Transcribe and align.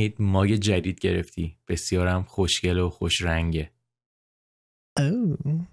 همین 0.00 0.14
ماگ 0.18 0.52
جدید 0.52 1.00
گرفتی. 1.00 1.58
بسیارم 1.68 2.22
خوشگل 2.22 2.78
و 2.78 2.90
خوش 2.90 3.22
رنگه 3.22 3.70
اوه. 4.96 5.66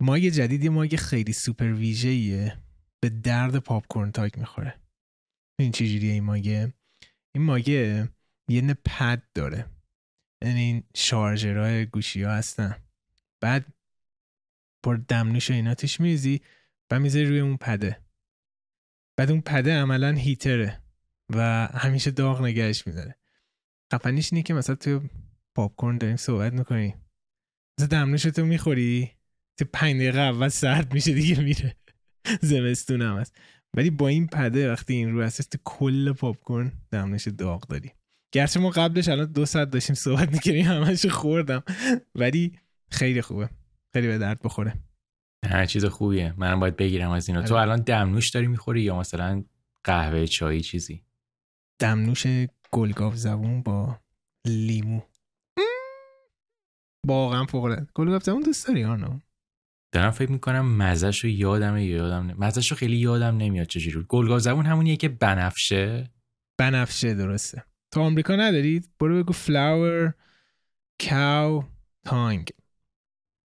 ماگ 0.00 0.22
جدید 0.28 0.64
یه 0.64 0.70
ماگ 0.70 0.96
خیلی 0.96 1.32
سوپر 1.32 1.72
ویژه‌ایه. 1.72 2.58
به 3.00 3.08
درد 3.08 3.56
پاپ 3.56 3.86
کورن 3.86 4.12
تاک 4.12 4.38
می‌خوره. 4.38 4.80
این 5.58 5.72
چجوریه 5.72 6.12
این 6.12 6.24
ماگه 6.24 6.72
این 7.34 7.44
ماگه 7.44 8.08
یه 8.48 8.60
نه 8.60 8.74
پد 8.84 9.22
داره. 9.34 9.66
یعنی 10.44 10.60
این 10.60 10.84
شارژرهای 10.94 11.86
گوشی 11.86 12.22
ها 12.22 12.32
هستن. 12.32 12.82
بعد 13.40 13.66
پر 14.82 14.96
دمنوش 14.96 15.50
و 15.50 15.54
اینا 15.54 15.74
توش 15.74 16.00
میریزی 16.00 16.40
و 16.90 17.00
می‌ذاری 17.00 17.26
روی 17.26 17.40
اون 17.40 17.56
پده. 17.56 18.00
بعد 19.16 19.30
اون 19.30 19.40
پده 19.40 19.72
عملا 19.72 20.12
هیتره. 20.12 20.79
و 21.34 21.68
همیشه 21.74 22.10
داغ 22.10 22.42
نگهش 22.42 22.86
میداره. 22.86 23.16
خفنیش 23.92 24.32
اینه 24.32 24.42
که 24.42 24.54
مثلا 24.54 24.74
تو 24.74 25.02
پاپ 25.54 25.74
کورن 25.76 25.98
داریم 25.98 26.16
صحبت 26.16 26.52
می‌کنی 26.52 26.94
مثلا 27.78 27.88
دمنوش 27.88 28.22
تو 28.22 28.44
می‌خوری؟ 28.44 29.10
تو 29.58 29.64
پنج 29.72 29.96
دقیقه 29.96 30.20
اول 30.20 30.48
سرد 30.48 30.94
میشه 30.94 31.12
دیگه 31.12 31.40
میره. 31.40 31.76
زمستون 32.40 33.02
هم 33.02 33.18
هست. 33.18 33.36
ولی 33.76 33.90
با 33.90 34.08
این 34.08 34.26
پده 34.26 34.72
وقتی 34.72 34.94
این 34.94 35.12
رو 35.12 35.22
هستش 35.22 35.46
تو 35.46 35.58
کل 35.64 36.12
پاپ 36.12 36.36
کورن 36.36 36.72
دمنوش 36.90 37.28
داغ 37.28 37.66
داری. 37.68 37.90
گرچه 38.32 38.60
ما 38.60 38.70
قبلش 38.70 39.08
الان 39.08 39.32
دو 39.32 39.46
ساعت 39.46 39.70
داشتیم 39.70 39.94
صحبت 39.94 40.32
می‌کنیم 40.32 40.64
همش 40.66 41.06
خوردم. 41.06 41.62
ولی 42.14 42.58
خیلی 42.90 43.22
خوبه. 43.22 43.48
خیلی 43.92 44.06
به 44.06 44.18
درد 44.18 44.42
بخوره. 44.42 44.74
هر 45.46 45.66
چیز 45.66 45.84
خوبیه. 45.84 46.34
من 46.36 46.60
باید 46.60 46.76
بگیرم 46.76 47.10
از 47.10 47.28
اینا 47.28 47.42
تو 47.42 47.54
آره. 47.54 47.62
الان 47.62 47.80
دمنوش 47.80 48.30
داری 48.30 48.46
می‌خوری 48.46 48.82
یا 48.82 48.98
مثلا 48.98 49.44
قهوه 49.84 50.26
چایی 50.26 50.60
چیزی؟ 50.60 51.04
دمنوش 51.80 52.26
گل 52.72 52.93
گاو 52.93 53.14
زبون 53.14 53.62
با 53.62 54.00
لیمو. 54.46 55.00
واقعا 57.06 57.44
فوق 57.44 57.64
العاده. 57.64 57.86
گل 57.94 58.08
گاو 58.08 58.22
زبون 58.24 58.42
دوست 58.42 58.68
داری 58.68 58.84
آرنا 58.84 59.18
دارم 59.94 60.10
فکر 60.10 60.30
می‌کنم 60.30 60.76
مزهش 60.76 61.24
رو 61.24 61.30
یادم 61.30 61.74
نه 61.74 62.34
مزهش 62.38 62.70
رو 62.70 62.76
خیلی 62.76 62.96
یادم 62.96 63.36
نمیاد 63.36 63.66
چجوری 63.66 63.96
بود. 63.96 64.06
گل 64.06 64.22
گاو 64.22 64.38
زبون 64.38 64.66
همونیه 64.66 64.96
که 64.96 65.08
بنفشه. 65.08 66.10
بنفشه 66.58 67.14
درسته. 67.14 67.64
تو 67.92 68.00
آمریکا 68.00 68.36
ندارید 68.36 68.90
برو 69.00 69.22
بگو 69.22 69.32
flower 69.32 70.14
cow 71.08 71.64
tongue. 72.04 72.50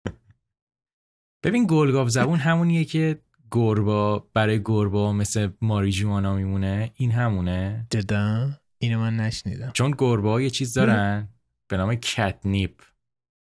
ببین 1.44 1.68
گل 1.70 1.90
گاو 1.90 2.09
زبون 2.10 2.40
همونیه 2.40 2.86
که 2.86 3.23
گربا 3.56 4.20
برای 4.34 4.62
گربا 4.66 5.14
مثل 5.14 5.50
ماریجوانا 5.62 6.36
میمونه؟ 6.36 6.92
این 6.96 7.12
همونه. 7.12 7.88
جدا 7.90 8.50
اینو 8.78 9.00
من 9.00 9.16
نشنیدم. 9.16 9.72
چون 9.73 9.96
گربا 9.98 10.42
یه 10.42 10.50
چیز 10.50 10.73
دارن 10.73 11.30
به 11.68 11.78
نام 11.78 11.96
catnip. 11.96 12.82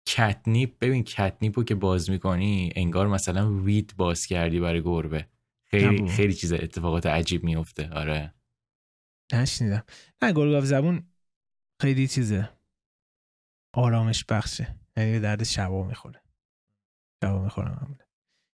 catnip 0.06 0.78
ببین 0.80 1.04
catnip 1.04 1.58
رو 1.58 1.64
که 1.64 1.74
باز 1.74 2.10
می‌کنی 2.10 2.72
انگار 2.76 3.08
مثلا 3.08 3.54
weed 3.54 3.94
باز 3.96 4.26
کردی 4.26 4.60
برای 4.60 4.82
گربه. 4.82 5.26
خیلی 5.64 5.96
نبود. 5.96 6.10
خیلی 6.10 6.34
چیز 6.34 6.52
اتفاقات 6.52 7.06
عجیب 7.06 7.44
میفته 7.44 7.90
آره. 7.90 8.34
نشنیدم. 9.32 9.84
نه 10.22 10.32
گل 10.32 10.48
گاو 10.48 10.64
زبون 10.64 11.06
خیلی 11.80 12.08
چیزه. 12.08 12.50
آرامش 13.72 14.24
بخشه. 14.24 14.76
یعنی 14.96 15.12
به 15.12 15.20
درد 15.20 15.42
شبا 15.42 15.82
می‌خوره. 15.82 16.22
شبا 17.24 17.42
می‌خوره 17.42 17.76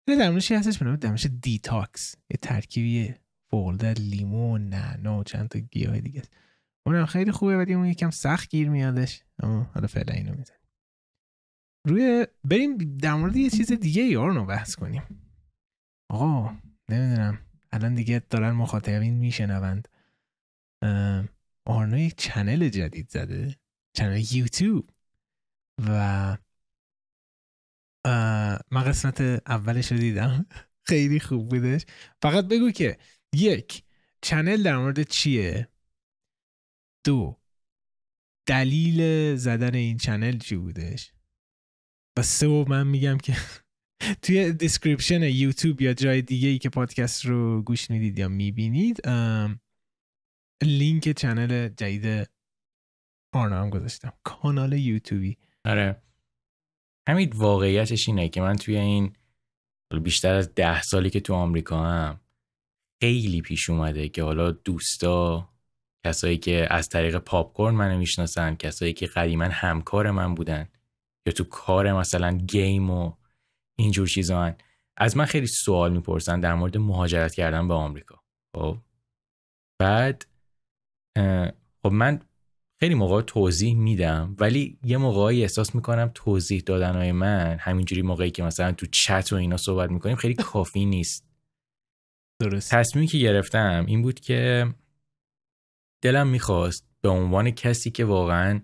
یه 0.09 0.17
دمنوشی 0.17 0.55
هستش؟ 0.55 0.79
به 0.79 0.85
نام 0.85 0.97
دمنوش 0.97 1.27
detox. 1.43 2.15
یه 2.31 2.37
ترکیبی 2.43 3.15
فولده 3.51 3.93
لیمو 3.93 4.59
نعنا 4.59 5.19
و 5.19 5.25
چند 5.25 5.49
تا 5.49 5.59
گیاه 5.59 6.01
دیگه 6.01 6.21
است. 6.21 6.33
اونم 6.87 7.07
خیلی 7.07 7.33
خوبه 7.33 7.57
ولی 7.57 7.75
اون 7.75 7.87
یکم 7.87 8.11
سخت 8.11 8.51
گیر 8.51 8.69
میادش. 8.69 9.23
اما 9.43 9.63
حالا 9.63 9.87
فعلا 9.87 10.15
اینو 10.15 10.35
می‌زنیم. 10.35 10.61
روی 11.87 12.27
بریم 12.45 12.77
در 12.77 13.15
مورد 13.15 13.37
یه 13.37 13.51
چیز 13.51 13.73
دیگه 13.73 14.03
یار 14.03 14.35
رو 14.35 14.47
بحث 14.47 14.75
کنیم. 14.75 15.03
آقا 16.11 16.57
نمی‌دونم. 16.89 17.39
الان 17.73 17.95
دیگه 17.95 18.23
دارن 18.31 18.51
مخاطبین 18.51 19.15
میشنوند. 19.15 19.89
آرنا 21.65 21.99
یک 21.99 22.15
channel 22.17 22.69
جدید 22.69 23.09
زده. 23.09 23.57
channel 23.97 24.23
یوتیوب. 24.33 24.91
و 25.89 26.37
من 28.71 28.85
قسمت 28.87 29.21
اولش 29.47 29.93
رو 29.93 29.99
دیدم. 29.99 30.47
خیلی 30.89 31.21
خوب 31.21 31.49
بودش. 31.49 31.85
فقط 32.23 32.49
بگو 32.49 32.71
که 32.71 32.99
یک 33.35 33.83
channel 34.23 34.63
در 34.63 34.77
مورد 34.77 35.03
چیه؟ 35.03 35.69
و 37.05 37.41
دلیل 38.47 39.37
زدن 39.37 39.75
این 39.75 39.97
channel 39.97 40.39
چی 40.39 40.57
بودش؟ 40.57 41.13
و 42.19 42.23
سه 42.23 42.47
و 42.47 42.65
من 42.69 42.87
میگم 42.87 43.19
که 43.19 43.37
توی 44.23 44.53
description 44.53 45.23
یوتیوب 45.23 45.81
یا 45.81 45.95
جای 45.95 46.23
دیگه 46.23 46.49
ای 46.49 46.59
که 46.59 46.69
پادکست 46.69 47.25
رو 47.25 47.63
گوش 47.63 47.91
می‌دید 47.91 48.19
یا 48.19 48.29
می‌بینید 48.29 49.01
لینک 50.63 51.09
channel 51.09 51.69
جدید 51.69 52.31
آرنا 53.33 53.63
هم 53.63 53.71
گذاشتم. 53.71 54.13
کانال 54.25 54.73
یوتیوبی. 54.73 55.39
آره. 55.65 56.03
همین 57.09 57.33
واقعیتش 57.35 58.09
اینه 58.09 58.29
که 58.29 58.41
من 58.41 58.57
توی 58.57 58.77
این 58.77 59.17
بیشتر 60.03 60.35
از 60.35 60.55
ده 60.55 60.83
سالی 60.83 61.11
که 61.11 61.21
تو 61.21 61.35
آمریکا 61.35 61.85
هم 61.85 62.21
خیلی 63.03 63.41
پیش 63.41 63.71
اومده 63.71 64.09
که 64.09 64.23
حالا 64.23 64.51
دوستا 64.51 65.49
کسایی 66.07 66.39
که 66.39 66.67
از 66.71 66.89
طریق 66.89 67.17
Popcorn 67.17 67.75
منو 67.75 67.99
می‌شناسن 67.99 68.55
کسایی 68.55 68.93
که 68.93 69.07
قدیما 69.07 69.45
همکار 69.45 70.11
من 70.11 70.35
بودن 70.35 70.69
یا 71.27 71.33
تو 71.33 71.45
کار 71.45 71.93
مثلا 71.93 72.37
گیم 72.37 72.91
و 72.91 73.13
اینجور 73.79 74.07
چیزا 74.07 74.43
هن. 74.45 74.57
از 74.97 75.17
من 75.17 75.25
خیلی 75.25 75.47
سوال 75.47 75.93
می‌پرسن 75.93 76.41
در 76.41 76.55
مورد 76.55 76.77
مهاجرت 76.77 77.35
کردن 77.35 77.69
به 77.69 77.75
آمریکا 77.75 78.23
خب 78.57 78.79
بعد 79.81 80.27
خب 81.83 81.93
من 81.93 82.21
خیلی 82.81 82.95
موقع 82.95 83.23
توضیح 83.23 83.75
میدم 83.75 84.37
ولی 84.39 84.79
یه 84.85 84.97
موقعی 84.97 85.43
احساس 85.43 85.75
می‌کنم 85.75 86.11
توضیح 86.15 86.63
دادنهای 86.67 87.13
من 87.13 87.57
همینجوری 87.61 88.03
موقعی 88.03 88.31
که 88.31 88.43
مثلا 88.43 88.73
تو 88.73 88.87
چت 88.87 89.33
و 89.33 89.37
اینا 89.37 89.57
صحبت 89.57 89.91
می‌کنیم 89.91 90.17
خیلی 90.17 90.35
کافی 90.35 90.85
نیست. 90.85 91.27
درست. 92.41 92.71
تصمیمی 92.71 93.07
که 93.07 93.19
گرفتم 93.19 93.85
این 93.89 94.03
بود 94.03 94.21
که 94.21 94.67
دلم 96.03 96.27
می‌خواست 96.27 96.87
به 97.01 97.09
عنوان 97.09 97.51
کسی 97.51 97.91
که 97.91 98.05
واقعا 98.05 98.61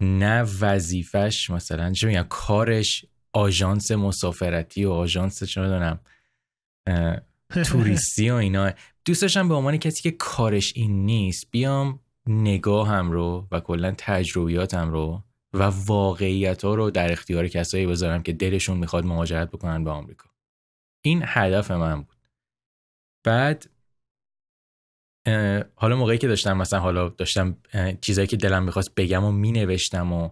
نه 0.00 0.42
وظیفش 0.60 1.50
مثلا 1.50 1.92
چه 1.92 2.06
میگم 2.06 2.26
کارش 2.28 3.04
آژانس 3.32 3.90
مسافرتی 3.92 4.84
و 4.84 4.90
آژانس 4.90 5.44
چه 5.44 5.60
می‌دونم 5.60 6.00
توریستی 7.64 8.30
و 8.30 8.34
اینا. 8.34 8.72
دوست 9.04 9.22
داشتم 9.22 9.48
به 9.48 9.54
عنوان 9.54 9.76
کسی 9.76 10.02
که 10.02 10.10
کارش 10.10 10.72
این 10.76 11.04
نیست 11.06 11.50
بیام 11.50 12.00
نگاهم 12.26 13.10
رو 13.10 13.48
و 13.52 13.60
کلا 13.60 13.94
تجربیاتم 13.98 14.90
رو 14.90 15.22
و 15.52 15.62
واقعیت 15.62 16.64
ها 16.64 16.74
رو 16.74 16.90
در 16.90 17.12
اختیار 17.12 17.48
کسایی 17.48 17.86
بذارم 17.86 18.22
که 18.22 18.32
دلشون 18.32 18.76
می‌خواد 18.78 19.04
مهاجرت 19.04 19.50
بکنن 19.50 19.84
به 19.84 19.90
آمریکا. 19.90 20.30
این 21.04 21.22
هدف 21.24 21.70
من 21.70 22.02
بود. 22.02 22.16
بعد 23.24 23.70
حالا 25.74 25.96
موقعی 25.96 26.18
که 26.18 26.28
داشتم 26.28 26.56
مثلا 26.56 26.80
حالا 26.80 27.08
داشتم 27.08 27.56
چیزایی 28.00 28.26
که 28.26 28.36
دلم 28.36 28.62
می‌خواست 28.62 28.94
بگم 28.94 29.24
و 29.24 29.32
مینوشتم 29.32 30.12
و 30.12 30.30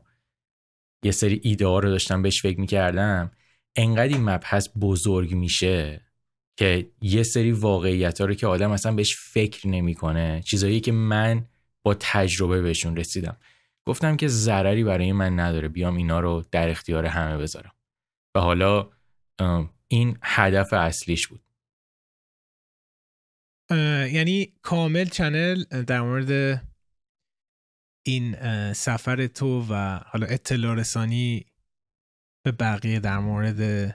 یه 1.04 1.10
سری 1.10 1.40
ایده 1.42 1.66
ها 1.66 1.78
رو 1.78 1.90
داشتم 1.90 2.22
بهش 2.22 2.42
فکر 2.42 2.60
می‌کردم 2.60 3.30
انقدر 3.76 4.12
این 4.12 4.24
مبحث 4.24 4.68
بزرگ 4.80 5.34
میشه 5.34 6.00
که 6.58 6.90
یه 7.00 7.22
سری 7.22 7.52
واقعیت 7.52 8.20
ها 8.20 8.26
رو 8.26 8.34
که 8.34 8.46
آدم 8.46 8.70
اصلا 8.70 8.94
بهش 8.94 9.16
فکر 9.16 9.68
نمی‌کنه 9.68 10.42
چیزایی 10.44 10.80
که 10.80 10.92
من 10.92 11.46
با 11.84 11.96
تجربه 12.00 12.62
بهشون 12.62 12.96
رسیدم. 12.96 13.36
گفتم 13.86 14.16
که 14.16 14.28
ضرری 14.28 14.84
برای 14.84 15.12
من 15.12 15.40
نداره 15.40 15.68
بیام 15.68 15.96
اینا 15.96 16.20
رو 16.20 16.44
در 16.50 16.68
اختیار 16.68 17.06
همه 17.06 17.38
بذارم. 17.38 17.72
و 18.36 18.40
حالا 18.40 18.90
این 19.88 20.18
هدف 20.22 20.72
اصلیش 20.72 21.26
بود. 21.26 21.40
یعنی 24.12 24.52
کامل 24.62 25.04
چنل 25.04 25.64
در 25.64 26.00
مورد 26.00 26.62
این 28.06 28.36
سفر 28.72 29.26
تو 29.26 29.66
و 29.70 30.00
حالا 30.06 30.26
اطلاع 30.26 30.74
رسانی 30.74 31.46
به 32.44 32.52
بقیه 32.52 33.00
در 33.00 33.18
مورد 33.18 33.90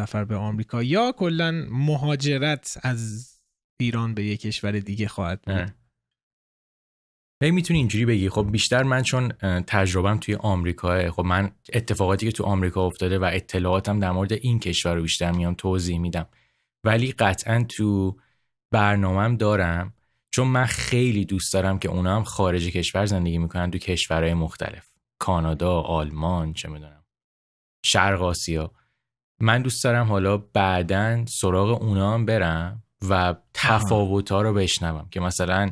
سفر 0.00 0.24
به 0.24 0.36
آمریکا. 0.36 0.82
یا 0.82 1.12
کلا 1.12 1.66
مهاجرت 1.70 2.78
از 2.82 3.32
ایران 3.80 4.14
به 4.14 4.24
یک 4.24 4.40
کشور 4.40 4.72
دیگه 4.80 5.08
خواهد 5.08 5.42
بود. 5.42 5.74
هی 7.42 7.50
می‌تونی 7.50 7.78
اینجوری 7.78 8.06
بگی؟ 8.06 8.28
خب 8.28 8.48
بیشتر 8.50 8.82
من 8.82 9.02
چون 9.02 9.28
تجربم 9.66 10.18
توی 10.18 10.34
آمریکاه 10.34 11.10
خب 11.10 11.24
من 11.24 11.50
اتفاقاتی 11.72 12.26
که 12.26 12.32
تو 12.32 12.44
آمریکا 12.44 12.86
افتاده 12.86 13.18
و 13.18 13.30
اطلاعاتم 13.32 14.00
در 14.00 14.10
مورد 14.10 14.32
این 14.32 14.60
کشور 14.60 14.94
رو 14.94 15.02
بیشتر 15.02 15.32
میام 15.32 15.54
توضیح 15.54 15.98
میدم. 15.98 16.26
ولی 16.84 17.12
قطعا 17.12 17.64
تو 17.68 18.16
برنامهم 18.70 19.36
دارم 19.36 19.94
چون 20.30 20.48
من 20.48 20.64
خیلی 20.64 21.24
دوست 21.24 21.52
دارم 21.52 21.78
که 21.78 21.88
اونا 21.88 22.16
هم 22.16 22.24
خارج 22.24 22.68
کشور 22.68 23.06
زندگی 23.06 23.38
می‌کنن 23.38 23.70
تو 23.70 23.78
کشورهای 23.78 24.34
مختلف. 24.34 24.92
کانادا 25.18 25.80
آلمان 25.80 26.52
چه 26.52 26.68
می‌دونم. 26.68 27.04
شرق 27.84 28.22
آسیا. 28.22 28.72
من 29.40 29.62
دوست 29.62 29.84
دارم 29.84 30.06
حالا 30.06 30.36
بعدا 30.36 31.24
سراغ 31.26 31.82
اونا 31.82 32.14
هم 32.14 32.26
برم 32.26 32.82
و 33.08 33.34
تفاوت 33.54 34.32
ها 34.32 34.42
رو 34.42 34.54
بشنوم 34.54 35.08
که 35.10 35.20
مثلا 35.20 35.70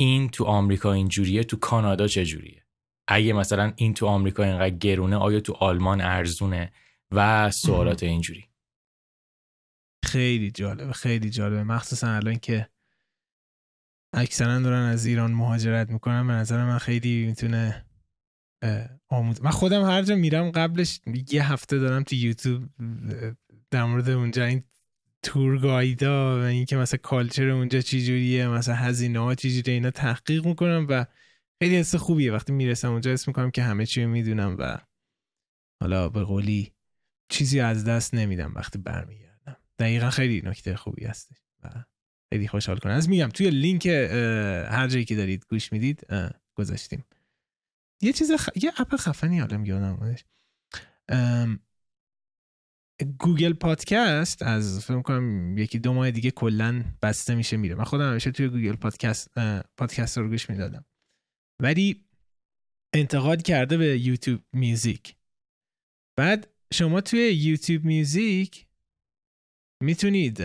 این 0.00 0.28
تو 0.28 0.44
آمریکا 0.44 0.92
اینجوریه 0.92 1.44
تو 1.44 1.56
کانادا 1.56 2.06
چجوریه؟ 2.06 2.66
اگه 3.08 3.32
مثلا 3.32 3.72
این 3.76 3.94
تو 3.94 4.06
آمریکا 4.06 4.42
اینقدر 4.42 4.76
گرونه 4.76 5.16
آیا 5.16 5.40
تو 5.40 5.52
آلمان 5.52 6.00
ارزونه؟ 6.00 6.72
و 7.10 7.50
سوالات 7.50 8.02
اینجوری. 8.02 8.48
خیلی 10.04 10.50
جالبه 10.50 10.92
خیلی 10.92 11.30
جالبه. 11.30 11.62
مخصوصا 11.62 12.08
الان 12.08 12.36
که 12.36 12.68
اکثرا 14.14 14.60
دارن 14.60 14.82
از 14.82 15.06
ایران 15.06 15.32
مهاجرت 15.32 15.90
می‌کنن 15.90 16.26
به 16.26 16.32
نظر 16.32 16.64
من 16.64 16.78
خیلی 16.78 17.26
می‌تونه 17.26 17.86
آموز 19.08 19.42
من 19.42 19.50
خودم 19.50 19.82
هر 19.82 20.02
جا 20.02 20.16
میرم 20.16 20.50
قبلش 20.50 21.00
یه 21.30 21.52
هفته 21.52 21.78
دارم 21.78 22.02
تو 22.02 22.16
یوتیوب 22.16 22.68
در 23.70 23.84
مورد 23.84 24.10
اونجا 24.10 24.44
این 24.44 24.64
تور 25.22 25.58
گایدا 25.58 26.40
و 26.40 26.42
اینکه 26.42 26.76
مثلا 26.76 27.00
کالچر 27.02 27.48
اونجا 27.48 27.80
چی 27.80 28.06
جوریه 28.06 28.48
مثلا 28.48 28.74
هزینه 28.74 29.18
ها 29.18 29.34
چی 29.34 29.50
جوریه 29.50 29.74
اینا 29.74 29.90
تحقیق 29.90 30.46
می‌کنم 30.46 30.86
و 30.88 31.06
خیلی 31.62 31.76
حس 31.76 31.94
خوبیه. 31.94 32.32
وقتی 32.32 32.52
می‌رسم 32.52 32.90
اونجا 32.92 33.12
اسم 33.12 33.30
می‌کنم 33.30 33.50
که 33.50 33.62
همه 33.62 33.86
چی 33.86 34.04
می‌دونم 34.04 34.56
و 34.58 34.78
حالا 35.82 36.08
به 36.08 36.24
قولی 36.24 36.72
چیزی 37.28 37.60
از 37.60 37.84
دست 37.84 38.14
نمیدم 38.14 38.52
وقتی 38.54 38.78
برمیگردم. 38.78 39.56
دقیقا 39.78 40.10
خیلی 40.10 40.42
نکته 40.44 40.76
خوبی 40.76 41.04
هستش 41.04 41.36
و 41.62 41.68
خیلی 42.32 42.48
خوشحال 42.48 42.78
کننده 42.78 42.92
از 42.92 43.08
میگم 43.08 43.28
توی 43.28 43.50
لینک 43.50 43.86
هر 43.86 44.88
جایی 44.88 45.04
که 45.04 45.16
دارید 45.16 45.46
گوش 45.48 45.72
می‌دید 45.72 46.06
گذاشتیم. 46.54 47.04
یه 48.02 48.12
چیز 48.12 48.32
خ... 48.32 48.48
یه 48.62 48.72
app 48.76 48.96
خفنی 48.96 49.38
حالا 49.38 49.62
یادم 49.64 50.16
Google 53.04 53.52
Podcast 53.52 54.42
از 54.42 54.84
فکر 54.84 55.02
کنم 55.02 55.58
یکی 55.58 55.78
دو 55.78 55.92
ماه 55.92 56.10
دیگه 56.10 56.30
کلا 56.30 56.84
بسته 57.02 57.34
میشه 57.34 57.56
میره. 57.56 57.74
من 57.74 57.84
خودم 57.84 58.10
همیشه 58.10 58.30
توی 58.30 58.48
Google 58.48 58.76
Podcast 58.76 59.30
پادکست 59.76 60.18
رو 60.18 60.28
گوش 60.28 60.50
می‌دادم. 60.50 60.84
ولی 61.62 62.04
انتقاد 62.92 63.42
کرده 63.42 63.76
به 63.76 63.98
یوتیوب 63.98 64.40
میوزیک. 64.52 65.16
بعد 66.16 66.48
شما 66.72 67.00
توی 67.00 67.32
یوتیوب 67.32 67.84
میوزیک 67.84 68.66
می‌تونید 69.82 70.42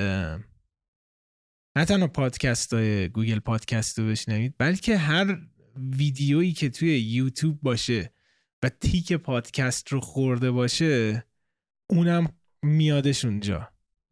نه 1.78 1.86
تنها 1.88 2.08
پادکست 2.08 2.74
های 2.74 3.10
گوگل 3.10 3.40
پادکست 3.40 4.00
رو 4.00 4.08
بشنوید 4.08 4.56
بلکه 4.58 4.98
هر 4.98 5.42
ویدیویی 5.76 6.54
که 6.54 6.70
توی 6.70 7.00
یوتیوب 7.00 7.62
باشه 7.62 8.14
و 8.64 8.70
تیک 8.70 9.14
پادکست 9.14 9.88
رو 9.88 10.00
خورده 10.00 10.52
باشه 10.52 11.24
اونم 11.90 12.34
میادش 12.66 13.26
اونجا. 13.26 13.70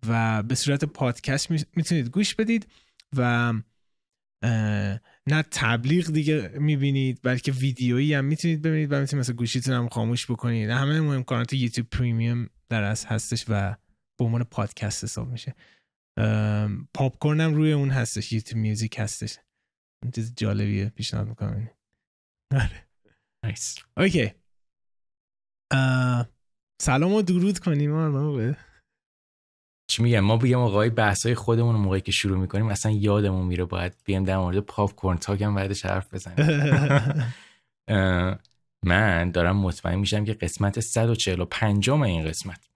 و 0.08 0.44
به 0.44 0.56
صورت 0.56 0.86
پادکست 0.86 1.52
می‌تونید 1.52 2.10
گوش 2.10 2.36
بدید 2.36 2.68
و 3.18 3.54
نه 5.28 5.44
تبلیغ 5.52 6.12
دیگه 6.12 6.48
می‌بینید 6.48 7.20
بلکه 7.24 7.52
ویدیویی 7.52 8.14
هم 8.14 8.26
می‌تونید 8.26 8.62
ببینید 8.62 8.92
و 8.92 9.00
می‌تونید 9.00 9.22
مثلا 9.22 9.36
گوشیتون 9.36 9.74
هم 9.74 9.90
خاموش 9.90 10.32
بکنید. 10.32 10.70
همه 10.70 10.96
امکانات 10.96 11.54
YouTube 11.54 11.90
Premium 11.90 12.50
در 12.70 12.84
از 12.84 13.06
هستش 13.06 13.46
و 13.50 13.76
به 14.18 14.26
عنوان 14.26 14.44
پادکست 14.44 15.04
حساب 15.04 15.28
میشه. 15.28 15.56
پاپ 16.94 17.26
هم 17.28 17.54
روی 17.54 17.72
اون 17.72 17.90
هستش 17.90 18.32
YouTube 18.32 18.62
Music 18.62 19.00
هستش. 19.00 19.38
این 20.04 20.12
چیز 20.12 20.34
جالبیه 20.36 20.90
پیشنهاد 20.90 21.28
می‌کنم 21.28 21.70
آره. 22.62 22.88
nice 23.44 23.76
okay. 23.98 24.32
سلام 26.84 27.14
و 27.14 27.22
درود 27.22 27.60
کنیم 27.60 27.94
آره 27.94 28.58
چی 29.90 30.04
میگم؟ 30.04 30.20
ما 30.20 30.38
بگم 30.38 30.60
آقای 30.60 30.90
بحثای 30.90 31.36
خودمون 31.36 31.76
موقعی 31.76 32.02
که 32.02 32.12
شروع 32.12 32.38
می‌کنیم 32.38 32.68
اصلا 32.68 32.92
یادمون 32.92 33.46
میره 33.46 33.66
باید 33.66 33.94
بیایم 34.06 34.24
در 34.24 34.38
مورد 34.38 34.60
Popcorn 34.60 35.18
Talk 35.18 35.42
هم 35.42 35.56
بعدش 35.56 35.86
حرف 35.86 36.14
بزنیم. 36.14 36.38
من 38.86 39.32
دارم 39.32 39.58
مطمئن 39.58 40.00
میشم 40.00 40.26
که 40.26 40.34
قسمت 40.34 40.80
145 40.80 41.90
این 41.90 42.26
قسمت. 42.26 42.70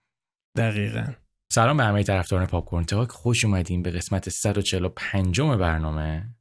دقیقا. 0.58 1.14
سلام 1.52 1.78
به 1.78 1.84
همه 1.84 2.04
طرفداران 2.04 2.46
Popcorn 2.46 2.84
Talk. 2.84 3.10
خوش 3.10 3.46
اومدین 3.46 3.84
به 3.84 3.92
قسمت 3.92 4.30
145 4.30 5.42
برنامه. 5.42 6.36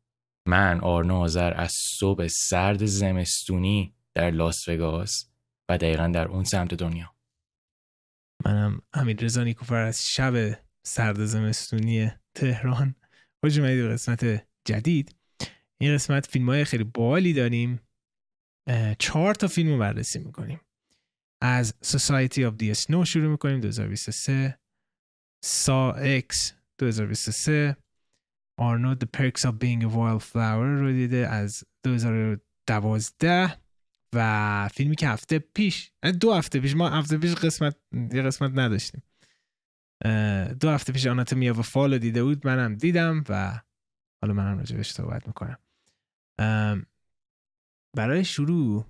من 0.48 0.80
آرنا 0.80 1.19
آذر 1.19 1.54
از 1.56 1.72
صبح 1.72 2.26
سرد 2.26 2.84
زمستونی 2.84 3.94
در 4.14 4.30
لاس 4.30 4.69
وگاس 4.69 5.30
و 5.70 5.78
دقیقا 5.78 6.06
در 6.08 6.28
اون 6.28 6.44
سمت 6.44 6.74
دنیا. 6.74 7.15
منم 8.44 8.82
امید 8.92 9.24
رضا 9.24 9.44
نیکوفر 9.44 9.82
از 9.82 10.10
شب 10.10 10.58
سرد 10.82 11.24
زمستونی 11.24 12.10
تهران. 12.34 12.94
خوش 13.40 13.58
اومدید 13.58 13.82
به 13.82 13.88
قسمت 13.88 14.46
جدید. 14.64 15.14
این 15.80 15.94
قسمت 15.94 16.26
فیلم 16.26 16.48
های 16.48 16.64
خیلی 16.64 16.84
بالی 16.84 17.32
داریم. 17.32 17.80
چهار 18.98 19.34
تا 19.34 19.46
فیلم 19.46 19.68
رو 19.68 19.78
بررسی 19.78 20.18
می‌کنیم. 20.18 20.60
از 21.42 21.74
Society 21.84 22.38
of 22.38 22.52
the 22.62 22.74
Snow 22.74 23.02
شروع 23.04 23.30
می‌کنیم 23.30 23.60
2023 23.60 24.58
سا 25.44 25.92
اکس 25.92 26.52
2023 26.78 27.76
آرنو 28.58 28.94
The 28.94 29.06
Perks 29.16 29.40
of 29.40 29.52
Being 29.52 29.82
a 29.82 29.86
Wildflower 29.86 30.80
رو 30.80 30.92
دیده. 30.92 31.28
از 31.28 31.64
2012 31.84 33.65
و 34.12 34.69
فیلمی 34.69 34.97
که 34.97 35.08
هفته 35.08 35.38
پیش 35.38 35.93
دو 36.20 36.35
هفته 36.35 36.61
پیش 36.61 36.76
ما 36.76 36.88
هفته 36.88 37.19
پیش 37.19 37.35
قسمت 37.35 37.76
یه 37.93 38.23
قسمت 38.23 38.50
نداشتیم. 38.55 39.03
دو 40.60 40.70
هفته 40.70 40.93
پیش 40.93 41.06
آناتومی 41.06 41.51
و 41.51 41.63
فال 41.63 41.93
رو 41.93 41.98
دیده 41.98 42.25
بود 42.25 42.46
منم 42.46 42.75
دیدم 42.75 43.25
و 43.29 43.60
حالا 44.22 44.34
منم 44.34 44.58
راجبش 44.58 44.91
صحبت 44.91 45.27
می‌کنم. 45.27 45.58
برای 47.96 48.25
شروع 48.25 48.86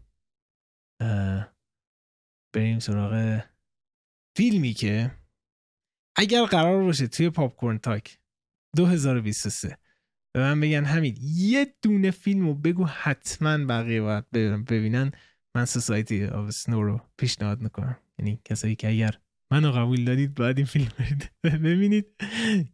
بریم 2.53 2.79
سراغ 2.79 3.43
فیلمی 4.37 4.73
که 4.73 5.11
اگر 6.17 6.45
قرار 6.45 6.83
باشه 6.83 7.07
توی 7.07 7.31
پاپ 7.31 7.57
کورن 7.57 7.79
تاک 7.79 8.19
2023 8.77 9.79
به 10.37 10.43
من 10.43 10.61
بگن 10.61 10.85
همین. 10.85 11.19
یه 11.23 11.75
دونه 11.83 12.11
فیلم 12.11 12.47
رو 12.47 12.55
بگو 12.55 12.85
حتما 12.85 13.67
بقیه 13.67 14.01
باید 14.01 14.31
ببینن. 14.65 15.13
من 15.55 15.65
سوسایتی 15.65 16.25
آف 16.25 16.51
سنو 16.51 16.83
رو 16.83 17.01
پیشنهاد 17.17 17.61
می‌کنم. 17.61 17.97
یعنی 18.19 18.41
کسایی 18.45 18.77
که 18.77 18.89
اگر 18.89 19.19
منو 19.51 19.73
قبول 19.73 20.05
دارید 20.05 20.35
باید 20.35 20.57
این 20.57 20.67
فیلم 20.67 20.89
ببینید. 21.65 22.07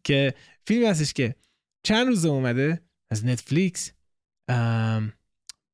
که 0.04 0.35
فیلم 0.66 0.87
هستش 0.87 1.12
که 1.12 1.35
چند 1.83 2.07
روزه 2.07 2.28
اومده 2.28 2.81
از 3.11 3.25
نتفلیکس 3.25 3.92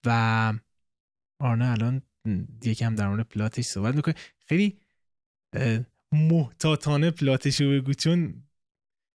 و 0.07 0.53
آرنه 1.41 1.71
الان 1.71 2.03
یکم 2.65 2.95
در 2.95 3.09
مورد 3.09 3.29
پلاتش 3.29 3.65
صحبت 3.65 3.95
می‌کنه. 3.95 4.15
خیلی 4.47 4.79
محتاطانه 6.13 7.11
پلاتش 7.11 7.61
رو 7.61 7.71
بگو 7.71 7.93
چون 7.93 8.43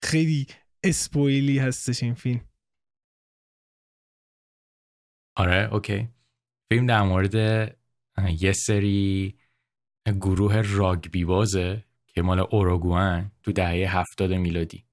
خیلی 0.04 0.46
اسپویلی 0.84 1.58
هستش 1.58 2.02
این 2.02 2.14
فیلم. 2.14 2.49
آره 5.40 5.68
اوکی. 5.72 6.08
فیلم 6.68 6.86
در 6.86 7.02
مورد 7.02 7.34
یه 8.38 8.52
سری 8.52 9.34
گروه 10.20 10.60
راگبی 10.60 11.24
بازه 11.24 11.84
که 12.06 12.22
مال 12.22 12.40
اوروگوان 12.40 13.32
تو 13.42 13.52
دهه 13.52 13.98
هفتاد 13.98 14.32
میلادی. 14.32 14.84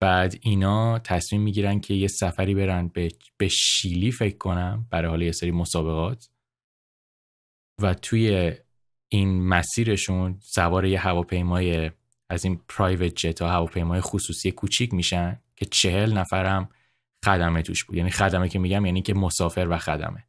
بعد 0.00 0.34
اینا 0.40 0.98
تصمیم 0.98 1.42
می‌گیرن 1.42 1.80
که 1.80 1.94
یه 1.94 2.08
سفری 2.08 2.54
برن 2.54 2.88
به, 2.88 3.08
به 3.36 3.48
شیلی 3.48 4.12
فکر 4.12 4.36
کنم 4.36 4.86
برای 4.90 5.10
حال 5.10 5.22
یه 5.22 5.32
سری 5.32 5.50
مسابقات. 5.50 6.28
و 7.82 7.94
توی 7.94 8.52
این 9.08 9.48
مسیرشون 9.48 10.38
سوار 10.42 10.84
یه 10.84 11.00
هواپیمای 11.00 11.90
از 12.30 12.44
این 12.44 12.60
پرایوت 12.68 13.14
جت 13.14 13.42
ها 13.42 13.48
هواپیمای 13.48 14.00
خصوصی 14.00 14.52
کوچیک 14.52 14.94
میشن 14.94 15.40
که 15.56 15.66
چهل 15.66 16.12
نفرم 16.12 16.68
خدمه 17.24 17.62
توش 17.62 17.84
بود. 17.84 17.96
یعنی 17.96 18.10
خدمه 18.10 18.48
که 18.48 18.58
میگم 18.58 18.86
یعنی 18.86 19.02
که 19.02 19.14
مسافر 19.14 19.66
و 19.70 19.78
خدمه. 19.78 20.24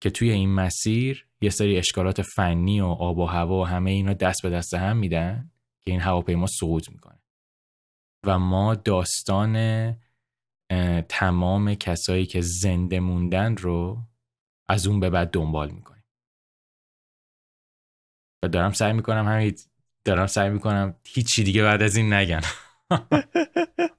که 0.00 0.10
توی 0.10 0.30
این 0.30 0.54
مسیر 0.54 1.26
یه 1.40 1.50
سری 1.50 1.78
اشکالات 1.78 2.22
فنی 2.22 2.80
و 2.80 2.86
آب 2.86 3.18
و 3.18 3.26
هوا 3.26 3.60
و 3.60 3.66
همه 3.66 3.90
اینا 3.90 4.12
دست 4.12 4.42
به 4.42 4.50
دست 4.50 4.74
هم 4.74 4.96
میدن 4.96 5.50
که 5.80 5.90
این 5.90 6.00
هواپیما 6.00 6.46
سقوط 6.46 6.90
می‌کنه. 6.90 7.18
و 8.26 8.38
ما 8.38 8.74
داستان 8.74 9.96
تمام 11.08 11.74
کسایی 11.74 12.26
که 12.26 12.40
زنده 12.40 13.00
موندن 13.00 13.56
رو 13.56 14.02
از 14.68 14.86
اون 14.86 15.00
به 15.00 15.10
بعد 15.10 15.30
دنبال 15.30 15.70
می‌کنیم. 15.70 16.04
و 18.44 18.48
دارم 18.48 18.72
سعی 18.72 18.92
می‌کنم 18.92 19.28
همین 19.28 19.54
دارم 20.04 20.26
سعی 20.26 20.50
می‌کنم 20.50 20.94
هیچی 21.04 21.44
دیگه 21.44 21.62
بعد 21.62 21.82
از 21.82 21.96
این 21.96 22.12
نگن 22.12 22.40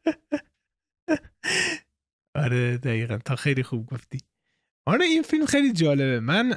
آره 2.35 2.77
دقیقا. 2.77 3.17
تا 3.17 3.35
خیلی 3.35 3.63
خوب 3.63 3.85
گفتی. 3.85 4.17
آره 4.85 5.05
این 5.05 5.21
فیلم 5.21 5.45
خیلی 5.45 5.73
جالبه. 5.73 6.19
من 6.19 6.49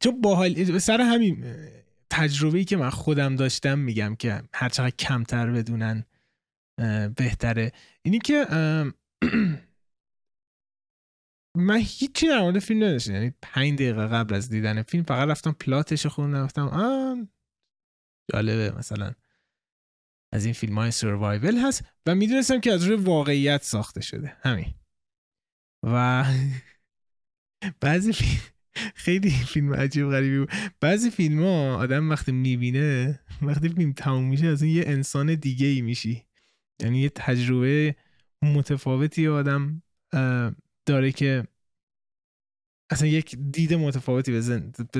چون 0.00 0.20
باحال 0.20 0.78
سر 0.78 1.00
همین 1.00 1.44
تجربه‌ای 2.10 2.64
که 2.64 2.76
من 2.76 2.90
خودم 2.90 3.36
داشتم 3.36 3.78
میگم 3.78 4.14
که 4.14 4.42
هر 4.54 4.68
چقدر 4.68 4.90
کمتر 4.90 5.50
بدونن 5.50 6.04
بهتره. 7.16 7.72
اینی 8.02 8.18
که 8.18 8.46
من 11.68 11.76
هیچی 11.76 12.28
در 12.28 12.40
مورد 12.40 12.58
فیلم 12.58 12.84
نداشتم. 12.84 13.12
یعنی 13.12 13.32
پنج 13.42 13.74
دقیقه 13.74 14.06
قبل 14.06 14.34
از 14.34 14.48
دیدن 14.50 14.82
فیلم 14.82 15.04
فقط 15.04 15.28
رفتم 15.28 15.52
پلاتش 15.52 16.06
خوندم 16.06 16.44
رفتم 16.44 16.68
آه 16.68 17.28
جالبه 18.32 18.78
مثلا. 18.78 19.14
از 20.32 20.44
این 20.44 20.54
فیلم 20.54 20.78
های 20.78 20.90
سروایول 20.90 21.56
هست 21.56 21.84
و 22.06 22.14
می‌دونستم 22.14 22.60
که 22.60 22.72
از 22.72 22.84
روی 22.84 22.96
واقعیت 22.96 23.62
ساخته 23.62 24.00
شده. 24.00 24.36
همین. 24.42 24.74
و 25.82 26.24
بعضی 27.80 28.12
فیلم 28.12 28.40
خیلی 28.94 29.30
فیلم 29.30 29.74
عجیب 29.74 30.10
غریبی 30.10 30.38
بود. 30.38 30.50
بعضی 30.80 31.10
فیلم 31.10 31.42
ها 31.42 31.76
آدم 31.76 32.10
وقتی 32.10 32.32
می‌بینه 32.32 33.20
وقتی 33.42 33.68
فیلم 33.68 33.92
تموم 33.92 34.28
میشه 34.28 34.46
از 34.46 34.62
این 34.62 34.76
یه 34.76 34.84
انسان 34.86 35.34
دیگه 35.34 35.66
ای 35.66 35.80
میشی. 35.80 36.26
یعنی 36.82 37.00
یه 37.00 37.08
تجربه 37.08 37.96
متفاوتی 38.42 39.28
آدم 39.28 39.82
داره 40.86 41.12
که 41.12 41.46
اصلا 42.90 43.08
یک 43.08 43.36
دید 43.36 43.74
متفاوتی 43.74 44.32
به, 44.32 44.40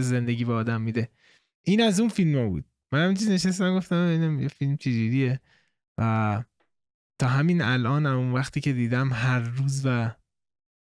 زندگی 0.01 0.45
به 0.45 0.53
آدم 0.53 0.83
میده. 0.83 1.09
این 1.67 1.83
از 1.83 2.01
اون 2.01 2.09
فیلم 2.09 2.39
ها 2.39 2.49
بود. 2.49 2.65
من 2.93 3.05
همینجوری 3.05 3.35
نشستم 3.35 3.77
گفتم 3.77 3.97
اینم 3.97 4.41
یه 4.41 4.49
فیلم 4.49 4.77
چجوریه 4.77 5.41
و 5.99 6.45
تا 7.21 7.29
همین 7.29 7.63
الان 7.63 8.07
اون 8.07 8.33
وقتی 8.33 8.61
که 8.61 8.73
دیدم 8.73 9.13
هر 9.13 9.41
روز 9.41 9.83
و 9.85 10.11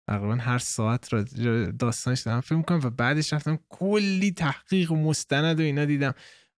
تقریبا 0.08 0.34
هر 0.34 0.58
ساعت 0.58 1.12
را 1.12 1.22
داستانش 1.78 2.20
دارم 2.20 2.40
فیلم 2.40 2.62
کنم 2.62 2.80
و 2.84 2.90
بعدش 2.90 3.32
رفتم 3.32 3.58
کلی 3.68 4.32
تحقیق 4.32 4.92
و 4.92 4.96
مستند 4.96 5.60
و 5.60 5.62
اینا 5.62 5.84
دیدم. 5.84 6.14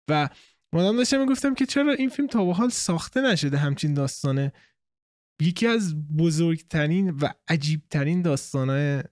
و 0.09 0.29
مدام 0.73 0.97
داشتم 0.97 1.19
می‌گفتم 1.19 1.53
که 1.53 1.65
چرا 1.65 1.91
این 1.91 2.09
فیلم 2.09 2.27
تا 2.27 2.45
به 2.45 2.53
حال 2.53 2.69
ساخته 2.69 3.21
نشده 3.21 3.57
همچین 3.57 3.93
داستانه؟ 3.93 4.53
یکی 5.41 5.67
از 5.67 6.07
بزرگترین 6.17 7.09
و 7.09 7.29
عجیبترین 7.47 8.21
داستانه 8.21 9.03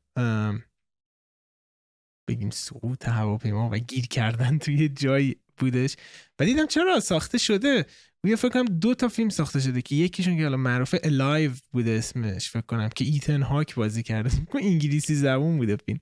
بگیم 2.29 2.49
سقوط 2.49 3.07
هواپیما 3.07 3.69
و 3.69 3.77
گیر 3.77 4.07
کردن 4.07 4.57
توی 4.57 4.89
جای 4.89 5.35
بودش. 5.57 5.95
و 6.39 6.45
دیدم 6.45 6.67
چرا 6.67 6.99
ساخته 6.99 7.37
شده؟ 7.37 7.85
یه 8.23 8.35
فکر 8.35 8.49
کنم 8.49 8.65
دو 8.65 8.95
تا 8.95 9.07
فیلم 9.07 9.29
ساخته 9.29 9.59
شده 9.59 9.81
که 9.81 9.95
یکیشون 9.95 10.37
که 10.37 10.43
حالا 10.43 10.57
معروفه 10.57 11.01
Alive 11.03 11.51
بوده 11.71 11.91
اسمش 11.91 12.49
فکر 12.49 12.61
کنم 12.61 12.89
که 12.89 13.05
ایتن 13.05 13.41
هاک 13.41 13.75
بازی 13.75 14.03
کرده. 14.03 14.29
انگلیسی 14.53 15.15
زبون 15.15 15.57
بوده 15.57 15.75
فیلم. 15.75 15.99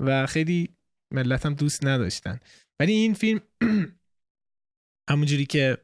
و 0.00 0.26
خیلی 0.26 0.68
ملت 1.14 1.46
هم 1.46 1.54
دوست 1.54 1.86
نداشتن. 1.86 2.40
ولی 2.80 2.92
این 2.92 3.14
فیلم 3.14 3.40
همونجوری 5.10 5.46
که 5.46 5.78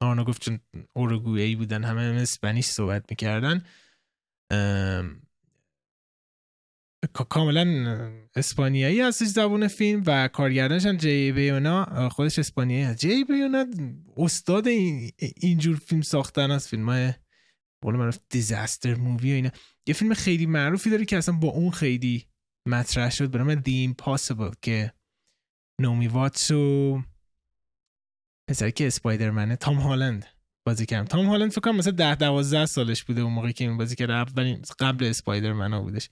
آنا 0.00 0.24
گفت 0.24 0.42
چون 0.42 0.60
اوروگویی 0.92 1.56
بودن 1.56 1.84
همه 1.84 2.20
اسپانیش 2.20 2.66
صحبت 2.66 3.04
می‌کردن. 3.10 3.64
کاملا 7.06 8.10
اسپانیایی 8.36 9.00
هستش 9.00 9.26
زبون 9.26 9.68
فیلم 9.68 10.02
و 10.06 10.28
کارگردانش 10.28 10.86
هم 10.86 10.96
جی 10.96 11.32
بیونا 11.32 12.08
خودش 12.08 12.38
اسپانیایی 12.38 12.84
هست. 12.84 12.98
جی 12.98 13.24
بیونا 13.24 13.66
استاد 14.16 14.66
اینجور 15.36 15.76
فیلم 15.76 16.02
ساختن 16.02 16.50
از 16.50 16.68
فیلم 16.68 16.88
های 16.88 17.12
بقول 17.82 17.96
معروف 17.96 18.18
دیزاستر 18.30 18.94
مووی 18.94 19.32
و 19.32 19.34
اینا. 19.34 19.50
یه 19.86 19.94
فیلم 19.94 20.14
خیلی 20.14 20.46
معروفی 20.46 20.90
داره 20.90 21.04
که 21.04 21.16
اصلا 21.16 21.36
با 21.36 21.48
اون 21.48 21.70
خیلی 21.70 22.26
مطرح 22.68 23.10
شد. 23.10 23.30
به 23.30 23.38
نام 23.38 23.54
The 23.54 23.94
Impossible 23.94 24.54
که 24.62 24.92
نومی 25.80 26.08
واتس 26.08 26.50
و 26.50 27.02
پسری 28.50 28.72
که 28.72 28.86
اسپایدرمنه 28.86 29.56
تام 29.56 29.76
هالند 29.76 30.26
بازی 30.66 30.86
کردم 30.86 31.04
تام 31.04 31.26
هالند 31.26 31.50
فکر 31.50 31.60
کنم 31.60 31.76
مثلا 31.76 31.92
10 31.92 32.14
12 32.14 32.66
سالش 32.66 33.04
بوده 33.04 33.20
اون 33.20 33.32
موقعی 33.32 33.52
که 33.52 33.64
این 33.64 33.76
بازی 33.76 33.96
کرد. 33.96 34.10
اولین 34.10 34.62
قبل 34.78 35.04
اسپایدرمن 35.04 35.72
ها 35.72 35.80
بودش. 35.80 36.10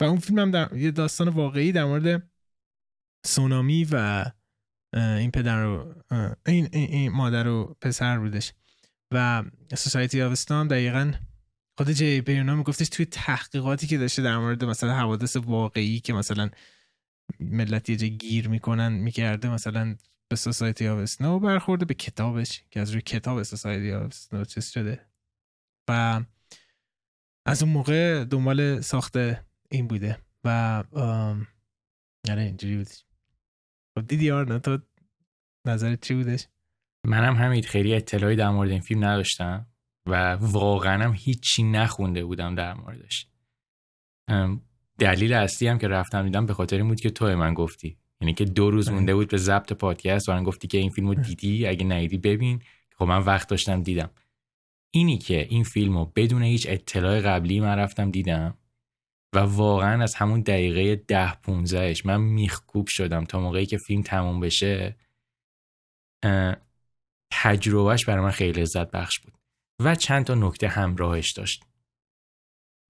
و 0.00 0.04
اون 0.04 0.18
فیلم 0.18 0.38
هم 0.38 0.50
در... 0.50 0.76
یه 0.76 0.90
داستان 0.90 1.28
واقعی 1.28 1.72
در 1.72 1.84
مورد 1.84 2.30
سونامی 3.26 3.86
و 3.90 4.24
این 4.94 5.30
پدر 5.30 5.66
و 5.66 5.94
این, 6.46 6.68
این, 6.72 7.12
مادر 7.12 7.48
و 7.48 7.76
پسر 7.80 8.18
بودش. 8.18 8.52
و 9.10 9.44
Society 9.74 10.22
of 10.22 10.44
دقیقا 10.50 11.12
خود 11.78 11.90
جی 11.90 12.20
بایونا 12.20 12.54
میگفتش 12.54 12.88
توی 12.88 13.06
تحقیقاتی 13.06 13.86
که 13.86 13.98
داشته 13.98 14.22
در 14.22 14.38
مورد 14.38 14.64
مثلا 14.64 14.94
حوادث 14.94 15.36
واقعی 15.36 16.00
که 16.00 16.12
مثلا 16.12 16.50
ملت 17.40 17.88
یه 17.88 17.96
گیر 17.96 18.48
می‌کنن 18.48 18.92
می‌کرده 18.92 19.48
مثلا 19.48 19.96
به 20.28 20.36
Society 20.36 20.88
of 20.88 20.98
Snow 20.98 21.38
برخورده 21.38 21.84
به 21.84 21.94
کتابش 21.94 22.64
که 22.70 22.80
از 22.80 22.90
روی 22.90 23.02
کتاب 23.02 23.42
Society 23.42 23.92
of 23.92 24.06
Snow 24.06 24.44
چیز 24.44 24.70
شده. 24.70 25.06
و 25.88 26.20
از 27.46 27.62
اون 27.62 27.72
موقع 27.72 28.24
دنبال 28.24 28.80
ساخته 28.80 29.44
این 29.70 29.86
بوده 29.88 30.18
و 30.44 30.82
آره 32.30 32.42
اینجوری 32.42 32.76
بودش. 32.76 33.04
خب 33.98 34.06
دیدی 34.06 34.30
نه 34.30 34.58
تو 34.58 34.78
نظرت 35.66 36.06
چی 36.06 36.14
بودش؟ 36.14 36.46
منم 37.06 37.34
همین 37.34 37.62
خیلی 37.62 37.94
اطلاعی 37.94 38.36
در 38.36 38.50
مورد 38.50 38.70
این 38.70 38.80
فیلم 38.80 39.04
نداشتم 39.04 39.66
و 40.06 40.32
واقعا 40.34 41.04
هم 41.04 41.14
هیچی 41.14 41.62
نخونده 41.62 42.24
بودم 42.24 42.54
در 42.54 42.74
موردش. 42.74 43.28
دلیل 44.98 45.32
اصلی 45.32 45.68
هم 45.68 45.78
که 45.78 45.88
رفتم 45.88 46.22
دیدم 46.22 46.46
به 46.46 46.54
خاطر 46.54 46.76
این 46.76 46.88
بود 46.88 47.00
که 47.00 47.10
تو 47.10 47.36
من 47.36 47.54
گفتی. 47.54 47.98
یعنی 48.20 48.34
که 48.34 48.44
دو 48.44 48.70
روز 48.70 48.90
مونده 48.90 49.14
بود 49.14 49.28
به 49.28 49.36
ضبط 49.36 49.72
پادکست 49.72 50.28
و 50.28 50.32
من 50.32 50.44
گفتی 50.44 50.68
که 50.68 50.78
این 50.78 50.90
فیلمو 50.90 51.14
دیدی؟ 51.14 51.66
اگه 51.66 51.86
ندیدی 51.86 52.18
ببین. 52.18 52.62
خب 52.96 53.04
من 53.04 53.18
وقت 53.18 53.48
داشتم 53.48 53.82
دیدم. 53.82 54.10
اینی 54.90 55.18
که 55.18 55.46
این 55.50 55.64
فیلمو 55.64 56.04
بدون 56.04 56.42
هیچ 56.42 56.66
اطلاع 56.70 57.20
قبلی 57.20 57.60
من 57.60 57.78
رفتم 57.78 58.10
دیدم. 58.10 58.58
و 59.34 59.38
واقعا 59.38 60.02
از 60.02 60.14
همون 60.14 60.40
دقیقه 60.40 60.96
ده 60.96 61.34
پونزهش 61.34 62.06
من 62.06 62.20
میخکوب 62.20 62.86
شدم 62.86 63.24
تا 63.24 63.40
موقعی 63.40 63.66
که 63.66 63.78
فیلم 63.78 64.02
تموم 64.02 64.40
بشه 64.40 64.96
تجربهش 67.32 68.04
برای 68.04 68.24
من 68.24 68.30
خیلی 68.30 68.60
لذت 68.60 68.90
بخش 68.90 69.18
بود 69.20 69.34
و 69.80 69.94
چند 69.94 70.24
تا 70.24 70.34
نکته 70.34 70.68
همراهش 70.68 71.32
داشت. 71.32 71.64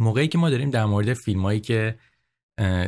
موقعی 0.01 0.29
که 0.29 0.39
ما 0.39 0.51
داریم 0.51 0.71
در 0.71 0.85
مورد 0.85 1.15
فیلمایی 1.15 1.61
که 1.61 1.99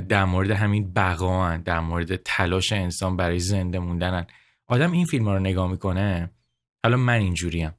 در 0.08 0.24
مورد 0.24 0.50
همین 0.50 0.92
بقا 0.92 1.56
در 1.56 1.80
مورد 1.80 2.16
تلاش 2.16 2.72
انسان 2.72 3.16
برای 3.16 3.38
زنده 3.38 3.78
موندنن 3.78 4.26
آدم 4.66 4.92
این 4.92 5.06
فیلم 5.06 5.24
ها 5.24 5.34
رو 5.34 5.40
نگاه 5.40 5.70
می‌کنه 5.70 6.30
حالا 6.84 6.96
من 6.96 7.18
اینجوریم. 7.20 7.72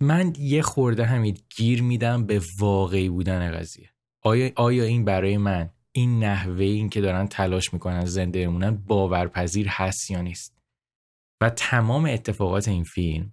من 0.00 0.32
یه 0.38 0.62
خورده 0.62 1.04
همین 1.06 1.38
گیر 1.56 1.82
میدم 1.82 2.26
به 2.26 2.42
واقعی 2.58 3.08
بودن 3.08 3.52
قضیه. 3.52 3.93
آیا, 4.26 4.50
آیا 4.56 4.84
این 4.84 5.04
برای 5.04 5.36
من 5.36 5.70
این 5.92 6.24
نحوه 6.24 6.64
این 6.64 6.88
که 6.88 7.00
دارن 7.00 7.26
تلاش 7.26 7.72
می‌کنن 7.72 8.04
زنده 8.04 8.46
بمونن 8.46 8.70
باورپذیر 8.70 9.68
هست 9.68 10.10
یا 10.10 10.20
نیست؟ 10.20 10.56
و 11.40 11.50
تمام 11.50 12.04
اتفاقات 12.04 12.68
این 12.68 12.84
فیلم 12.84 13.32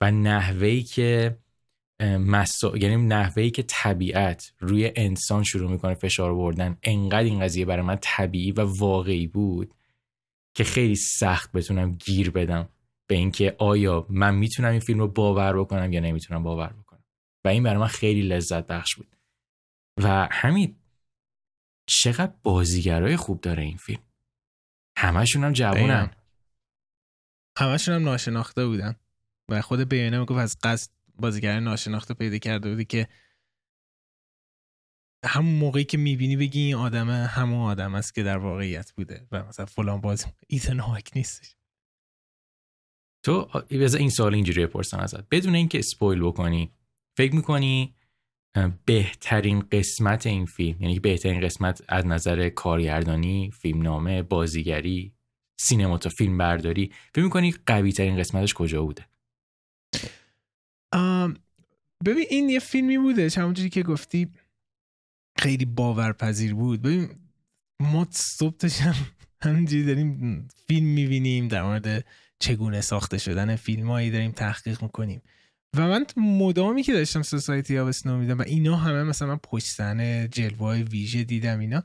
و 0.00 0.10
نحوهی 0.10 0.82
که 0.82 1.38
مسا... 2.02 2.76
یعنی 2.76 2.96
نحوهی 2.96 3.50
که 3.50 3.62
طبیعت 3.62 4.52
روی 4.58 4.92
انسان 4.96 5.42
شروع 5.42 5.70
می‌کنه 5.70 5.94
فشار 5.94 6.34
بردن 6.34 6.76
انقدر 6.82 7.24
این 7.24 7.40
قضیه 7.40 7.64
برای 7.64 7.82
من 7.82 7.98
طبیعی 8.00 8.52
و 8.52 8.60
واقعی 8.60 9.26
بود 9.26 9.74
که 10.54 10.64
خیلی 10.64 10.96
سخت 10.96 11.52
بتونم 11.52 11.92
گیر 11.92 12.30
بدم 12.30 12.68
به 13.06 13.14
اینکه 13.14 13.56
آیا 13.58 14.06
من 14.10 14.34
می‌تونم 14.34 14.70
این 14.70 14.80
فیلم 14.80 14.98
رو 14.98 15.08
باور 15.08 15.58
بکنم 15.58 15.92
یا 15.92 16.00
نمی‌تونم 16.00 16.42
باور 16.42 16.72
بکنم. 16.72 17.04
و 17.44 17.48
این 17.48 17.62
برای 17.62 17.78
من 17.78 17.86
خیلی 17.86 18.22
لذت 18.22 18.66
بخش 18.66 18.94
بود. 18.94 19.15
و 19.96 20.28
همین 20.32 20.76
چقدر 21.86 22.32
بازیگرای 22.42 23.16
خوب 23.16 23.40
داره 23.40 23.62
این 23.62 23.76
فیلم. 23.76 24.02
همشون 24.98 25.44
هم 25.44 25.52
جوونن. 25.52 26.10
همشون 27.58 27.94
هم 27.94 28.04
ناشناخته 28.04 28.66
بودن. 28.66 28.96
و 29.48 29.62
خود 29.62 29.80
بیانه 29.80 30.18
می‌گفت 30.18 30.38
از 30.38 30.58
قصد 30.62 30.90
بازیگر 31.14 31.60
ناشناخته 31.60 32.14
پیدا 32.14 32.38
کرده 32.38 32.70
بودی 32.70 32.84
که 32.84 33.08
همون 35.24 35.54
موقعی 35.54 35.84
که 35.84 35.98
می‌بینی 35.98 36.36
بگی 36.36 36.60
این 36.60 36.74
آدم 36.74 37.10
همون 37.10 37.60
آدم 37.60 37.94
است 37.94 38.14
که 38.14 38.22
در 38.22 38.38
واقعیت 38.38 38.92
بوده 38.92 39.26
و 39.32 39.44
مثلا 39.44 39.66
فلان 39.66 40.00
باز 40.00 40.26
ایتن 40.46 40.78
هاک 40.78 41.10
نیستش. 41.16 41.56
تو 43.22 43.64
این 43.78 44.10
سوال 44.10 44.34
اینجوری 44.34 44.66
بپرسم 44.66 44.98
ازت. 44.98 45.28
بدون 45.28 45.54
اینکه 45.54 45.78
اسپویل 45.78 46.22
بکنی 46.22 46.72
فکر 47.16 47.34
می‌کنی 47.34 47.94
بهترین 48.86 49.60
قسمت 49.60 50.26
این 50.26 50.46
فیلم 50.46 50.82
یعنی 50.82 51.00
بهترین 51.00 51.40
قسمت 51.40 51.82
از 51.88 52.06
نظر 52.06 52.48
کارگردانی 52.48 53.50
فیلمنامه 53.50 54.22
بازیگری 54.22 55.12
سینماتو 55.60 56.08
فیلم 56.08 56.38
برداری 56.38 56.92
فکر 57.14 57.24
می‌کنی 57.24 57.54
قوی 57.66 57.92
ترین 57.92 58.16
قسمتش 58.16 58.54
کجا 58.54 58.84
بوده؟ 58.84 59.06
ببین 62.04 62.26
این 62.30 62.48
یه 62.48 62.58
فیلمی 62.58 62.98
بوده 62.98 63.28
همونجوری 63.36 63.70
که 63.70 63.82
گفتی 63.82 64.28
خیلی 65.38 65.64
باورپذیر 65.64 66.54
بود. 66.54 66.82
ببین 66.82 67.08
ما 67.80 68.06
صبح 68.10 68.66
هم 68.80 68.94
همینجوری 69.42 69.84
داریم 69.84 70.48
فیلم 70.66 70.86
می‌بینیم 70.86 71.48
در 71.48 71.62
مورد 71.62 72.04
چگونه 72.38 72.80
ساخته 72.80 73.18
شدن 73.18 73.56
فیلم 73.56 73.90
هایی 73.90 74.10
داریم 74.10 74.32
تحقیق 74.32 74.82
می‌کنیم. 74.82 75.22
و 75.74 75.88
من 75.88 76.06
مدامی 76.16 76.82
که 76.82 76.92
داشتم 76.92 77.22
سوسایتی 77.22 77.78
اسنو 77.78 78.18
میدم 78.18 78.38
و 78.38 78.42
اینا 78.42 78.76
همه 78.76 79.02
مثلا 79.02 79.28
من 79.28 79.40
پشت 79.42 79.66
صحنه 79.66 80.28
جلوه 80.32 80.76
ویژه 80.76 81.24
دیدم 81.24 81.58
اینا 81.58 81.82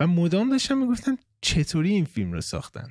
و 0.00 0.06
مدام 0.06 0.50
داشتم 0.50 0.78
می‌گفتم 0.78 1.18
چطوری 1.40 1.90
این 1.90 2.04
فیلم 2.04 2.32
رو 2.32 2.40
ساختن؟ 2.40 2.88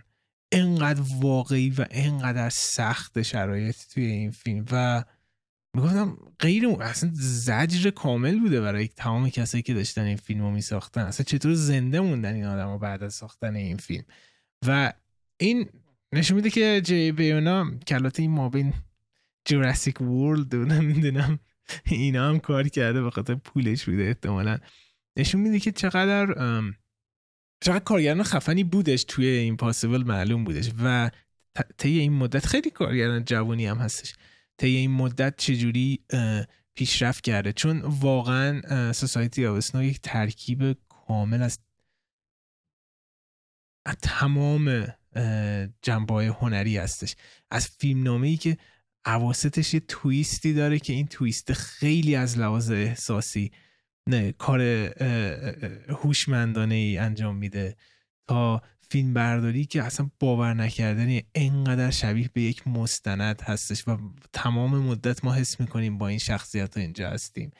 انقدر 0.51 1.01
واقعی 1.21 1.69
و 1.69 1.85
انقدر 1.91 2.49
سخت 2.49 3.21
شرایط 3.21 3.77
توی 3.93 4.05
این 4.05 4.31
فیلم 4.31 4.65
و 4.71 5.03
می‌گفتم 5.75 6.17
غیر 6.39 6.67
اصلا 6.67 7.11
زجر 7.13 7.89
کامل 7.89 8.39
بوده 8.39 8.61
برای 8.61 8.87
تمام 8.87 9.29
کسایی 9.29 9.63
که 9.63 9.73
داشتن 9.73 10.01
این 10.01 10.17
فیلم 10.17 10.41
رو 10.41 10.51
میساختن. 10.51 11.01
اصلا 11.01 11.23
چطور 11.23 11.53
زنده 11.53 11.99
موندن 11.99 12.33
این 12.33 12.45
آدم 12.45 12.77
بعد 12.77 13.03
از 13.03 13.13
ساختن 13.13 13.55
این 13.55 13.77
فیلم؟ 13.77 14.03
و 14.67 14.93
این 15.37 15.69
نشون 16.13 16.35
میده 16.35 16.49
که 16.49 16.81
جی 16.83 17.11
بیونا 17.11 17.71
کلات 17.87 18.19
این 18.19 18.31
مابین 18.31 18.73
جوراسیک 19.45 20.01
ورلد 20.01 20.53
و 20.53 20.65
نمی‌دونم 20.65 21.39
اینا 21.85 22.29
هم 22.29 22.39
کار 22.39 22.67
کرده 22.67 23.01
به 23.01 23.11
خاطر 23.11 23.35
پولش 23.35 23.85
بوده 23.85 24.03
احتمالا. 24.03 24.57
نشون 25.17 25.41
میده 25.41 25.59
که 25.59 25.71
چقدر 25.71 26.25
چقدر 27.61 27.83
کارگران 27.83 28.23
خفنی 28.23 28.63
بودش 28.63 29.03
توی 29.03 29.25
این 29.25 29.57
پاسیبل 29.57 30.03
معلوم 30.03 30.43
بودش 30.43 30.71
و 30.83 31.11
طی 31.77 31.99
این 31.99 32.13
مدت 32.13 32.45
خیلی 32.45 32.69
کارگران 32.69 33.25
جوانی 33.25 33.65
هم 33.65 33.77
هستش. 33.77 34.15
طی 34.57 34.67
این 34.67 34.91
مدت 34.91 35.37
چجوری 35.37 36.05
پیشرفت 36.75 37.23
کرده؟ 37.23 37.53
چون 37.53 37.81
واقعا 37.81 38.93
سوسایتی 38.93 39.45
آوسنا 39.45 39.83
یک 39.83 39.99
ترکیب 40.01 40.77
کامل 40.89 41.41
از 41.41 41.59
تمام 44.01 44.87
جنبه 45.81 46.25
هنری 46.25 46.77
هستش. 46.77 47.15
از 47.51 47.67
فیلم 47.67 48.21
ای 48.21 48.37
که 48.37 48.57
عواستش 49.05 49.73
یه 49.73 49.79
تویستی 49.79 50.53
داره 50.53 50.79
که 50.79 50.93
این 50.93 51.07
تویست 51.07 51.53
خیلی 51.53 52.15
از 52.15 52.37
لحاظ 52.37 52.71
احساسی 52.71 53.51
نه 54.09 54.31
کار 54.31 54.61
هوشمندانه 55.89 56.75
ای 56.75 56.97
انجام 56.97 57.35
میده. 57.35 57.75
تا 58.27 58.61
فیلم 58.89 59.13
برداری 59.13 59.65
که 59.65 59.83
اصلا 59.83 60.09
باور 60.19 60.53
نکردنی 60.53 61.23
انقدر 61.35 61.91
شبیه 61.91 62.29
به 62.33 62.41
یک 62.41 62.67
مستند 62.67 63.41
هستش 63.41 63.87
و 63.87 63.97
تمام 64.33 64.77
مدت 64.77 65.25
ما 65.25 65.33
حس 65.33 65.59
می‌کنیم 65.59 65.97
با 65.97 66.07
این 66.07 66.19
شخصیت 66.19 66.77
ها 66.77 66.81
اینجا 66.83 67.09
هستیم. 67.09 67.51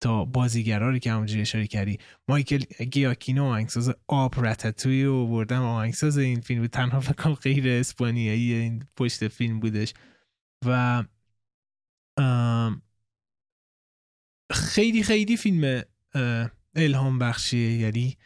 تا 0.00 0.24
بازیگرا 0.24 0.98
که 0.98 1.12
همونجوری 1.12 1.40
اشاره 1.40 1.66
کردی 1.66 1.98
مایکل 2.28 2.84
گیاکینو 2.84 3.44
آهنگساز 3.44 3.94
آب 4.06 4.44
رتتوی 4.44 5.04
و 5.04 5.26
بردم 5.26 5.62
آهنگساز 5.62 6.18
این 6.18 6.40
فیلم 6.40 6.66
تنها 6.66 7.00
فکرم 7.00 7.34
غیر 7.34 7.68
اسپانیایی 7.68 8.52
این 8.52 8.84
پشت 8.96 9.28
فیلم 9.28 9.60
بودش. 9.60 9.94
و 10.64 11.04
خیلی 14.52 15.02
خیلی 15.02 15.36
فیلم 15.36 15.82
الهام 16.74 17.18
بخشیه. 17.18 17.72
یعنی 17.72 18.16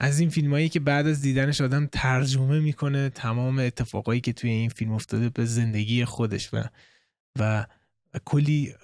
از 0.00 0.20
این 0.20 0.30
فیلم 0.30 0.50
هایی 0.50 0.68
که 0.68 0.80
بعد 0.80 1.06
از 1.06 1.22
دیدنش 1.22 1.60
آدم 1.60 1.86
ترجمه 1.86 2.60
می‌کنه 2.60 3.08
تمام 3.08 3.58
اتفاقایی 3.58 4.20
که 4.20 4.32
توی 4.32 4.50
این 4.50 4.68
فیلم 4.68 4.92
افتاده 4.92 5.28
به 5.28 5.44
زندگی 5.44 6.04
خودش 6.04 6.54
و 6.54 6.64
و 7.38 7.66
کلی 8.24 8.74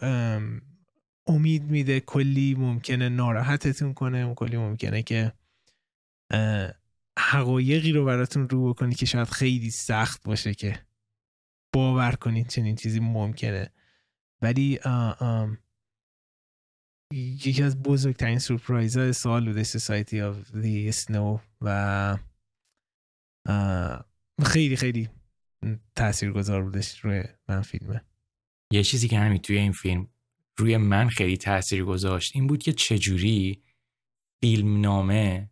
امید 1.26 1.62
میده. 1.62 2.00
کلی 2.00 2.54
ممکنه 2.54 3.08
ناراحتتون 3.08 3.94
کنه. 3.94 4.34
کلی 4.34 4.56
ممکنه 4.56 5.02
که 5.02 5.32
حقایقی 7.18 7.92
رو 7.92 8.04
براتون 8.04 8.48
رو 8.48 8.68
بکنی 8.68 8.94
که 8.94 9.06
شاید 9.06 9.28
خیلی 9.28 9.70
سخت 9.70 10.22
باشه 10.22 10.54
که 10.54 10.86
باور 11.74 12.12
کنید 12.12 12.48
چنین 12.48 12.76
چیزی 12.76 13.00
ممکنه. 13.00 13.70
ولی 14.42 14.80
یکی 17.12 17.62
از 17.62 17.82
بزرگترین 17.82 18.38
سورپرایز 18.38 18.96
های 18.96 19.12
سال 19.12 19.46
بوده 19.46 19.64
سوسایتی 19.64 20.20
آف 20.20 20.50
دی 20.50 20.92
سنو 20.92 21.38
و 21.60 22.18
خیلی 24.44 24.76
خیلی 24.76 25.08
تأثیر 25.96 26.32
گذار 26.32 26.62
بودش 26.62 27.00
روی 27.00 27.24
من 27.48 27.62
فیلمه. 27.62 28.04
یه 28.72 28.82
چیزی 28.82 29.08
که 29.08 29.18
همین 29.18 29.38
توی 29.38 29.58
این 29.58 29.72
فیلم 29.72 30.08
روی 30.56 30.76
من 30.76 31.08
خیلی 31.08 31.36
تاثیر 31.36 31.84
گذاشت 31.84 32.32
این 32.34 32.46
بود 32.46 32.62
که 32.62 32.72
چجوری 32.72 33.62
فیلم 34.40 34.80
نامه 34.80 35.50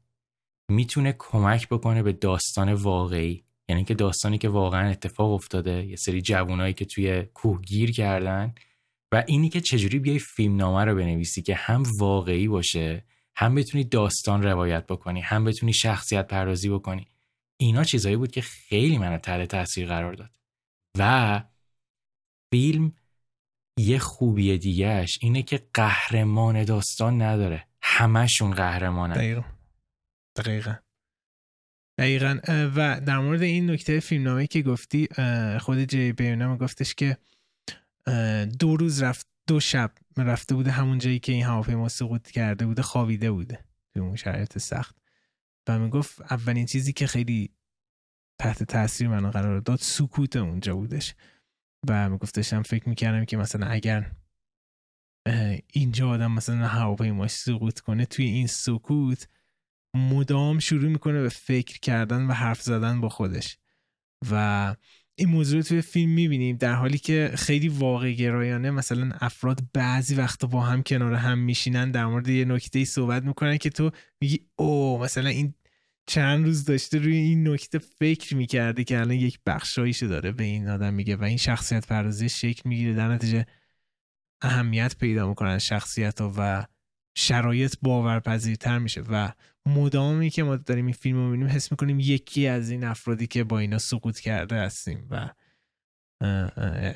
می‌تونه 0.68 1.14
کمک 1.18 1.68
بکنه 1.68 2.02
به 2.02 2.12
داستان 2.12 2.72
واقعی. 2.72 3.44
یعنی 3.72 3.84
که 3.84 3.94
داستانی 3.94 4.38
که 4.38 4.48
واقعا 4.48 4.90
اتفاق 4.90 5.32
افتاده 5.32 5.86
یه 5.86 5.96
سری 5.96 6.22
جوانایی 6.22 6.74
که 6.74 6.84
توی 6.84 7.22
کوه 7.22 7.60
گیر 7.60 7.92
کردن 7.92 8.54
و 9.12 9.24
اینی 9.26 9.48
که 9.48 9.60
چجوری 9.60 9.98
بیای 9.98 10.18
فیلم 10.18 10.56
نامه 10.56 10.84
رو 10.84 10.94
بنویسی 10.94 11.42
که 11.42 11.54
هم 11.54 11.82
واقعی 11.98 12.48
باشه 12.48 13.04
هم 13.36 13.54
بتونی 13.54 13.84
داستان 13.84 14.42
روایت 14.42 14.86
بکنی 14.86 15.20
هم 15.20 15.44
بتونی 15.44 15.72
شخصیت 15.72 16.26
پردازی 16.26 16.68
بکنی. 16.68 17.08
اینا 17.60 17.84
چیزایی 17.84 18.16
بود 18.16 18.30
که 18.30 18.40
خیلی 18.40 18.98
منو 18.98 19.18
تحت 19.18 19.48
تاثیر 19.48 19.86
قرار 19.86 20.14
داد. 20.14 20.30
و 20.98 21.42
فیلم 22.50 22.92
یه 23.78 23.98
خوبی 23.98 24.58
دیگهش 24.58 25.18
اینه 25.20 25.42
که 25.42 25.66
قهرمان 25.74 26.64
داستان 26.64 27.22
نداره. 27.22 27.66
همشون 27.82 28.50
قهرمانن. 28.50 29.14
دقیقا. 29.14 29.44
دقیقا. 30.36 30.74
دقیقا. 32.02 32.38
و 32.48 33.00
در 33.00 33.18
مورد 33.18 33.42
این 33.42 33.70
نکته 33.70 34.00
فیلمنامه 34.00 34.46
که 34.46 34.62
گفتی 34.62 35.08
خود 35.60 35.78
جی 35.78 36.12
بیونم 36.12 36.56
گفتش 36.56 36.94
که 36.94 37.16
دو 38.58 38.76
روز 38.76 39.02
رفت 39.02 39.26
دو 39.46 39.60
شب 39.60 39.90
رفته 40.16 40.54
بوده 40.54 40.70
همون 40.70 40.98
جایی 40.98 41.18
که 41.18 41.32
این 41.32 41.44
هواپیما 41.44 41.88
سقوط 41.88 42.30
کرده 42.30 42.66
بوده 42.66 42.82
خوابیده 42.82 43.30
بوده 43.30 43.64
توی 43.94 44.02
اون 44.02 44.16
شرایط 44.16 44.58
سخت. 44.58 44.96
و 45.68 45.78
می‌گفت 45.78 46.22
اولین 46.32 46.66
چیزی 46.66 46.92
که 46.92 47.06
خیلی 47.06 47.50
تحت 48.40 48.62
تاثیر 48.62 49.08
منو 49.08 49.30
قرار 49.30 49.60
داد 49.60 49.78
سکوت 49.78 50.36
اونجا 50.36 50.76
بودش. 50.76 51.14
و 51.88 52.10
میگفتشم 52.10 52.62
فکر 52.62 52.88
می‌کردم 52.88 53.24
که 53.24 53.36
مثلا 53.36 53.66
اگر 53.66 54.12
اینجا 55.72 56.08
آدم 56.08 56.32
مثلا 56.32 56.66
هواپیماش 56.66 57.30
سقوط 57.30 57.80
کنه 57.80 58.06
توی 58.06 58.24
این 58.24 58.46
سکوت 58.46 59.28
مدام 59.94 60.58
شروع 60.58 60.90
می‌کنه 60.90 61.22
به 61.22 61.28
فکر 61.28 61.78
کردن 61.78 62.26
و 62.26 62.32
حرف 62.32 62.62
زدن 62.62 63.00
با 63.00 63.08
خودش. 63.08 63.58
و 64.30 64.76
این 65.14 65.28
موضوع 65.28 65.56
رو 65.56 65.62
توی 65.62 65.82
فیلم 65.82 66.10
می‌بینیم 66.10 66.56
در 66.56 66.74
حالی 66.74 66.98
که 66.98 67.32
خیلی 67.34 67.68
واقع 67.68 68.12
گرایانه 68.12 68.70
مثلا 68.70 69.10
افراد 69.20 69.60
بعضی 69.72 70.14
وقتا 70.14 70.46
با 70.46 70.60
هم 70.60 70.82
کنار 70.82 71.14
هم 71.14 71.38
میشینن 71.38 71.90
در 71.90 72.06
مورد 72.06 72.28
یه 72.28 72.44
نکته 72.44 72.78
ای 72.78 72.84
صحبت 72.84 73.22
می‌کنن 73.22 73.56
که 73.56 73.70
تو 73.70 73.90
میگی 74.20 74.40
او 74.56 74.98
مثلا 74.98 75.28
این 75.28 75.54
چند 76.06 76.44
روز 76.44 76.64
داشته 76.64 76.98
روی 76.98 77.16
این 77.16 77.48
نکته 77.48 77.78
فکر 77.78 78.36
می‌کرده 78.36 78.84
که 78.84 78.98
الان 78.98 79.16
یک 79.16 79.38
بخشایشو 79.46 80.06
داره 80.06 80.32
به 80.32 80.44
این 80.44 80.68
آدم 80.68 80.94
میگه 80.94 81.16
و 81.16 81.24
این 81.24 81.36
شخصیت 81.36 81.86
پردازی 81.86 82.28
شکل 82.28 82.68
می‌گیره. 82.68 82.94
در 82.94 83.08
نتیجه 83.08 83.46
اهمیت 84.40 84.96
پیدا 84.96 85.28
می‌کنن 85.28 85.58
شخصیت 85.58 86.20
ها 86.20 86.32
و 86.36 86.66
شرایط 87.16 87.74
باورپذیرتر 87.82 88.78
میشه 88.78 89.00
و 89.00 89.32
مدامی 89.66 90.30
که 90.30 90.42
ما 90.42 90.56
داریم 90.56 90.86
این 90.86 90.94
فیلم 90.94 91.16
رو 91.16 91.24
می‌بینیم 91.24 91.46
حس 91.46 91.70
می‌کنیم 91.70 92.00
یکی 92.00 92.46
از 92.46 92.70
این 92.70 92.84
افرادی 92.84 93.26
که 93.26 93.44
با 93.44 93.58
اینا 93.58 93.78
سقوط 93.78 94.18
کرده 94.18 94.56
هستیم 94.56 95.08
و 95.10 95.30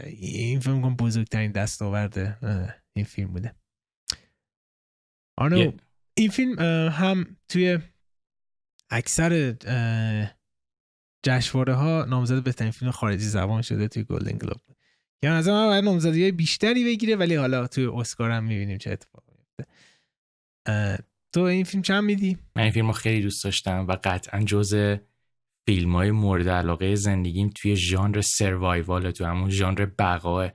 این 0.06 0.60
فیلم 0.60 0.82
کنم 0.82 0.96
بزرگترین 0.96 1.52
دستاورد 1.52 2.18
این 2.96 3.04
فیلم 3.04 3.32
بوده. 3.32 3.54
آنو 5.38 5.72
این 6.14 6.30
فیلم 6.30 6.58
هم 6.88 7.36
توی 7.48 7.78
اکثر 8.90 9.52
جشنواره 11.22 11.74
ها 11.74 12.04
نامزد 12.04 12.42
بهترین 12.42 12.70
فیلم 12.70 12.90
خارجی 12.90 13.24
زبان 13.24 13.62
شده 13.62 13.88
توی 13.88 14.04
گلدن 14.04 14.38
گلوب. 14.38 14.60
که 15.22 15.28
از 15.28 15.48
من 15.48 15.66
باید 15.66 15.84
نامزدی 15.84 16.32
بیشتری 16.32 16.84
بگیره 16.84 17.16
ولی 17.16 17.34
حالا 17.34 17.66
توی 17.66 17.86
اسکار 17.86 18.30
هم 18.30 18.44
می‌بینیم 18.44 18.78
چه 18.78 18.90
اتفاقی 18.90 19.32
میفته 19.38 19.66
تو 21.36 21.42
این 21.42 21.64
فیلم 21.64 21.82
چند 21.82 22.04
میدی؟ 22.04 22.38
من 22.56 22.62
این 22.62 22.72
فیلم 22.72 22.86
رو 22.86 22.92
خیلی 22.92 23.22
دوست 23.22 23.44
داشتم 23.44 23.86
و 23.88 23.96
قطعا 24.04 24.40
جز 24.40 24.98
فیلم 25.66 25.96
های 25.96 26.10
مورد 26.10 26.48
علاقه 26.48 26.94
زندگیم 26.94 27.50
توی 27.50 27.76
ژانر 27.76 28.20
سروایوال 28.20 29.10
تو 29.10 29.24
همون 29.24 29.50
ژانر 29.50 29.86
بقاه 29.86 30.52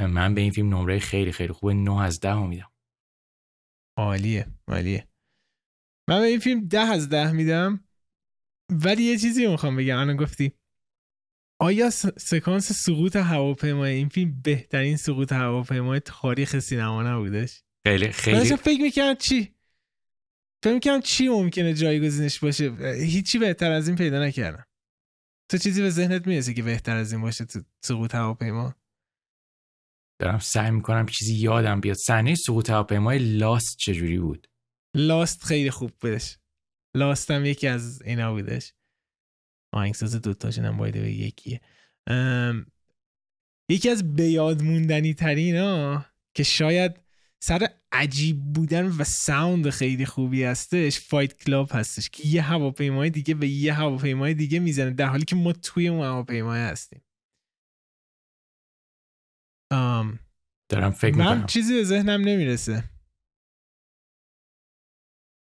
من 0.00 0.34
به 0.34 0.40
این 0.40 0.50
فیلم 0.50 0.74
نمره 0.74 0.98
خیلی 0.98 1.32
خیلی 1.32 1.52
خوبه 1.52 1.74
9 1.74 2.02
از 2.02 2.20
10 2.20 2.46
میدم. 2.46 2.72
عالیه 3.96 4.46
عالیه. 4.68 5.08
من 6.08 6.20
به 6.20 6.26
این 6.26 6.38
فیلم 6.38 6.68
ده 6.68 6.80
از 6.80 7.08
ده 7.08 7.32
میدم 7.32 7.84
ولی 8.70 9.02
یه 9.02 9.18
چیزی 9.18 9.46
می‌خوام 9.46 9.76
بگم. 9.76 9.98
الان 9.98 10.16
گفتی. 10.16 10.52
آیا 11.60 11.90
سکانس 12.16 12.72
سقوط 12.72 13.16
هواپیمای 13.16 13.94
این 13.94 14.08
فیلم 14.08 14.40
بهترین 14.44 14.96
سقوط 14.96 15.32
هواپیمای 15.32 16.00
تاریخ 16.00 16.58
سینما 16.58 17.02
نبودش؟ 17.02 17.62
خیلی 17.86 18.08
خیلی. 18.08 18.56
فکر 18.56 18.82
می‌کردم 18.82 19.14
چی؟ 19.14 19.51
فکر 20.62 20.74
می‌کردم 20.74 21.00
چی 21.00 21.28
ممکنه 21.28 21.74
جایگزینش 21.74 22.38
باشه؟ 22.38 22.94
هیچی 22.94 23.38
بهتر 23.38 23.70
از 23.70 23.88
این 23.88 23.96
پیدا 23.96 24.24
نکردم. 24.24 24.66
تو 25.50 25.58
چیزی 25.58 25.82
به 25.82 25.90
ذهنت 25.90 26.26
می‌رسه 26.26 26.54
که 26.54 26.62
بهتر 26.62 26.96
از 26.96 27.12
این 27.12 27.20
باشه 27.20 27.44
تو 27.44 27.62
سقوط 27.84 28.14
هواپیما؟ 28.14 28.74
دارم 30.20 30.38
سعی 30.38 30.70
می‌کنم 30.70 31.06
چیزی 31.06 31.34
یادم 31.34 31.80
بیاد. 31.80 31.96
صحنه 31.96 32.34
سقوط 32.34 32.70
هواپیمای 32.70 33.18
لاست 33.18 33.76
چجوری 33.76 34.18
بود؟ 34.18 34.48
لاست 34.96 35.44
خیلی 35.44 35.70
خوب 35.70 35.90
بودش. 36.00 36.38
لاست 36.96 37.30
هم 37.30 37.44
یکی 37.44 37.66
از 37.66 38.02
اینا 38.02 38.32
بودش. 38.32 38.72
آهنگساز 39.74 40.14
دوتاشون 40.14 40.64
هم 40.64 40.76
باید 40.76 40.94
به 40.94 41.12
یکیه. 41.12 41.60
یکی 43.70 43.90
از 43.90 44.14
بیاد 44.14 44.62
موندنی 44.62 45.14
ترین 45.14 45.56
ها 45.56 46.06
که 46.36 46.42
شاید 46.42 47.01
سر 47.44 47.68
عجیب 47.92 48.40
بودن 48.54 48.86
و 48.86 49.04
sound 49.04 49.70
خیلی 49.70 50.06
خوبی 50.06 50.44
هستش 50.44 51.00
Fight 51.00 51.44
Club 51.44 51.68
هستش 51.72 52.10
که 52.10 52.28
یه 52.28 52.42
هواپیمای 52.42 53.10
دیگه 53.10 53.34
به 53.34 53.48
یه 53.48 53.74
هواپیمای 53.74 54.34
دیگه 54.34 54.58
می‌زنه 54.58 54.90
در 54.90 55.06
حالی 55.06 55.24
که 55.24 55.36
ما 55.36 55.52
توی 55.52 55.88
اون 55.88 56.04
هواپیمای 56.04 56.60
هستیم. 56.60 57.02
دارم 60.68 60.90
فکر 60.90 61.16
من 61.16 61.46
چیزی 61.46 61.74
به 61.74 61.84
ذهنم 61.84 62.20
نمی‌رسه. 62.20 62.84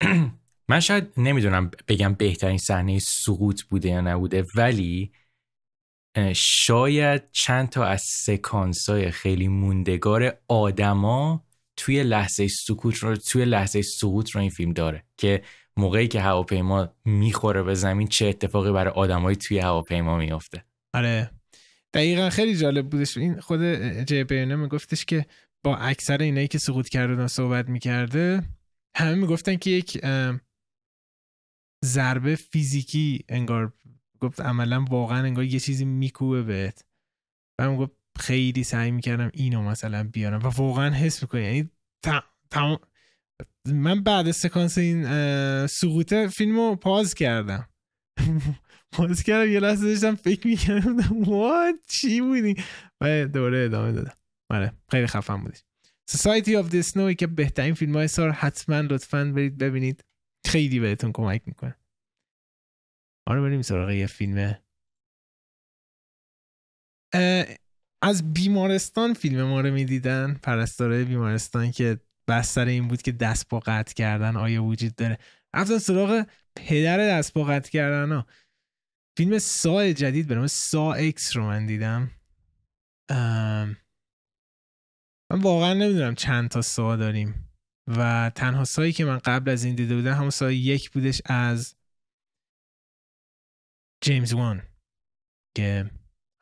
من 0.70 0.80
شاید 0.80 1.12
نمی‌دونم 1.16 1.70
بگم 1.88 2.14
بهترین 2.14 2.58
صحنه 2.58 2.98
سقوط 2.98 3.62
بوده 3.62 3.88
یا 3.88 4.00
نبوده 4.00 4.46
ولی 4.56 5.12
شاید 6.34 7.30
چند 7.30 7.68
تا 7.68 7.84
از 7.84 8.02
سکانس 8.02 8.90
های 8.90 9.10
خیلی 9.10 9.48
موندگار 9.48 10.38
آدما 10.48 11.45
توی 11.76 12.02
لحظه 12.02 12.48
سکوت 12.48 12.96
رو 12.96 13.16
توی 13.16 13.44
لحظه 13.44 13.82
سقوط 13.82 14.30
رو 14.30 14.40
این 14.40 14.50
فیلم 14.50 14.72
داره 14.72 15.04
که 15.16 15.42
موقعی 15.76 16.08
که 16.08 16.20
هواپیما 16.20 16.88
می‌خوره 17.04 17.62
به 17.62 17.74
زمین 17.74 18.08
چه 18.08 18.26
اتفاقی 18.26 18.72
برای 18.72 18.92
آدمای 18.92 19.36
توی 19.36 19.58
هواپیما 19.58 20.18
میافته. 20.18 20.64
آره. 20.94 21.30
دقیقا 21.94 22.30
خیلی 22.30 22.56
جالب 22.56 22.90
بودش. 22.90 23.16
این 23.16 23.40
خود 23.40 23.62
جی 24.04 24.24
بیرنه 24.24 24.56
میگفتش 24.56 25.04
که 25.04 25.26
با 25.64 25.76
اکثر 25.76 26.22
اینایی 26.22 26.48
که 26.48 26.58
سقوط 26.58 26.88
کردن 26.88 27.26
صحبت 27.26 27.68
می‌کرده 27.68 28.42
همه 28.96 29.14
می‌گفتن 29.14 29.56
که 29.56 29.70
یک 29.70 30.00
ضربه 31.84 32.36
فیزیکی 32.36 33.24
انگار 33.28 33.72
گفت 34.20 34.40
عملا 34.40 34.84
واقعا 34.90 35.18
انگار 35.18 35.44
یه 35.44 35.60
چیزی 35.60 35.84
میکوبه 35.84 36.42
بهت. 36.42 36.84
و 37.60 37.76
گفت 37.76 37.95
خیلی 38.18 38.64
سعی 38.64 38.90
می‌کردم 38.90 39.30
اینو 39.34 39.62
مثلا 39.62 40.04
بیارم 40.04 40.38
و 40.38 40.48
واقعا 40.48 40.90
حس 40.90 41.22
می‌کنی. 41.22 41.42
یعنی 41.42 41.70
تمام 42.50 42.78
من 43.66 44.02
بعد 44.02 44.30
سکانس 44.30 44.78
این 44.78 45.06
سقوط 45.66 46.14
فیلم 46.14 46.56
رو 46.56 46.76
پاز 46.76 47.14
کردم. 47.14 47.68
پاز 48.92 49.22
کردم 49.22 49.52
یه 49.52 49.60
لحظه 49.60 49.86
داشتم 49.86 50.14
فکر 50.14 50.46
می‌کردم 50.46 51.22
وات 51.22 51.74
چی 51.88 52.20
بودی؟ 52.20 52.54
و 53.00 53.26
دوره 53.26 53.64
ادامه 53.64 53.92
دادم. 53.92 54.16
آره 54.50 54.72
خیلی 54.90 55.06
خفن 55.06 55.36
بودی 55.36 55.58
Society 56.10 56.62
of 56.62 56.72
the 56.72 56.92
Snow 56.92 57.14
که 57.14 57.26
بهترین 57.26 57.74
فیلم 57.74 57.96
های 57.96 58.08
سال. 58.08 58.30
حتما 58.30 58.80
لطفا 58.80 59.24
برید 59.24 59.58
ببینید. 59.58 60.04
خیلی 60.46 60.80
بهتون 60.80 61.12
کمک 61.12 61.42
می‌کنه. 61.46 61.76
آره 63.28 63.40
بریم 63.40 63.62
سراغ 63.62 63.90
یه 63.90 64.06
فیلمه 64.06 64.62
از 68.02 68.32
بیمارستان 68.32 69.14
فیلم 69.14 69.42
ما 69.42 69.60
رو 69.60 69.70
می‌دیدن. 69.70 70.34
پرستاره 70.34 71.04
بیمارستان 71.04 71.70
که 71.70 72.00
بستر 72.28 72.66
این 72.66 72.88
بود 72.88 73.02
که 73.02 73.12
دست 73.12 73.48
با 73.48 73.60
قطع 73.60 73.94
کردن 73.94 74.36
آیا 74.36 74.64
وجود 74.64 74.94
داره. 74.94 75.18
رفتن 75.56 75.78
سراغ 75.78 76.26
پدر 76.56 76.98
دست 76.98 77.32
با 77.32 77.44
قطع 77.44 77.70
کردن 77.70 78.12
ها. 78.12 78.26
فیلم 79.18 79.38
سا 79.38 79.92
جدید 79.92 80.26
به 80.26 80.46
سا 80.46 80.92
اکس 80.92 81.36
رو 81.36 81.46
من 81.46 81.66
دیدم. 81.66 82.10
من 85.30 85.40
واقعا 85.40 85.74
نمی‌دونم 85.74 86.14
چند 86.14 86.48
تا 86.48 86.62
سا 86.62 86.96
داریم. 86.96 87.42
و 87.88 88.30
تنها 88.34 88.64
Saw 88.64 88.81
یی 88.81 88.92
که 88.92 89.04
من 89.04 89.18
قبل 89.18 89.50
از 89.50 89.64
این 89.64 89.74
دیده 89.74 89.96
بودم 89.96 90.14
همون 90.14 90.30
Saw 90.30 90.50
ی 90.50 90.56
یک 90.56 90.90
بودش 90.90 91.22
از 91.24 91.76
جیمز 94.00 94.32
وان 94.32 94.62
که 95.56 95.90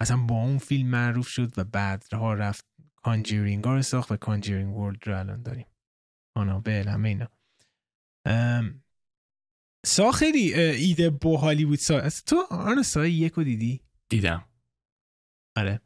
اصلا 0.05 0.17
با 0.17 0.35
اون 0.35 0.59
فیلم 0.59 0.89
معروف 0.89 1.29
شد 1.29 1.59
و 1.59 1.65
بعد 1.65 2.05
ها 2.13 2.35
رفت 2.35 2.65
Conjuring 2.97 3.65
رو 3.65 3.83
ساخت 3.83 4.13
و 4.13 4.17
Conjuring 4.17 4.77
World 4.77 5.09
رو 5.09 5.19
الان 5.19 5.43
داریم. 5.43 5.67
آنابل 6.37 6.89
همه 6.89 7.09
اینا. 7.09 7.29
Saw 9.87 10.13
خیلی 10.13 10.55
ایده 10.55 11.11
باحالی 11.11 11.65
بود 11.65 11.79
Saw 11.79 12.09
تو 12.27 12.47
آن 12.51 12.83
Saw 12.83 13.07
یک 13.07 13.33
رو 13.33 13.45
دیدی؟ 13.45 13.81
دیدم. 14.09 14.45
آره. 15.57 15.81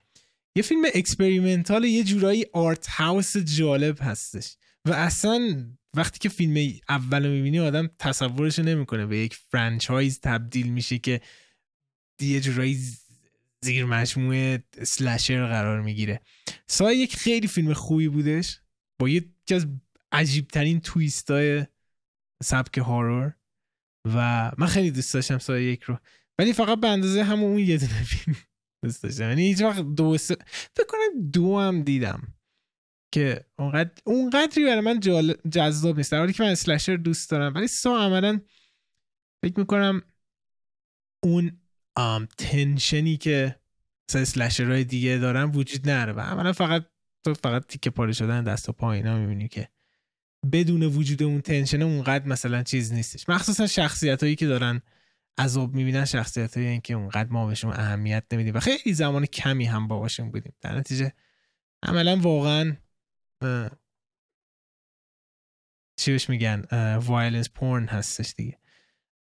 یه 0.57 0.63
فیلم 0.63 0.83
experimental 0.95 1.85
یه 1.85 2.05
جورایی 2.05 2.47
art 2.53 2.87
house 2.87 3.37
جالب 3.37 3.99
هستش. 4.01 4.57
و 4.85 4.93
اصلا 4.93 5.71
وقتی 5.95 6.19
که 6.19 6.29
فیلم 6.29 6.81
اول 6.89 7.27
رو 7.27 7.33
می‌بینی 7.33 7.61
آدم 7.61 7.91
تصورش 7.99 8.59
نمی‌کنه. 8.59 9.07
به 9.07 9.19
یک 9.19 9.35
فرانچایز 9.35 10.21
تبدیل 10.21 10.73
میشه 10.73 10.99
که 10.99 11.21
یه 12.21 12.41
جورایی 12.41 12.99
زیر 13.61 13.85
مجموعه 13.85 14.65
سلشر 14.83 15.47
قرار 15.47 15.81
می‌گیره. 15.81 16.21
سایه 16.67 16.99
یک 16.99 17.17
خیلی 17.17 17.47
فیلم 17.47 17.73
خوبی 17.73 18.09
بودش. 18.09 18.61
با 18.99 19.09
یکی 19.09 19.55
از 19.55 19.67
عجیبترین 20.13 20.81
تویست 20.81 21.31
های 21.31 21.67
سبک 22.43 22.79
هارور 22.79 23.35
و 24.15 24.51
من 24.59 24.67
خیلی 24.67 24.91
دوست 24.91 25.15
داشتم 25.15 25.39
سایه 25.39 25.73
یک 25.73 25.83
رو. 25.83 25.99
ولی 26.39 26.53
فقط 26.53 26.81
به 26.81 26.89
اندازه 26.89 27.25
همون 27.25 27.51
اون 27.51 27.59
یه 27.59 27.79
دونه 27.79 28.03
فیلم 28.03 28.37
دوست 28.85 29.03
داشتم. 29.03 29.29
یعنی 29.29 29.47
هیچ 29.47 29.63
وقت 29.63 29.83
دو 29.83 30.19
س... 30.19 30.33
فکر 30.77 30.87
کنم 30.89 31.31
دو 31.31 31.59
هم 31.59 31.83
دیدم. 31.83 32.35
که 33.13 33.45
اونقدر 33.59 33.91
اونقدری 34.05 34.65
برای 34.65 34.81
من. 34.81 35.01
جذاب 35.51 35.97
نیست. 35.97 36.13
در 36.13 36.19
حالی 36.19 36.33
که 36.33 36.43
من 36.43 36.51
اسلشر 36.51 36.97
دوست 36.97 37.31
دارم. 37.31 37.55
ولی 37.55 37.67
سا 37.67 37.99
عملا 37.99 38.41
فکر 39.43 39.61
می‌کنم 39.61 40.03
اون 41.23 41.61
تنشنی 42.39 43.17
که 43.17 43.57
های 44.59 44.85
دیگه 44.85 45.19
دارن 45.19 45.45
وجود 45.45 45.91
نره 45.91 46.13
و 46.13 46.21
عملا 46.21 46.53
فقط 46.53 46.85
تو 47.25 47.35
فقط 47.35 47.67
تیکه 47.67 47.91
پاره 47.91 48.13
شدن 48.13 48.45
دست 48.45 48.69
و 48.69 48.73
پایینا 48.73 49.19
می‌بینی 49.19 49.49
که 49.49 49.69
بدون 50.53 50.83
وجود 50.83 51.23
اون 51.23 51.41
تنشن 51.41 51.83
اونقدر 51.83 52.27
مثلا 52.27 52.63
چیز 52.63 52.93
نیستش. 52.93 53.29
مخصوصا 53.29 53.67
شخصیت 53.67 54.23
هایی 54.23 54.37
که 54.37 54.47
دارن 54.47 54.83
عذاب 55.39 55.75
می‌بینن 55.75 56.05
شخصیت 56.05 56.57
هایی 56.57 56.81
که 56.81 56.95
اونقدر 56.95 57.29
ما 57.31 57.47
بهشون 57.47 57.73
اهمیت 57.73 58.25
نمیدیم 58.33 58.55
و 58.55 58.61
خیلی 58.61 58.95
زمان 58.95 59.27
کمی 59.27 59.65
هم 59.65 59.89
باشون 59.89 60.31
بودیم. 60.31 60.53
در 60.61 60.79
نتیجه 60.79 61.13
عملا 61.83 62.17
واقعا 62.17 62.77
چی 65.97 66.11
بهش 66.11 66.31
میگن 66.31 66.65
violence 66.97 67.51
porn 67.51 67.87
هستش 67.87 68.35
دیگه. 68.37 68.59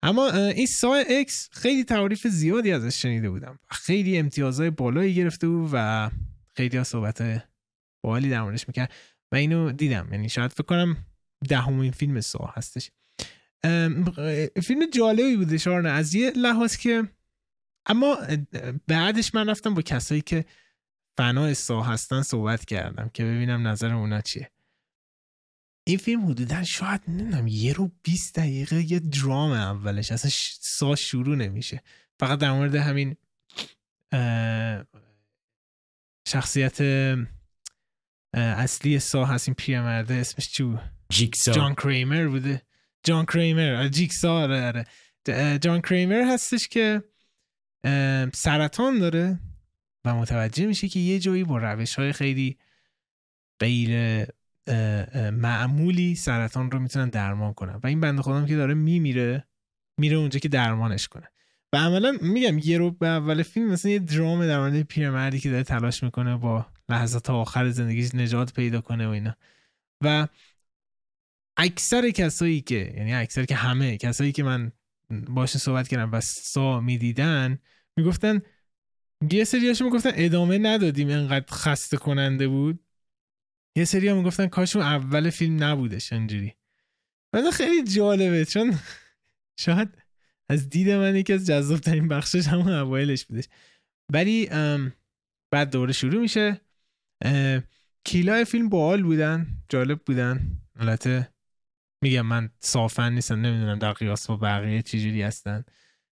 اما 0.02 0.30
این 0.30 0.66
سای 0.66 1.20
اکس 1.20 1.48
خیلی 1.52 1.84
تعریف 1.84 2.26
زیادی 2.26 2.72
ازش 2.72 3.02
شنیده 3.02 3.30
بودم. 3.30 3.58
خیلی 3.70 4.18
امتیازهای 4.18 4.70
بالایی 4.70 5.14
گرفته 5.14 5.48
بود 5.48 5.70
و 5.72 6.10
خیلی 6.46 6.76
ها 6.76 6.84
صحبت 6.84 7.46
بالی 8.04 8.30
در 8.30 8.42
موردش 8.42 8.68
می‌کرد 8.68 8.92
و 9.32 9.36
اینو 9.36 9.72
دیدم. 9.72 10.08
یعنی 10.12 10.28
شاید 10.28 10.50
فکر 10.52 10.62
کنم 10.62 10.96
دهمین 11.48 11.92
فیلم 11.92 12.20
Saw 12.20 12.52
هستش. 12.56 12.90
فیلم 14.62 14.90
جالبی 14.94 15.36
بوده 15.36 15.58
شارنه 15.58 15.88
از 15.88 16.14
یه 16.14 16.30
لحاظ 16.30 16.76
که 16.76 17.08
اما 17.86 18.18
بعدش 18.86 19.34
من 19.34 19.48
رفتم 19.48 19.74
با 19.74 19.82
کسایی 19.82 20.20
که 20.20 20.44
فنا 21.16 21.54
سا 21.54 21.82
هستن 21.82 22.22
صحبت 22.22 22.64
کردم 22.64 23.10
که 23.14 23.24
ببینم 23.24 23.68
نظر 23.68 23.94
اونا 23.94 24.20
چیه. 24.20 24.50
این 25.88 25.98
فیلم 25.98 26.26
حدودا 26.26 26.64
شاید 26.64 27.00
نمی‌دونم 27.08 27.46
یه 27.46 27.72
رو 27.72 27.90
20 28.02 28.38
دقیقه 28.38 28.92
یه 28.92 29.00
درام 29.00 29.52
اولش 29.52 30.12
اصلا 30.12 30.30
سا 30.60 30.96
شروع 30.96 31.36
نمیشه. 31.36 31.82
فقط 32.20 32.38
در 32.38 32.52
مورد 32.52 32.74
همین 32.74 33.16
شخصیت 36.28 36.80
اصلی 38.34 38.98
سا 38.98 39.24
هست 39.24 39.48
این 39.48 39.54
پیرمرده 39.54 40.14
اسمش 40.14 40.48
چی 40.48 40.78
جیکسا. 41.08 41.52
جان 41.52 41.74
کریمر 41.74 42.28
بوده. 42.28 42.62
جان 43.04 43.26
کریمر 43.26 43.88
جیکسا 43.88 44.34
آره 44.34 44.66
آره. 44.66 44.86
جان 45.58 45.80
کریمر 45.80 46.22
هستش 46.32 46.68
که 46.68 47.02
سرطان 48.34 48.98
داره 48.98 49.40
و 50.04 50.14
متوجه 50.14 50.66
میشه 50.66 50.88
که 50.88 51.00
یه 51.00 51.18
جایی 51.18 51.44
با 51.44 51.58
روش 51.58 51.94
های 51.94 52.12
خیلی 52.12 52.58
غیر 53.60 54.24
معمولی 55.32 56.14
سرطان 56.14 56.70
رو 56.70 56.78
می‌تونن 56.78 57.08
درمان 57.08 57.54
کنن. 57.54 57.80
و 57.82 57.86
این 57.86 58.00
بنده 58.00 58.22
خودم 58.22 58.46
که 58.46 58.56
داره 58.56 58.74
میمیره 58.74 59.44
میره 60.00 60.16
اونجا 60.16 60.38
که 60.38 60.48
درمانش 60.48 61.08
کنه. 61.08 61.28
و 61.72 61.76
عملا 61.76 62.18
میگم 62.22 62.58
یه 62.58 62.78
رو 62.78 62.90
به 62.90 63.06
اول 63.06 63.42
فیلم 63.42 63.70
مثلا 63.70 63.90
یه 63.90 63.98
درام 63.98 64.46
در 64.46 64.58
مورد 64.58 64.82
پیرمردی 64.82 65.40
که 65.40 65.50
داره 65.50 65.62
تلاش 65.62 66.02
می‌کنه 66.02 66.36
با 66.36 66.66
لحظات 66.88 67.30
آخر 67.30 67.70
زندگیش 67.70 68.14
نجات 68.14 68.52
پیدا 68.52 68.80
کنه 68.80 69.06
و 69.06 69.10
اینا. 69.10 69.36
و 70.04 70.28
اکثر 71.56 72.10
کسایی 72.10 72.60
که 72.60 72.94
یعنی 72.96 73.14
اکثر 73.14 73.44
که 73.44 73.54
همه 73.54 73.96
کسایی 73.96 74.32
که 74.32 74.42
من 74.42 74.72
باش 75.10 75.56
صحبت 75.56 75.88
کردم 75.88 76.12
و 76.12 76.20
سا 76.20 76.80
می‌دیدن 76.80 77.58
می‌گفتن 77.96 78.42
یه 79.30 79.44
سریاشو 79.44 79.84
می‌گفتن 79.84 80.10
ادامه 80.14 80.58
ندادیم 80.58 81.08
انقدر 81.08 81.46
خسته 81.50 81.96
کننده 81.96 82.48
بود. 82.48 82.80
یه 83.78 83.84
سری 83.84 84.08
ها 84.08 84.16
می‌گفتن 84.16 84.46
کاش 84.46 84.76
اون 84.76 84.84
اول 84.84 85.30
فیلم 85.30 85.64
نبودش 85.64 86.12
اینجوری. 86.12 86.54
و 87.32 87.50
خیلی 87.50 87.84
جالبه 87.84 88.44
چون 88.44 88.78
شاید 89.58 89.88
از 90.48 90.68
دید 90.68 90.90
من 90.90 91.16
یکی 91.16 91.32
از 91.32 91.46
جذاب 91.46 91.78
ترین 91.78 92.08
بخشش 92.08 92.46
همون 92.46 92.72
اوایلش 92.72 93.24
بودش. 93.24 93.44
ولی 94.12 94.46
بعد 95.50 95.70
دوره 95.70 95.92
شروع 95.92 96.20
میشه. 96.20 96.60
کیلای 98.04 98.44
فیلم 98.44 98.68
باحال 98.68 99.02
بودن 99.02 99.46
جالب 99.68 100.00
بودن. 100.06 100.58
البته 100.76 101.28
میگم 102.02 102.26
من 102.26 102.50
صافن 102.60 103.12
نیستم 103.12 103.40
نمی‌دونم 103.40 103.78
در 103.78 103.92
قیاس 103.92 104.26
با 104.26 104.36
بقیه 104.36 104.82
چجوری 104.82 105.22
هستن. 105.22 105.64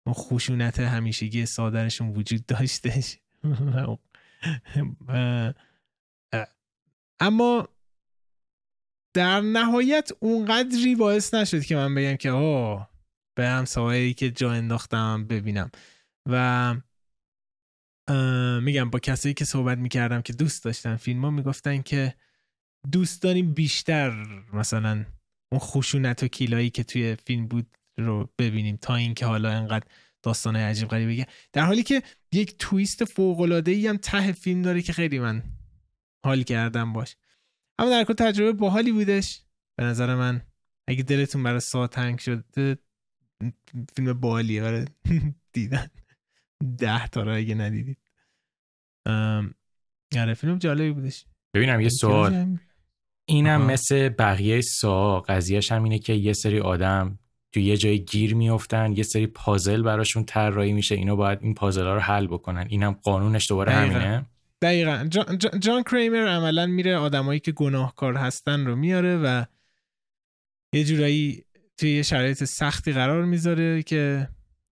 اون 0.06 0.14
خشونت 0.14 0.80
همیشگی 0.80 1.46
سادرشون 1.46 2.10
وجود 2.10 2.46
داشتش. 2.46 3.18
اما 7.20 7.68
در 9.14 9.42
نهایت 9.42 10.12
اونقدری 10.20 10.96
باعث 10.96 11.34
نشد 11.34 11.64
که 11.64 11.76
من 11.76 11.96
بگم 11.96 12.16
که 12.16 12.32
آه 12.32 12.90
به 13.38 13.48
همسایه‌ای 13.48 14.14
که 14.14 14.32
جا 14.32 14.52
انداختم 14.52 15.28
ببینم. 15.28 15.72
و 16.30 16.76
میگم 18.62 18.90
با 18.90 19.00
کسایی 19.00 19.34
که 19.34 19.46
صحبت 19.46 19.78
می‌کردم 19.78 20.22
که 20.22 20.34
دوست 20.34 20.64
داشتن 20.64 20.96
فیلم 20.96 21.22
ها 21.22 21.32
می‌گفتن 21.32 21.82
که 21.82 22.16
دوست 22.92 23.22
داریم 23.22 23.54
بیشتر 23.54 24.12
مثلا 24.54 25.06
اون 25.52 25.60
خشونت 25.60 26.24
و 26.24 26.28
کیلایی 26.28 26.70
که 26.70 26.84
توی 26.84 27.16
فیلم 27.16 27.48
بود 27.48 27.78
رو 27.98 28.30
ببینیم 28.40 28.78
تا 28.78 28.96
اینکه 28.96 29.26
حالا 29.26 29.50
انقدر 29.50 29.86
داستان 30.24 30.56
عجیب 30.56 30.88
غریبه 30.88 31.28
در 31.54 31.66
حالی 31.66 31.84
که 31.84 32.04
یک 32.32 32.58
تویست 32.58 33.06
فوق 33.06 33.40
العاده 33.40 33.72
ای 33.72 33.88
هم 33.88 33.98
ته 33.98 34.32
فیلم 34.32 34.62
داره 34.62 34.82
که 34.82 34.94
خیلی 34.94 35.20
من 35.20 35.44
حال 36.26 36.44
کردم 36.44 36.94
باش. 36.94 37.16
اما 37.80 37.90
در 37.90 38.04
کل 38.04 38.14
تجربه 38.14 38.52
باحالی 38.52 38.92
بودش. 38.92 39.44
به 39.76 39.84
نظر 39.84 40.16
من 40.16 40.42
اگه 40.88 41.04
دلتون 41.04 41.44
برای 41.44 41.60
سا 41.60 41.88
تنگ 41.88 42.20
شده 42.20 42.78
فیلم 43.96 44.14
باحالیه. 44.14 44.62
برای 44.62 44.86
دیدن. 45.54 45.88
ده 46.78 47.08
تا 47.08 47.24
رو 47.24 47.36
اگه 47.36 47.56
ندیدید. 47.56 47.98
آره 50.18 50.34
فیلم 50.34 50.58
جالبی 50.58 50.92
بودش. 50.92 51.26
ببینم 51.54 51.82
یه 51.82 51.90
سوال. 51.90 52.58
اینم 53.26 53.62
مثل 53.62 54.10
بقیه 54.10 54.62
سا 54.62 55.20
قضیهش 55.20 55.72
هم 55.72 55.84
اینه 55.84 56.00
که 56.00 56.14
یه 56.14 56.34
سری 56.34 56.60
آدم 56.60 57.20
تو 57.52 57.60
یه 57.60 57.78
جای 57.78 58.06
گیر 58.06 58.36
میفتن 58.36 58.94
یه 58.94 59.04
سری 59.04 59.28
پازل 59.28 59.82
براشون 59.82 60.24
طراحی 60.24 60.74
میشه. 60.74 60.96
اینو 60.96 61.16
باید 61.16 61.40
این 61.42 61.54
پازل 61.54 61.86
ها 61.86 61.94
رو 61.94 62.00
حل 62.00 62.28
بکنن. 62.28 62.68
اینم 62.70 62.92
قانونش 62.92 63.50
دوباره 63.50 63.72
همینه. 63.72 64.26
دقیقا. 64.62 65.08
جان, 65.10 65.38
جان 65.38 65.84
کریمر 65.84 66.28
عملا 66.28 66.66
میره 66.66 66.98
آدمایی 66.98 67.40
که 67.40 67.52
گناهکار 67.52 68.16
هستن 68.16 68.66
رو 68.66 68.76
میاره 68.76 69.18
و 69.18 69.46
یه 70.74 70.84
جورایی 70.84 71.46
توی 71.78 71.96
یه 71.96 72.02
شرایط 72.02 72.44
سختی 72.44 72.92
قرار 72.92 73.26
می‌ذاره 73.26 73.84
که 73.84 74.30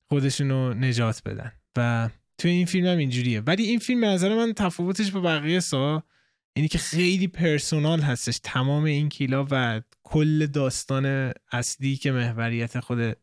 خودشونو 0.09 0.73
نجات 0.73 1.21
بدن. 1.25 1.51
و 1.77 2.09
توی 2.37 2.51
این 2.51 2.65
فیلم 2.65 2.87
هم 2.87 2.97
اینجوریه. 2.97 3.41
ولی 3.41 3.63
این 3.63 3.79
فیلم 3.79 4.01
به 4.01 4.07
نظر 4.07 4.35
من 4.35 4.53
تفاوتش 4.53 5.11
با 5.11 5.21
بقیه 5.21 5.59
سا 5.59 6.03
اینی 6.55 6.67
که 6.67 6.77
خیلی 6.77 7.27
پرسونال 7.27 7.99
هستش. 7.99 8.39
تمام 8.43 8.83
این 8.83 9.09
کیلا 9.09 9.47
و 9.51 9.81
کل 10.03 10.45
داستان 10.45 11.33
اصلی 11.51 11.95
که 11.95 12.11
محوریت 12.11 12.79
خود 12.79 13.17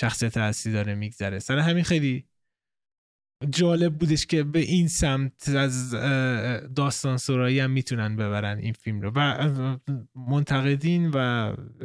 شخصیت 0.00 0.36
اصلی 0.36 0.72
داره 0.72 0.94
میگذره. 0.94 1.38
سر 1.38 1.58
همین 1.58 1.84
خیلی 1.84 2.24
جالب 3.50 3.98
بودش 3.98 4.26
که 4.26 4.42
به 4.42 4.58
این 4.58 4.88
سمت 4.88 5.48
از 5.48 5.90
داستان 6.74 7.16
سرایی 7.16 7.60
هم 7.60 7.70
می‌تونن 7.70 8.16
ببرن 8.16 8.58
این 8.58 8.72
فیلم 8.72 9.00
رو. 9.00 9.12
و 9.14 9.78
منتقدین 10.14 11.10
و 11.10 11.18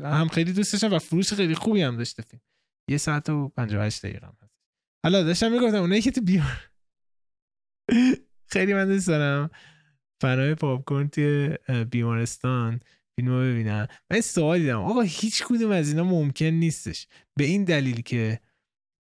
هم 0.04 0.28
خیلی 0.28 0.54
دوست 0.54 0.74
داشتن 0.74 0.96
و 0.96 1.00
فروش 1.00 1.34
خیلی 1.34 1.56
خوبی 1.56 1.82
هم 1.82 1.98
داشته 1.98 2.24
فیلم. 2.24 2.41
یه 2.89 2.98
ساعت 2.98 3.30
و 3.30 3.50
58 3.50 4.06
دقیقه 4.06 4.28
هم 4.28 4.34
هست. 4.41 4.54
حالا 5.06 5.24
داشتم 5.24 5.52
می‌گفتم 5.52 5.82
اونایی 5.82 6.02
که 6.02 6.12
تو 6.12 6.22
بیار 6.22 6.70
خیلی 8.54 8.74
من 8.74 8.88
دوست 8.88 9.08
دارم. 9.08 9.50
فنای 10.22 10.56
پاپکورن 10.56 11.08
توی 11.08 11.58
بیمارستان 11.91 12.80
فیلم 13.15 13.30
رو 13.30 13.39
ببینم. 13.39 13.88
من 14.12 14.22
سوال 14.22 14.60
دیدم. 14.60 14.80
آقا 14.80 15.02
هیچ 15.02 15.43
کدوم 15.43 15.72
از 15.72 15.89
اینا 15.89 16.04
ممکن 16.04 16.46
نیستش. 16.46 17.08
به 17.36 17.43
این 17.43 17.63
دلیل 17.63 18.02
که 18.02 18.39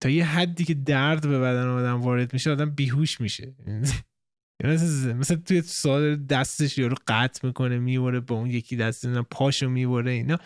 تا 0.03 0.09
یه 0.09 0.25
حدی 0.25 0.63
که 0.63 0.73
درد 0.73 1.27
به 1.27 1.39
بدن 1.39 1.67
آدم 1.67 2.01
وارد 2.01 2.33
میشه 2.33 2.51
آدم 2.51 2.69
بیهوش 2.69 3.21
میشه. 3.21 3.55
مثلا 4.63 5.13
مثلا 5.13 5.37
توی 5.37 5.61
سال 5.61 6.15
دستش 6.15 6.77
یارو 6.77 6.95
قطع 7.07 7.47
می‌کنه 7.47 7.79
می‌بره 7.79 8.19
با 8.19 8.35
اون 8.35 8.49
یکی 8.49 8.75
دست 8.75 9.21
پاشو 9.21 9.69
می‌بره 9.69 10.11
اینا. 10.11 10.37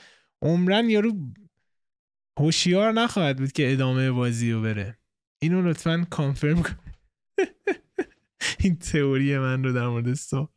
عمراً 0.42 0.90
یارو 0.90 1.14
هوشیار 2.40 2.92
نخواهد 2.92 3.38
بود 3.38 3.52
که 3.52 3.74
ادامه 3.74 4.12
بازی 4.12 4.52
رو 4.52 4.62
بره. 4.62 4.98
اینو 5.42 5.62
لطفا 5.62 6.08
confirm 6.10 6.64
کن. 6.64 6.78
این 8.64 8.76
تئوری 8.76 9.38
من 9.38 9.64
رو 9.64 9.74
در 9.74 9.88
مورد 9.88 10.14
Saw 10.14 10.50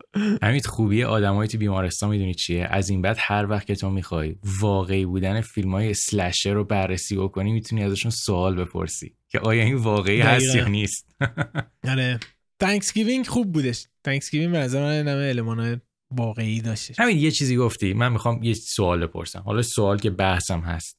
همین 0.42 0.60
خوبی؟ 0.60 1.04
آدمای 1.04 1.48
تو 1.48 1.58
بیمارستان 1.58 2.10
می‌دونی 2.10 2.34
چیه؟ 2.34 2.66
از 2.70 2.90
این 2.90 3.02
بعد 3.02 3.16
هر 3.20 3.46
وقت 3.50 3.66
که 3.66 3.74
تو 3.74 3.90
می‌خوای 3.90 4.36
واقعی 4.60 5.06
بودن 5.06 5.40
فیلم 5.40 5.72
های 5.72 5.94
slasher 5.94 6.50
رو 6.50 6.64
بررسی 6.64 7.16
بکنی 7.16 7.52
می‌تونی 7.52 7.84
ازشون 7.84 8.10
سوال 8.10 8.54
بپرسی 8.54 9.16
که 9.28 9.38
آیا 9.38 9.64
این 9.64 9.74
واقعی 9.74 10.20
هست 10.20 10.54
یا 10.54 10.68
نیست؟ 10.68 11.16
آره. 11.88 12.20
Thanksgiving 12.60 13.26
خوب 13.26 13.52
بودش. 13.52 13.86
Thanksgiving 14.04 14.52
به 14.52 14.58
نظر 14.58 15.02
من 15.42 15.58
های 15.58 15.76
واقعی 16.10 16.60
داشتش. 16.60 17.00
همین 17.00 17.18
یه 17.18 17.30
چیزی 17.30 17.56
گفتی. 17.56 17.94
من 17.94 18.12
می‌خوام 18.12 18.42
یه 18.42 18.54
سوال 18.54 19.06
بپرسم. 19.06 19.42
حالا 19.46 19.62
سوال 19.62 19.98
که 19.98 20.10
بحثم 20.10 20.60
هست. 20.60 20.98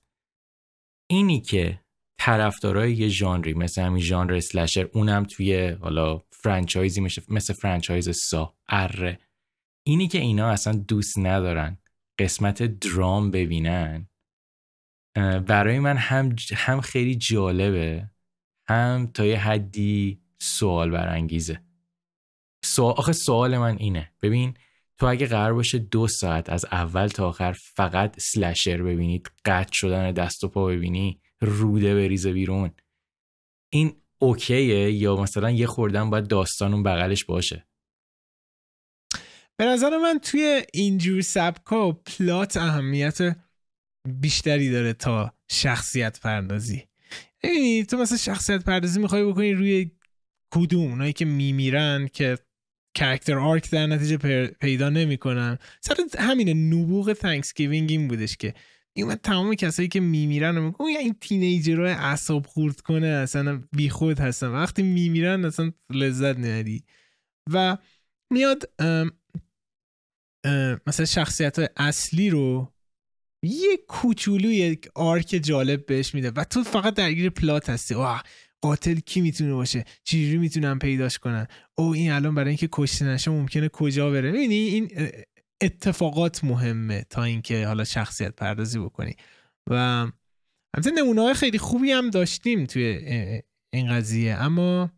اینی 1.10 1.42
که 1.42 1.80
طرفدارای 2.26 2.94
یه 2.94 3.08
ژانری 3.08 3.54
مثل 3.54 3.82
همین 3.82 4.02
ژانر 4.04 4.34
اسلشر 4.34 4.90
اونم 4.94 5.24
توی 5.24 5.70
حالا 5.70 6.22
فرانچایزی 6.32 7.02
مثل 7.30 7.54
فرانچایز 7.54 8.10
سا 8.10 8.54
اره 8.68 9.20
اینی 9.84 10.08
که 10.08 10.18
اینا 10.18 10.50
اصلا 10.50 10.74
دوست 10.74 11.20
ندارن 11.20 11.78
قسمت 12.20 12.64
درام 12.64 13.32
ببینن 13.32 14.08
برای 15.48 15.80
من 15.80 15.98
هم 15.98 16.36
هم 16.54 16.82
خیلی 16.82 17.16
جالبه 17.16 18.10
هم 18.68 19.12
تا 19.14 19.26
یه 19.26 19.38
حدی 19.40 20.22
سوال 20.42 20.92
برانگیزه. 20.92 21.62
سوال 22.66 22.94
آخه 22.98 23.12
سوال 23.12 23.58
من 23.58 23.78
اینه. 23.78 24.12
ببین 24.22 24.54
تو 24.98 25.06
اگه 25.06 25.28
قرار 25.28 25.54
باشه 25.54 25.78
دو 25.78 26.08
ساعت 26.08 26.50
از 26.50 26.66
اول 26.66 27.08
تا 27.08 27.30
آخر 27.30 27.52
فقط 27.52 28.20
سلشر 28.20 28.82
ببینید 28.82 29.32
قطع 29.46 29.74
شدن 29.74 30.12
دست 30.12 30.44
و 30.44 30.48
پا 30.48 30.66
ببینی 30.66 31.23
روده 31.44 31.96
بریزه 31.96 32.34
بیرون. 32.34 32.72
این 33.74 34.02
اوکیه 34.20 34.92
یا 34.92 35.16
مثلا 35.16 35.52
یه 35.52 35.68
خوردن 35.68 36.10
باید 36.10 36.28
داستان 36.28 36.74
اون 36.74 36.84
بغلش 36.84 37.26
باشه؟ 37.26 37.68
به 39.58 39.66
نظر 39.66 39.98
من 39.98 40.20
توی 40.20 40.64
اینجور 40.74 41.22
سبکا 41.22 41.92
پلات 41.92 42.58
اهمیت 42.58 43.18
بیشتری 44.08 44.72
داره 44.72 44.94
تا 44.94 45.34
شخصیت 45.52 46.20
پردازی. 46.20 46.84
یعنی 47.44 47.86
تو 47.86 47.98
مثلا 47.98 48.18
شخصیت 48.18 48.64
پردازی 48.64 49.00
می‌خوای 49.00 49.26
بکنی 49.26 49.54
روی 49.54 49.92
کدوم؟ 50.52 50.92
اونایی 50.92 51.14
که 51.14 51.26
میمیرن 51.26 52.08
که 52.08 52.38
character 52.96 53.40
arc 53.40 53.72
در 53.72 53.88
نتیجه 53.88 54.48
پیدا 54.48 54.90
نمی‌کنن. 54.90 55.58
سر 55.82 55.96
همین 56.20 56.74
نبوغ 56.74 57.14
Thanksgiving 57.14 57.92
این 57.92 58.08
بودش 58.08 58.38
که 58.38 58.54
این 58.96 59.16
تمام 59.16 59.56
کسایی 59.56 59.88
که 59.88 60.00
میمیرن 60.00 60.58
و 60.58 60.62
میگن 60.62 61.00
این 61.00 61.16
teenager 61.22 61.78
های 61.78 61.92
اعصاب 61.92 62.46
خورد 62.46 62.82
کنه 62.82 63.08
اصلا 63.08 63.64
بیخود 63.72 64.20
هستن. 64.20 64.48
وقتی 64.48 64.84
میمیرن 64.84 65.46
اصلا 65.46 65.72
لذت 65.90 66.38
ندی. 66.38 66.84
و 67.54 67.78
میاد 68.34 68.70
مثلا 70.88 71.06
شخصیت 71.06 71.58
اصلی 71.78 72.30
رو 72.30 72.74
یه 73.44 73.78
کوچولو 73.88 74.52
یک 74.52 74.88
arc 74.96 75.28
جالب 75.28 75.86
بهش 75.86 76.16
میده 76.16 76.32
و 76.32 76.44
تو 76.44 76.64
فقط 76.64 76.94
درگیر 76.94 77.30
plot 77.30 77.70
هستی. 77.70 77.94
واه 77.94 78.24
قاتل 78.62 78.96
کی 78.96 79.22
می‌تونه 79.22 79.54
باشه؟ 79.54 79.86
چجوری 80.04 80.38
می‌تونن 80.38 80.80
پیداش 80.80 81.18
کنن؟ 81.18 81.48
او 81.78 81.94
این 81.94 82.12
الان 82.12 82.36
برای 82.36 82.50
اینکه 82.50 82.70
کشته 82.72 83.06
نشه 83.06 83.32
ممکنه 83.32 83.70
کجا 83.70 84.12
بره؟ 84.12 84.40
این 84.40 84.90
اتفاقات 85.64 86.44
مهمه 86.44 87.04
تا 87.10 87.24
اینکه 87.24 87.68
حالا 87.68 87.84
شخصیت 87.84 88.36
پردازی 88.36 88.80
بکنی. 88.80 89.16
و 89.70 89.74
البته 90.74 90.92
نمونه 90.92 91.34
خیلی 91.34 91.58
خوبی 91.58 91.92
هم 91.92 92.10
داشتیم 92.10 92.66
توی 92.66 92.84
این 93.74 93.92
قضیه. 93.92 94.36
اما 94.36 94.92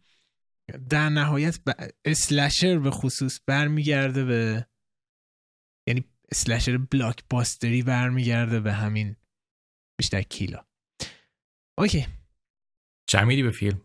در 0.89 1.09
نهایت 1.09 1.59
اسلشر 2.05 2.79
به 2.79 2.91
خصوص 2.91 3.39
برمیگرده 3.47 4.25
به 4.25 4.67
یعنی 5.87 6.05
اسلشر 6.31 6.77
بلاک 6.77 7.23
باستری 7.29 7.83
برمیگرده 7.83 8.59
به 8.59 8.73
همین 8.73 9.15
بیشتر 9.99 10.21
kill 10.21 10.57
ا. 10.57 10.65
Okay. 11.77 12.07
چند 13.09 13.23
میدی 13.23 13.43
به 13.43 13.51
فیلم؟ 13.51 13.81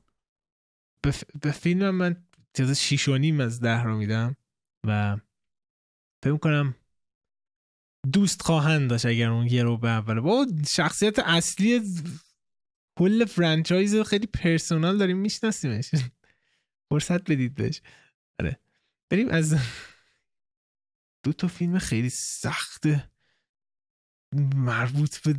به, 1.03 1.11
ف... 1.11 1.25
به 1.41 1.51
فیلم 1.51 1.91
من 1.91 2.27
تعداد 2.55 2.75
شیش 2.75 3.09
و 3.09 3.19
نیم 3.19 3.41
از 3.41 3.61
ده 3.61 3.83
رو 3.83 3.97
میدم 3.97 4.37
و 4.87 5.17
فکر 6.23 6.37
کنم 6.37 6.75
دوست 8.13 8.43
خواهند 8.43 8.91
داشت 8.91 9.07
اگر 9.07 9.29
اون 9.29 9.47
یه 9.47 9.63
ربع 9.63 9.89
اوله 9.89 10.21
با 10.21 10.47
شخصیت 10.69 11.19
اصلی 11.19 11.81
کل 12.99 13.25
franchise 13.25 13.97
خیلی 13.97 14.27
personal 14.27 14.99
داریم 14.99 15.17
میشناسیمش. 15.17 15.91
فرصت 16.91 17.31
بدید 17.31 17.55
بهش. 17.55 17.83
آره. 18.41 18.61
بریم 19.11 19.29
از 19.29 19.57
دو 21.25 21.33
تا 21.33 21.49
فیلم 21.49 21.79
خیلی 21.79 22.11
سخت 22.11 22.85
مربوط 24.55 25.19
به 25.19 25.35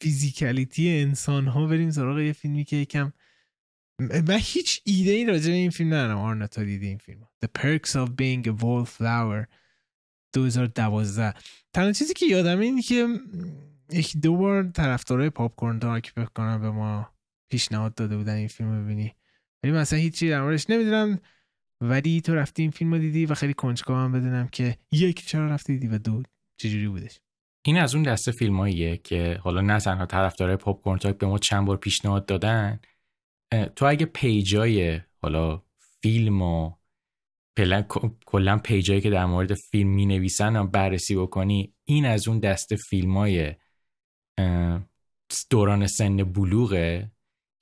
فیزیکالیتی 0.00 0.98
انسان 0.98 1.46
ها 1.46 1.66
بریم 1.66 1.90
سراغ 1.90 2.18
یه 2.18 2.32
فیلمی 2.32 2.64
که 2.64 2.76
یکم 2.76 3.12
من 4.00 4.38
هیچ 4.40 4.82
ایده 4.84 5.10
ای 5.10 5.24
راجع 5.24 5.46
به 5.46 5.52
این 5.52 5.70
فیلم 5.70 5.94
ندارم. 5.94 6.18
آرنا 6.18 6.46
تا 6.46 6.64
دیدی 6.64 6.86
این 6.86 6.98
فیلم 6.98 7.28
The 7.44 7.48
Perks 7.60 7.90
of 7.90 8.08
Being 8.08 8.46
a 8.46 8.62
Wallflower. 8.62 9.46
2012 10.38 11.34
تنها 11.72 11.92
چیزی 11.92 12.14
که 12.14 12.26
یادم 12.26 12.60
اینه 12.60 12.82
که 12.82 13.06
یک 13.92 14.16
دو 14.16 14.36
بار 14.36 14.70
طرفدارای 14.70 15.30
پاپ 15.30 15.54
کورن 15.54 15.78
تارک 15.78 16.14
بکنم 16.14 16.60
به 16.60 16.70
ما 16.70 17.08
پیشنهاد 17.50 17.94
داده 17.94 18.16
بودن 18.16 18.34
این 18.34 18.48
فیلم 18.48 18.84
ببینی. 18.84 19.14
ولی 19.62 19.72
مثلا 19.72 19.98
هیچی 19.98 20.30
در 20.30 20.42
موردش 20.42 20.70
نمی‌دونم 20.70 21.18
ولی 21.80 22.20
تو 22.20 22.34
رفتی 22.34 22.62
این 22.62 22.70
فیلم 22.70 22.92
رو 22.92 22.98
دیدی 22.98 23.26
و 23.26 23.34
خیلی 23.34 23.54
کنجکاو 23.54 23.96
هم 23.96 24.12
بدونم 24.12 24.48
که 24.48 24.76
یک 24.92 25.26
چرا 25.26 25.46
رفتی 25.46 25.72
دیدی 25.72 25.94
و 25.94 25.98
دو 25.98 26.22
چجوری 26.56 26.88
بودش؟ 26.88 27.20
این 27.64 27.78
از 27.78 27.94
اون 27.94 28.04
دسته 28.04 28.32
فیلماییه 28.32 28.96
که 28.96 29.40
حالا 29.42 29.60
نه 29.60 29.80
تنها 29.80 30.06
طرفدارای 30.06 30.56
پاپ 30.56 30.82
کورن 30.82 30.98
تاک 30.98 31.18
به 31.18 31.26
ما 31.26 31.38
چند 31.38 31.66
بار 31.66 31.76
پیشنهاد 31.76 32.26
دادن 32.26 32.80
تو 33.76 33.84
اگه 33.84 34.06
پیجای 34.06 35.00
حالا 35.22 35.62
فیلم 36.02 36.42
و 36.42 36.72
کلا 38.26 38.58
پیجایی 38.58 39.00
که 39.00 39.10
در 39.10 39.26
مورد 39.26 39.54
فیلم 39.54 39.88
می 39.88 40.06
نویسن 40.06 40.56
هم 40.56 40.70
بررسی 40.70 41.16
بکنی 41.16 41.74
این 41.84 42.06
از 42.06 42.28
اون 42.28 42.38
دسته 42.38 42.76
فیلم 42.76 43.16
های 43.16 43.54
دوران 45.50 45.86
سن 45.86 46.16
بلوغه 46.16 47.10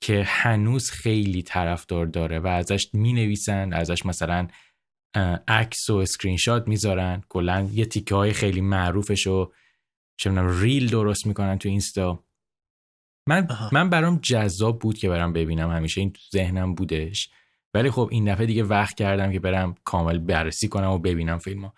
که 0.00 0.22
هنوز 0.26 0.90
خیلی 0.90 1.42
طرفدار 1.42 2.06
داره 2.06 2.38
و 2.38 2.46
ازش 2.46 2.94
می 2.94 3.12
نویسن 3.12 3.72
ازش 3.72 4.06
مثلا 4.06 4.48
عکس 5.48 5.90
و 5.90 5.96
اسکرین 5.96 6.36
شات 6.36 6.68
می‌ذارن. 6.68 7.22
کلا 7.28 7.68
یه 7.72 7.84
تیکه 7.84 8.14
های 8.14 8.32
خیلی 8.32 8.60
معروفش 8.60 9.26
و 9.26 9.52
چه 10.16 10.60
reel 10.60 10.88
درست 10.88 11.26
می‌کنن 11.26 11.58
تو 11.58 11.68
اینستا. 11.68 12.24
من 13.28 13.48
من 13.72 13.90
برام 13.90 14.18
جذاب 14.22 14.78
بود 14.78 14.98
که 14.98 15.08
برام 15.08 15.32
ببینم 15.32 15.70
همیشه 15.70 16.00
این 16.00 16.12
تو 16.12 16.20
ذهنم 16.32 16.74
بودش. 16.74 17.30
ولی 17.76 17.90
خب 17.90 18.08
این 18.12 18.32
دفعه 18.32 18.46
دیگه 18.46 18.64
وقت 18.64 18.96
کردم 18.96 19.32
که 19.32 19.40
برم 19.40 19.74
کامل 19.84 20.18
بررسی 20.18 20.68
کنم 20.68 20.90
و 20.90 20.98
ببینم 20.98 21.38
فیلمو. 21.38 21.70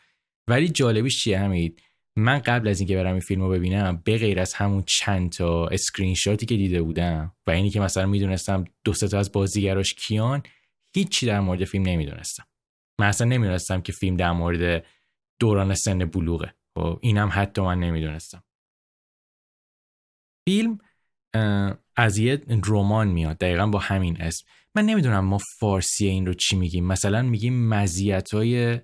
ولی 0.48 0.68
جالبیش 0.68 1.24
چیه 1.24 1.38
حمید 1.38 1.82
من 2.16 2.38
قبل 2.38 2.68
از 2.68 2.80
اینکه 2.80 2.96
برم 2.96 3.12
این 3.12 3.20
فیلم 3.20 3.40
رو 3.42 3.48
ببینم 3.48 4.02
به 4.04 4.18
غیر 4.18 4.40
از 4.40 4.54
همون 4.54 4.82
چند 4.86 5.32
تا 5.32 5.66
اسکرین 5.66 6.14
شاتی 6.14 6.46
که 6.46 6.56
دیده 6.56 6.82
بودم 6.82 7.36
و 7.46 7.50
اینی 7.50 7.70
که 7.70 7.80
مثلا 7.80 8.06
می‌دونستم 8.06 8.64
دو 8.84 8.92
تا 8.92 9.18
از 9.18 9.32
بازیگراش 9.32 9.94
کیان 9.94 10.42
هیچی 10.94 11.26
در 11.26 11.40
مورد 11.40 11.64
فیلم 11.64 11.86
نمی‌دونستم. 11.86 12.44
من 13.00 13.06
اصلا 13.06 13.26
نمی‌دونستم 13.26 13.80
که 13.80 13.92
فیلم 13.92 14.16
در 14.16 14.32
مورد 14.32 14.86
دوران 15.40 15.74
سن 15.74 15.98
بلوغه. 15.98 16.54
خب، 16.74 16.98
اینم 17.02 17.30
حتی 17.32 17.62
من 17.62 17.80
نمی‌دونستم. 17.80 18.42
فیلم 20.48 20.78
از 21.96 22.18
یه 22.18 22.42
رمان 22.66 23.08
میاد. 23.08 23.38
دقیقا 23.38 23.66
با 23.66 23.78
همین 23.78 24.20
اسم. 24.20 24.46
من 24.78 24.86
نمی‌دونم 24.86 25.24
ما 25.24 25.38
فارسی 25.58 26.06
این 26.06 26.26
رو 26.26 26.34
چی 26.34 26.56
میگیم. 26.56 26.86
مثلا 26.86 27.22
میگیم 27.22 27.68
مزیت 27.68 28.34
های 28.34 28.80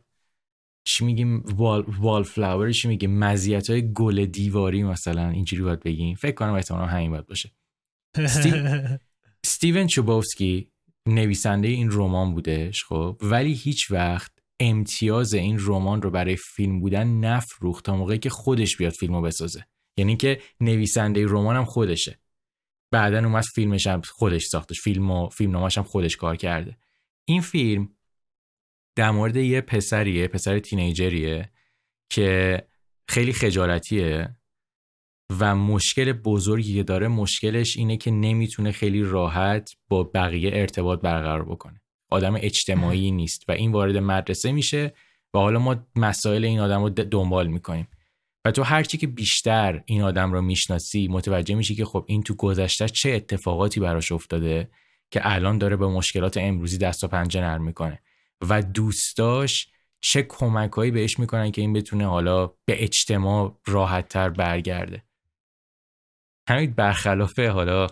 چی 0.85 1.05
میگیم؟ 1.05 1.41
وال, 1.41 1.85
وال 1.99 2.23
فلاور 2.23 2.73
چی 2.73 2.89
میگیم؟ 2.89 3.19
مزیت 3.19 3.71
های 3.71 3.93
گل 3.93 4.27
دیواری 4.27 4.83
مثلا 4.83 5.29
اینجوری 5.29 5.63
باید 5.63 5.81
بگیم. 5.81 6.15
فکر 6.15 6.35
کنم 6.35 6.53
احتمالا 6.53 6.87
همین 6.87 7.11
باید 7.11 7.27
باشه. 7.27 7.53
ستیون 9.47 9.87
چوبوفسکی 9.87 10.71
نویسنده 11.09 11.69
این 11.69 11.89
رمان 11.93 12.35
بودش 12.35 12.85
خب. 12.85 13.19
ولی 13.23 13.53
هیچ 13.53 13.91
وقت 13.91 14.33
امتیاز 14.61 15.35
این 15.35 15.59
رمان 15.61 16.03
رو 16.03 16.11
برای 16.11 16.37
فیلم 16.37 16.81
بودن 16.81 17.07
نفروخت 17.09 17.85
تا 17.85 17.97
موقعی 17.97 18.19
که 18.19 18.31
خودش 18.31 18.77
بیاد 18.77 18.93
فیلمو 18.93 19.23
بسازه. 19.23 19.67
یعنی 19.99 20.17
که 20.17 20.41
نویسنده 20.61 21.27
رمان 21.29 21.57
هم 21.57 21.65
خودشه. 21.65 22.19
بعدا 22.95 23.19
اومد 23.19 23.45
فیلمش 23.45 23.87
هم 23.87 24.01
خودش 24.01 24.45
ساختش. 24.45 24.81
فیلم 24.81 25.11
و 25.11 25.29
فیلم 25.29 25.57
هم 25.57 25.83
خودش 25.83 26.17
کار 26.17 26.37
کرده. 26.37 26.77
این 27.29 27.41
فیلم 27.41 27.89
در 28.97 29.11
مورد 29.11 29.37
یه 29.37 29.61
پسریه 29.61 30.29
پسر 30.29 30.59
تینیجریه 30.59 31.51
که 32.11 32.63
خیلی 33.09 33.33
خجالتیه 33.33 34.37
و 35.41 35.55
مشکل 35.55 36.13
بزرگی 36.13 36.75
که 36.75 36.83
داره 36.83 37.09
مشکلش 37.09 37.77
اینه 37.77 37.97
که 37.97 38.11
نمی‌تونه 38.11 38.73
خیلی 38.73 39.03
راحت 39.03 39.71
با 39.89 40.03
بقیه 40.05 40.51
ارتباط 40.55 41.01
برقرار 41.01 41.45
بکنه. 41.45 41.81
آدم 42.11 42.35
اجتماعی 42.37 43.11
نیست 43.11 43.45
و 43.49 43.53
این 43.53 43.73
وارد 43.73 43.97
مدرسه 43.97 44.53
میشه 44.53 44.95
و 45.35 45.39
حالا 45.39 45.59
ما 45.59 45.87
مسائل 45.97 46.45
این 46.45 46.61
آدم 46.61 46.83
رو 46.83 46.91
دنبال 46.91 47.47
می‌کنیم. 47.47 47.89
و 48.45 48.51
تو 48.51 48.63
هرچی 48.63 48.99
که 48.99 49.07
بیشتر 49.07 49.83
این 49.87 50.03
آدم 50.03 50.33
رو 50.33 50.43
می‌شناسی 50.43 51.09
متوجه 51.09 51.55
میشی 51.55 51.75
که 51.75 51.85
خب 51.85 52.05
این 52.09 52.23
تو 52.23 52.35
گذشته 52.35 52.89
چه 52.89 53.11
اتفاقاتی 53.11 53.81
براش 53.81 54.13
افتاده 54.13 54.71
که 55.11 55.21
الان 55.23 55.59
داره 55.59 55.77
به 55.77 55.87
مشکلات 55.87 56.37
امروزی 56.37 56.79
دست 56.79 57.05
و 57.05 57.09
پنجه 57.09 57.41
نرم 57.41 57.65
می‌کنه. 57.65 58.03
و 58.49 58.63
دوستاش 58.63 59.69
چه 60.01 60.23
کمکهایی 60.23 60.91
بهش 60.91 61.19
می‌کنن 61.19 61.51
که 61.51 61.61
این 61.61 61.73
بتونه 61.73 62.07
حالا 62.07 62.47
به 62.47 62.83
اجتماع 62.85 63.61
راحت 63.67 64.09
تر 64.09 64.29
برگرده. 64.29 65.05
همین 66.49 66.75
برخلاف 66.75 67.39
حالا 67.39 67.87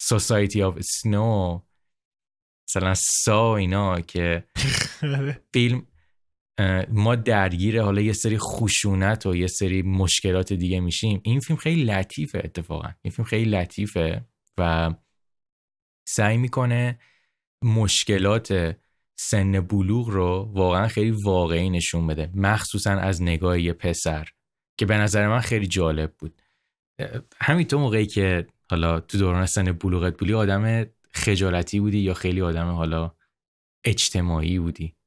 سوسایتی 0.00 0.62
آف 0.62 0.80
سنو 0.80 1.60
مثلا 2.68 2.94
سا 2.94 3.56
اینا 3.56 4.00
که 4.00 4.44
فیلم 5.52 5.86
ما 6.88 7.14
درگیر 7.14 7.82
حالا 7.82 8.00
یه 8.00 8.12
سری 8.12 8.38
خشونت 8.38 9.26
و 9.26 9.36
یه 9.36 9.46
سری 9.46 9.82
مشکلات 9.82 10.52
دیگه 10.52 10.80
میشیم. 10.80 11.20
این 11.24 11.40
فیلم 11.40 11.58
خیلی 11.58 11.84
لطیفه 11.84 12.40
اتفاقا. 12.44 12.88
این 13.02 13.12
فیلم 13.12 13.26
خیلی 13.26 13.50
لطیفه 13.50 14.24
و 14.58 14.94
سعی 16.08 16.36
می‌کنه 16.36 16.98
مشکلات 17.64 18.76
سن 19.18 19.60
بلوغ 19.60 20.08
رو 20.08 20.50
واقعا 20.52 20.88
خیلی 20.88 21.10
واقعی 21.10 21.70
نشون 21.70 22.06
بده. 22.06 22.30
مخصوصا 22.34 22.90
از 22.90 23.22
نگاه 23.22 23.60
یه 23.60 23.72
پسر 23.72 24.28
که 24.78 24.86
به 24.86 24.96
نظر 24.96 25.28
من 25.28 25.40
خیلی 25.40 25.66
جالب 25.66 26.14
بود. 26.18 26.42
همینطور 27.40 27.80
موقعی 27.80 28.06
که 28.06 28.46
حالا 28.70 29.00
تو 29.00 29.18
دوران 29.18 29.46
سن 29.46 29.72
بلوغت 29.72 30.18
بودی 30.18 30.34
آدم 30.34 30.86
خجالتی 31.12 31.80
بودی 31.80 31.98
یا 31.98 32.14
خیلی 32.14 32.42
آدم 32.42 32.66
حالا 32.66 33.14
اجتماعی 33.84 34.58
بودی؟ 34.58 34.97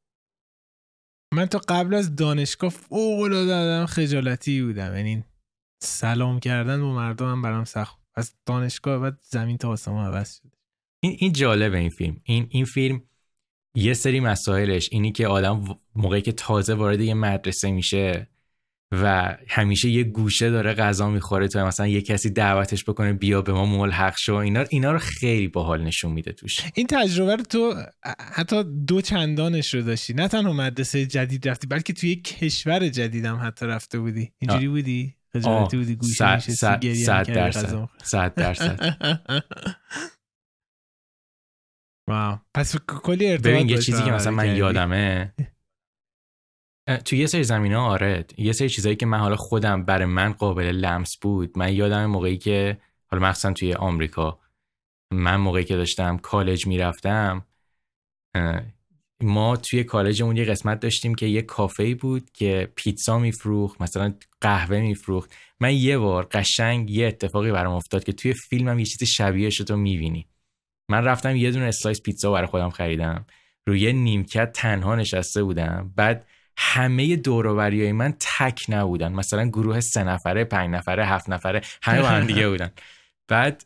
من 1.33 1.45
تا 1.45 1.61
قبل 1.67 1.93
از 1.93 2.15
دانشگاه 2.15 2.69
فوق 2.69 3.19
العاده 3.21 3.53
آدم 3.53 3.85
خجالتی 3.85 4.61
بودم. 4.61 4.95
یعنی 4.95 5.23
سلام 5.83 6.39
کردن 6.39 6.81
با 6.81 6.93
مردم 6.93 7.31
هم 7.31 7.41
برام 7.41 7.63
سخت 7.63 7.99
از 8.15 8.35
دانشگاه 8.45 8.99
بعد 8.99 9.19
زمین 9.21 9.57
تا 9.57 9.69
آسمون 9.69 10.05
عوض 10.05 10.35
شد. 10.37 10.55
این 11.03 11.17
این 11.19 11.31
جالبه 11.31 11.77
این 11.77 11.89
فیلم. 11.89 12.17
این 12.23 12.47
این 12.49 12.65
فیلم 12.65 13.03
یه 13.75 13.93
سری 13.93 14.19
مسائلش 14.19 14.89
اینی 14.91 15.11
که 15.11 15.27
آدم 15.27 15.79
موقعی 15.95 16.21
که 16.21 16.31
تازه 16.31 16.73
وارد 16.73 17.01
یه 17.01 17.13
مدرسه 17.13 17.71
میشه 17.71 18.30
و 18.91 19.37
همیشه 19.49 19.89
یه 19.89 20.03
گوشه 20.03 20.49
داره 20.49 20.73
غذا 20.73 21.09
می‌خوره 21.09 21.47
تا 21.47 21.67
مثلا 21.67 21.87
یه 21.87 22.01
کسی 22.01 22.29
دعوتش 22.29 22.83
بکنه 22.83 23.13
بیا 23.13 23.41
به 23.41 23.53
ما 23.53 23.65
ملحق 23.65 24.17
شو. 24.17 24.35
اینا 24.35 24.65
اینا 24.69 24.91
رو 24.91 24.99
خیلی 24.99 25.47
باحال 25.47 25.83
نشون 25.83 26.11
میده 26.11 26.31
توش. 26.31 26.59
این 26.75 26.87
تجربه 26.87 27.35
رو 27.35 27.43
تو 27.43 27.75
حتی 28.33 28.63
دو 28.87 29.01
چندانش 29.01 29.73
رو 29.73 29.81
داشتی. 29.81 30.13
نه 30.13 30.27
تنها 30.27 30.53
مدرسه 30.53 31.05
جدید 31.05 31.49
رفتی 31.49 31.67
بلکه 31.67 31.93
توی 31.93 32.15
کشور 32.15 32.89
جدیدم 32.89 33.39
حتی 33.43 33.65
رفته 33.65 33.99
بودی. 33.99 34.33
اینجوری 34.39 34.67
بودی؟ 34.67 35.15
خجالتی 35.33 35.77
بودی؟ 35.77 35.95
گوشه 35.95 36.39
صد 36.39 36.79
درصد. 37.33 37.89
صد 38.03 38.33
درصد. 38.33 38.79
واو. 42.09 42.37
پس 42.53 42.75
کلی 42.87 43.27
ارتباط 43.27 43.53
ببین 43.53 43.69
یه 43.69 43.77
چیزی 43.77 44.03
که 44.03 44.11
مثلا 44.11 44.31
من 44.31 44.55
یادمه 44.55 45.33
تو 47.05 47.15
یه 47.15 47.25
سری 47.25 47.43
زمین 47.43 47.73
ها 47.73 47.85
آره. 47.85 48.25
یه 48.37 48.51
سری 48.51 48.69
چیزایی 48.69 48.95
که 48.95 49.05
من 49.05 49.19
حالا 49.19 49.35
خودم 49.35 49.85
برای 49.85 50.05
من 50.05 50.33
قابل 50.33 50.65
لمس 50.65 51.17
بود. 51.21 51.57
من 51.57 51.73
یادم 51.73 52.05
موقعی 52.05 52.37
که 52.37 52.77
حالا 53.07 53.27
مخصوصا 53.27 53.53
توی 53.53 53.73
آمریکا 53.73 54.39
من 55.13 55.35
موقعی 55.35 55.63
که 55.63 55.75
داشتم 55.75 56.17
کالج 56.17 56.67
می‌رفتم 56.67 57.45
ما 59.23 59.55
توی 59.55 59.83
کالجمون 59.83 60.37
یه 60.37 60.45
قسمت 60.45 60.79
داشتیم 60.79 61.15
که 61.15 61.25
یه 61.25 61.41
کافه 61.41 61.95
بود 61.95 62.31
که 62.31 62.71
پیتزا 62.75 63.19
میفروخت 63.19 63.81
مثلا 63.81 64.13
قهوه 64.41 64.79
میفروخت. 64.79 65.35
من 65.59 65.75
یه 65.75 65.97
بار 65.97 66.27
قشنگ 66.31 66.89
یه 66.89 67.07
اتفاقی 67.07 67.51
برام 67.51 67.75
افتاد 67.75 68.03
که 68.03 68.13
توی 68.13 68.33
فیلمم 68.33 68.79
یه 68.79 68.85
چیز 68.85 69.09
شبیه 69.09 69.49
شد 69.49 69.71
می‌بینی. 69.71 70.27
من 70.89 71.03
رفتم 71.03 71.35
یه 71.35 71.51
دونه 71.51 71.65
slice 71.65 72.01
پیتزا 72.01 72.31
برای 72.31 72.47
خودم 72.47 72.69
خریدم. 72.69 73.25
روی 73.67 73.93
نیمکت 73.93 74.51
تنها 74.51 74.95
نشسته 74.95 75.43
بودم. 75.43 75.93
بعد 75.95 76.27
همه 76.57 77.15
دوروبریای 77.15 77.91
من 77.91 78.13
تک 78.19 78.65
نبودن. 78.69 79.13
مثلا 79.13 79.47
گروه 79.47 79.79
سه 79.79 80.03
نفره 80.03 80.43
پنج 80.43 80.69
نفره 80.69 81.05
هفت 81.05 81.29
نفره 81.29 81.61
همه 81.83 82.01
با 82.01 82.07
هم 82.07 82.25
دیگه 82.25 82.49
بودن. 82.49 82.71
بعد 83.27 83.65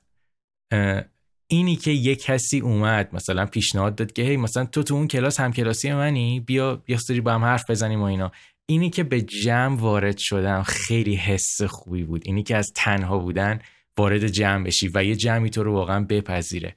اینی 1.47 1.75
که 1.75 1.91
یه 1.91 2.15
کسی 2.15 2.59
اومد 2.59 3.15
مثلا 3.15 3.45
پیشنهاد 3.45 3.95
داد 3.95 4.13
که 4.13 4.21
hey 4.21 4.37
مثلا 4.37 4.65
تو 4.65 4.83
تو 4.83 4.93
اون 4.93 5.07
کلاس 5.07 5.39
هم 5.39 5.53
کلاسی 5.53 5.93
منی 5.93 6.39
بیا 6.39 6.83
یه 6.87 6.97
سری 6.97 7.21
با 7.21 7.33
هم 7.33 7.43
حرف 7.43 7.69
بزنیم 7.69 8.01
و 8.01 8.03
اینا. 8.03 8.31
اینی 8.65 8.89
که 8.89 9.03
به 9.03 9.21
جمع 9.21 9.79
وارد 9.79 10.17
شدم 10.17 10.63
خیلی 10.63 11.15
حس 11.15 11.61
خوبی 11.61 12.03
بود. 12.03 12.21
اینی 12.25 12.43
که 12.43 12.55
از 12.55 12.71
تنها 12.75 13.17
بودن 13.17 13.59
وارد 13.97 14.27
جمع 14.27 14.63
بشی 14.63 14.91
و 14.93 15.03
یه 15.03 15.15
جمعی 15.15 15.49
تو 15.49 15.63
رو 15.63 15.73
واقعا 15.73 16.05
بپذیره. 16.09 16.75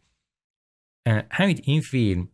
همین 1.31 1.61
این 1.63 1.81
فیلم 1.81 2.29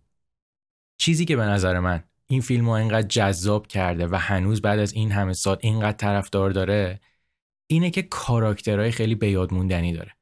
چیزی 0.99 1.25
که 1.25 1.37
به 1.37 1.43
نظر 1.43 1.81
من 1.81 2.05
این 2.35 2.43
فیلم 2.43 2.67
رو 2.67 2.71
اینقدر 2.71 3.07
جذاب 3.07 3.67
کرده 3.67 4.07
و 4.07 4.17
هنوز 4.17 4.63
بعد 4.63 4.79
از 4.79 4.93
این 4.93 5.13
همه 5.13 5.33
سال 5.33 5.57
اینقدر 5.61 5.97
طرفدار 5.97 6.51
داره 6.51 7.01
اینه 7.71 7.91
که 7.91 8.03
کاراکترهای 8.03 8.91
خیلی 8.91 9.15
به 9.15 9.31
یاد 9.31 9.55
موندنی 9.55 9.93
داره. 9.93 10.13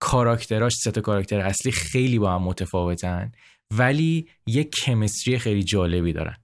کاراکتراش 0.00 0.72
سه 0.74 0.90
تا 0.90 1.00
کاراکتر 1.00 1.40
اصلی 1.40 1.72
خیلی 1.72 2.18
با 2.18 2.34
هم 2.34 2.42
متفاوتن 2.42 3.32
ولی 3.74 4.28
یه 4.46 4.64
کمستری 4.64 5.38
خیلی 5.38 5.62
جالبی 5.62 6.12
دارن. 6.12 6.36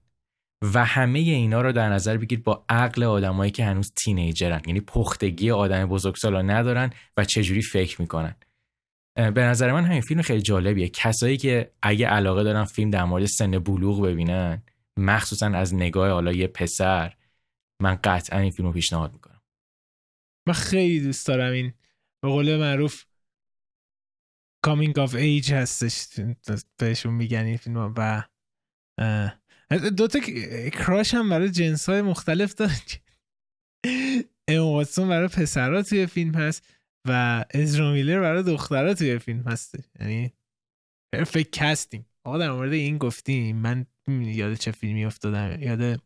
و 0.73 0.85
همه 0.85 1.19
اینا 1.19 1.61
رو 1.61 1.71
در 1.71 1.89
نظر 1.89 2.17
بگیر 2.17 2.39
با 2.39 2.65
عقل 2.69 3.03
آدمایی 3.03 3.51
که 3.51 3.65
هنوز 3.65 3.93
تینیجرن 3.95 4.61
یعنی 4.67 4.79
پختگی 4.79 5.51
آدم 5.51 5.85
بزرگسالا 5.85 6.41
ندارن 6.41 6.89
و 7.17 7.25
چجوری 7.25 7.61
فکر 7.61 8.01
می‌کنن. 8.01 8.35
به 9.15 9.43
نظر 9.43 9.71
من 9.71 9.85
همین 9.85 10.01
فیلم 10.01 10.21
خیلی 10.21 10.41
جالبیه. 10.41 10.89
کسایی 10.89 11.37
که 11.37 11.71
اگه 11.81 12.07
علاقه 12.07 12.43
دارن 12.43 12.65
فیلم 12.65 12.89
در 12.89 13.03
مورد 13.03 13.25
سن 13.25 13.59
بلوغ 13.59 14.01
ببینن 14.01 14.63
مخصوصا 14.99 15.47
از 15.47 15.75
نگاه 15.75 16.11
حالا 16.11 16.31
یه 16.31 16.47
پسر 16.47 17.13
من 17.81 17.95
قطعا 18.03 18.39
این 18.39 18.51
فیلم 18.51 18.67
رو 18.67 18.73
پیشنهاد 18.73 19.13
می‌کنم. 19.13 19.41
من 20.47 20.53
خیلی 20.53 21.01
دوست 21.01 21.27
دارم 21.27 21.51
این. 21.51 21.73
به 22.23 22.29
قول 22.29 22.57
معروف 22.57 23.05
coming 24.65 24.99
of 24.99 25.15
age 25.15 25.53
هستش. 25.53 26.07
بهشون 26.77 27.13
میگن 27.13 27.45
این 27.45 27.57
فیلم 27.57 27.93
و 27.97 28.23
دوتا 29.97 30.19
crush 30.69 31.13
هم 31.13 31.29
برای 31.29 31.49
جنس 31.49 31.89
های 31.89 32.01
مختلف 32.01 32.53
داره 32.53 32.71
اما 34.47 34.57
واتسون 34.57 35.09
برای 35.09 35.27
پسرها 35.27 35.81
توی 35.81 36.05
فیلم 36.05 36.35
هست 36.35 36.67
و 37.07 37.45
ازرا 37.53 37.91
میلر 37.91 38.19
برای 38.21 38.43
دخترها 38.43 38.93
توی 38.93 39.19
فیلم 39.19 39.41
هست. 39.41 39.75
یعنی 39.99 40.33
perfect 41.13 41.49
casting 41.49 42.05
آقا 42.23 42.37
در 42.37 42.51
مورد 42.51 42.73
این 42.73 42.97
گفتیم. 42.97 43.55
من 43.55 43.85
یاد 44.11 44.53
چه 44.53 44.71
فیلمی 44.71 45.05
افتادم 45.05 45.61
یاد 45.61 46.01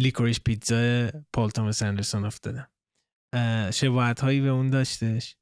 Licorice 0.00 0.40
Pizza 0.40 1.10
پال 1.32 1.50
توماس 1.50 1.82
اندرسون 1.82 2.24
افتادم 2.24 2.70
شباهت 3.74 4.20
هایی 4.20 4.40
به 4.40 4.48
اون 4.48 4.70
داشتش. 4.70 5.36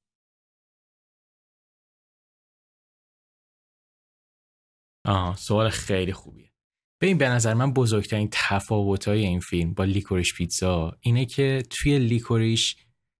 آها 5.07 5.37
سوال 5.37 5.71
خیلی 5.71 6.13
خوبیه. 6.13 6.53
ببین 7.01 7.19
به 7.19 7.29
نظر 7.29 7.55
من 7.55 7.73
بزرگترین 7.73 8.29
تفاوت 8.33 9.09
های 9.09 9.25
این 9.25 9.41
فیلم 9.41 9.75
با 9.75 9.85
لیکوریش 9.85 10.35
پیتزا 10.35 10.99
اینه 11.01 11.27
که 11.27 11.63
توی 11.71 11.99
لیکوریش 11.99 12.77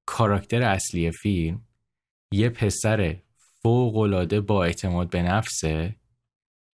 کاراکتر 0.07 0.63
اصلی 0.63 1.11
فیلم 1.11 1.67
یه 2.33 2.49
پسر 2.49 3.23
فوق 3.63 4.41
با 4.41 4.65
اعتماد 4.65 5.11
به 5.11 5.23
نفسه 5.23 5.97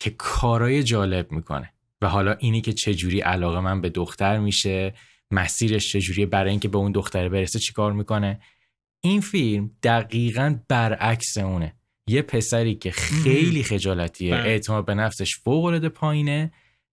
که 0.00 0.10
کارای 0.10 0.82
جالب 0.82 1.32
می‌کنه. 1.32 1.72
و 2.02 2.08
حالا 2.08 2.32
اینی 2.32 2.60
که 2.60 2.72
چجوری 2.72 3.20
علاقه 3.20 3.60
من 3.60 3.80
به 3.80 3.88
دختر 3.88 4.38
میشه 4.38 4.94
مسیرش 5.30 5.92
چجوریه 5.92 6.26
برای 6.26 6.50
اینکه 6.50 6.68
به 6.68 6.78
اون 6.78 6.92
دختره 6.92 7.28
برسه 7.28 7.58
چیکار 7.58 7.92
می‌کنه. 7.92 8.40
این 9.00 9.20
فیلم 9.20 9.70
دقیقا 9.82 10.60
برعکس 10.68 11.38
اونه. 11.38 11.76
یه 12.06 12.22
پسری 12.22 12.74
که 12.74 12.90
خیلی 12.90 13.62
خجالتیه 13.62 14.34
بله. 14.34 14.48
اعتماد 14.48 14.86
به 14.86 14.94
نفسش 14.94 15.36
فوق 15.36 15.64
العاده 15.64 15.88
پایینه. 15.88 16.52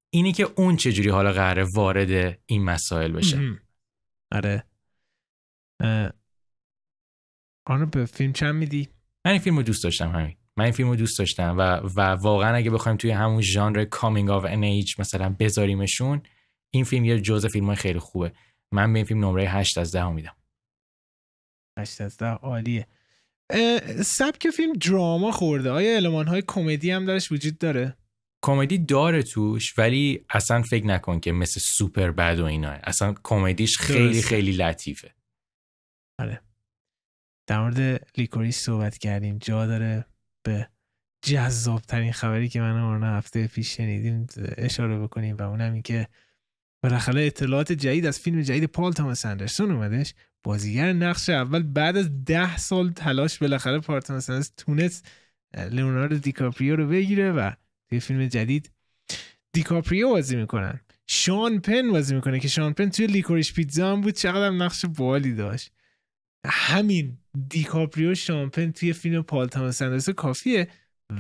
اینی 0.10 0.32
که 0.32 0.47
اون 0.55 0.76
چجوری 0.76 1.10
حالا 1.10 1.32
قراره 1.32 1.64
وارد 1.74 2.39
این 2.45 2.64
مسائل 2.64 3.12
بشه. 3.12 3.60
آره. 4.32 4.64
آنو 7.66 7.86
به 7.86 8.05
فیلم 8.05 8.34
چند 8.34 8.55
میدی؟ 8.55 8.89
من 9.26 9.32
این 9.32 9.41
فیلم 9.41 9.58
رو 9.58 9.64
دوست 9.64 9.84
داشتم 9.84 10.10
همین. 10.10 10.36
من 10.58 10.64
این 10.64 10.74
فیلم 10.74 10.89
رو 10.89 10.95
دوست 10.95 11.20
داشتم 11.20 11.58
و, 11.58 11.62
و 11.95 12.01
واقعا 12.01 12.55
اگه 12.55 12.70
بخوایم 12.72 12.97
توی 12.97 13.12
همون 13.12 13.41
ژانر 13.41 13.86
coming 13.86 14.30
of 14.30 14.45
an 14.45 14.63
age 14.63 14.99
مثلا 14.99 15.36
بذاریمشون 15.39 16.22
این 16.74 16.84
فیلم 16.84 17.05
یه 17.05 17.20
جزء 17.20 17.47
فیلم 17.47 17.66
های 17.66 17.76
خیلی 17.76 17.99
خوبه. 17.99 18.32
من 18.72 18.93
به 18.93 18.99
این 18.99 19.05
فیلم 19.05 19.26
نمره 19.26 19.49
8 19.49 19.78
از 19.78 19.91
10 19.91 20.10
میدم. 20.10 20.36
8 21.80 22.01
از 22.01 22.18
10 22.18 22.26
عالیه. 22.26 22.88
سبک 24.05 24.49
فیلم 24.49 24.74
دراما 24.74 25.32
خورده. 25.32 25.70
آیا 25.70 25.95
علمان 25.95 26.28
های 26.28 26.43
کمدی 26.47 26.91
هم 26.91 27.05
درش 27.05 27.32
وجود 27.32 27.58
داره؟ 27.58 27.97
کمدی 28.45 28.78
داره 28.78 29.24
توش 29.24 29.80
ولی 29.80 30.26
اصلا 30.30 30.62
فکر 30.62 30.86
نکن 30.86 31.20
که 31.20 31.32
مثل 31.32 31.60
سوپر 31.60 32.12
بد 32.12 32.39
و 32.39 32.45
اینا. 32.45 32.70
اصلا 32.70 33.16
کمدیش 33.24 33.78
خیلی 33.78 34.22
خیلی 34.22 34.51
لطیفه. 34.51 35.14
آره. 36.20 36.41
در 37.47 37.60
مورد 37.60 38.08
لیکوریش 38.18 38.55
صحبت 38.55 38.97
کردیم. 38.97 39.38
جا 39.38 39.66
داره. 39.66 40.05
به 40.48 40.68
جذاب 41.22 41.82
ترین 41.82 42.12
خبری 42.12 42.50
که 42.50 42.62
من 42.62 43.04
و 43.04 43.06
هفته 43.06 43.48
پیش 43.48 43.78
شنیدیم 43.78 44.28
اشاره 44.58 45.00
بکنیم 45.00 45.38
و 45.38 45.41
اونم 45.41 45.74
این 45.74 45.82
که 45.82 46.08
بالاخره 46.84 47.26
اطلاعات 47.26 47.72
جدید 47.72 48.06
از 48.06 48.20
فیلم 48.20 48.41
جدید 48.41 48.64
پال 48.64 48.93
تاماس 48.93 49.26
اندرسون 49.26 49.72
اومدش. 49.72 50.14
بازیگر 50.43 50.93
نقش 50.93 51.30
اول 51.30 51.64
بعد 51.64 51.98
از 51.98 52.26
ده 52.26 52.58
سال 52.58 52.91
تلاش 52.91 53.38
بالاخره 53.39 53.80
پال 53.80 54.00
تاماس 54.00 54.30
اندرسون 54.30 54.54
تونست 54.58 55.08
لئوناردو 55.72 56.18
دیکاپریو 56.18 56.76
رو 56.76 56.88
بگیره 56.88 57.32
و 57.32 57.52
توی 57.89 58.00
فیلم 58.00 58.28
جدید 58.28 58.72
دیکاپریو 59.54 60.10
بازی 60.10 60.36
می‌کنن. 60.36 60.80
شان 61.08 61.60
پن 61.60 61.91
بازی 61.91 62.16
می‌کنه 62.16 62.39
که 62.39 62.48
شان 62.48 62.74
پن 62.74 62.89
توی 62.89 63.08
Licorice 63.07 63.53
Pizza 63.53 63.91
هم 63.91 64.02
بود. 64.02 64.14
چقدر 64.14 64.50
نقش 64.50 64.86
باحالی 64.86 65.34
داشت. 65.34 65.72
همین 66.48 67.18
دیکاپریو 67.50 68.16
شان 68.15 68.49
پن 68.49 68.72
توی 68.72 68.93
فیلم 68.93 69.22
پال 69.22 69.48
تاماس 69.48 70.10
کافیه 70.10 70.68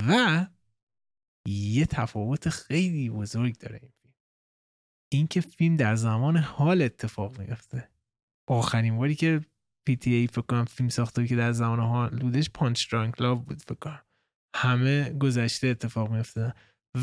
و 0.07 0.47
یه 1.47 1.85
تفاوت 1.85 2.49
خیلی 2.49 3.09
بزرگ 3.09 3.57
داره 3.57 3.79
این 3.81 3.91
فیلم. 4.01 4.13
اینکه 5.11 5.41
فیلم 5.41 5.75
در 5.75 5.95
زمان 5.95 6.37
حال 6.37 6.81
اتفاق 6.81 7.39
میفته 7.39 7.89
آخرین 8.47 8.97
باری 8.97 9.15
که 9.15 9.41
PTA 9.87 10.27
فکر 10.27 10.41
کنم 10.41 10.65
فیلم 10.65 10.89
ساخته 10.89 11.27
که 11.27 11.35
در 11.35 11.51
زمان 11.51 11.79
حال 11.79 12.09
بودش 12.09 12.49
Punch-Drunk 12.49 13.21
Love 13.21 13.39
بود 13.39 13.61
فکر 13.61 14.01
همه 14.55 15.09
گذشته 15.09 15.67
اتفاق 15.67 16.11
میفته 16.11 16.53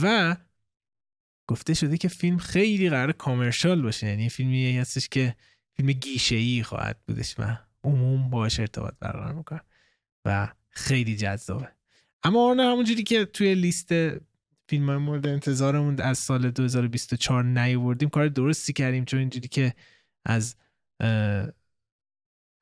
و 0.03 0.37
گفته 1.49 1.75
شده 1.75 1.99
که 1.99 2.09
فیلم 2.09 2.39
خیلی 2.39 2.91
قرار 2.91 3.12
commercial 3.12 3.82
باشه. 3.83 4.07
یعنی 4.07 4.29
فیلمی 4.29 4.79
هستش 4.79 5.09
که 5.09 5.37
فیلم 5.77 5.93
گیشه 5.93 6.37
ای 6.37 6.62
خواهد 6.62 7.01
بودش 7.07 7.35
و 7.39 7.57
عموم 7.85 8.30
باش 8.30 8.61
ارتباط 8.61 8.95
برقرار 9.01 9.32
می‌کنن 9.32 9.61
و 10.24 10.53
خیلی 10.70 11.16
جذابه. 11.16 11.68
اما 12.22 12.51
آن 12.51 12.61
همونجوری 12.61 13.03
که 13.03 13.24
توی 13.24 13.55
لیست 13.55 13.89
فیلم 14.68 14.89
های 14.89 14.97
مورد 14.97 15.26
انتظارمون 15.26 16.01
از 16.01 16.18
سال 16.18 16.51
2024 16.51 17.45
نیوردیم 17.45 18.09
کار 18.09 18.28
درستی 18.28 18.72
کردیم 18.72 19.05
چون 19.05 19.20
اینجوری 19.20 19.49
که 19.49 19.74
از 20.24 20.57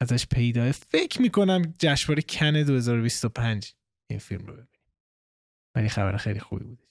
ازش 0.01 0.27
پیداه 0.27 0.73
فکر 0.73 1.23
می‌کنم 1.23 1.75
جشنواره 1.79 2.23
کن 2.23 2.63
2025 2.63 3.75
این 4.11 4.19
فیلم 4.19 4.47
رو 4.47 4.53
ببینیم. 4.53 4.69
ولی 5.75 5.89
خبر 5.89 6.17
خیلی 6.17 6.41
خوبی 6.41 6.65
بودش. 6.65 6.83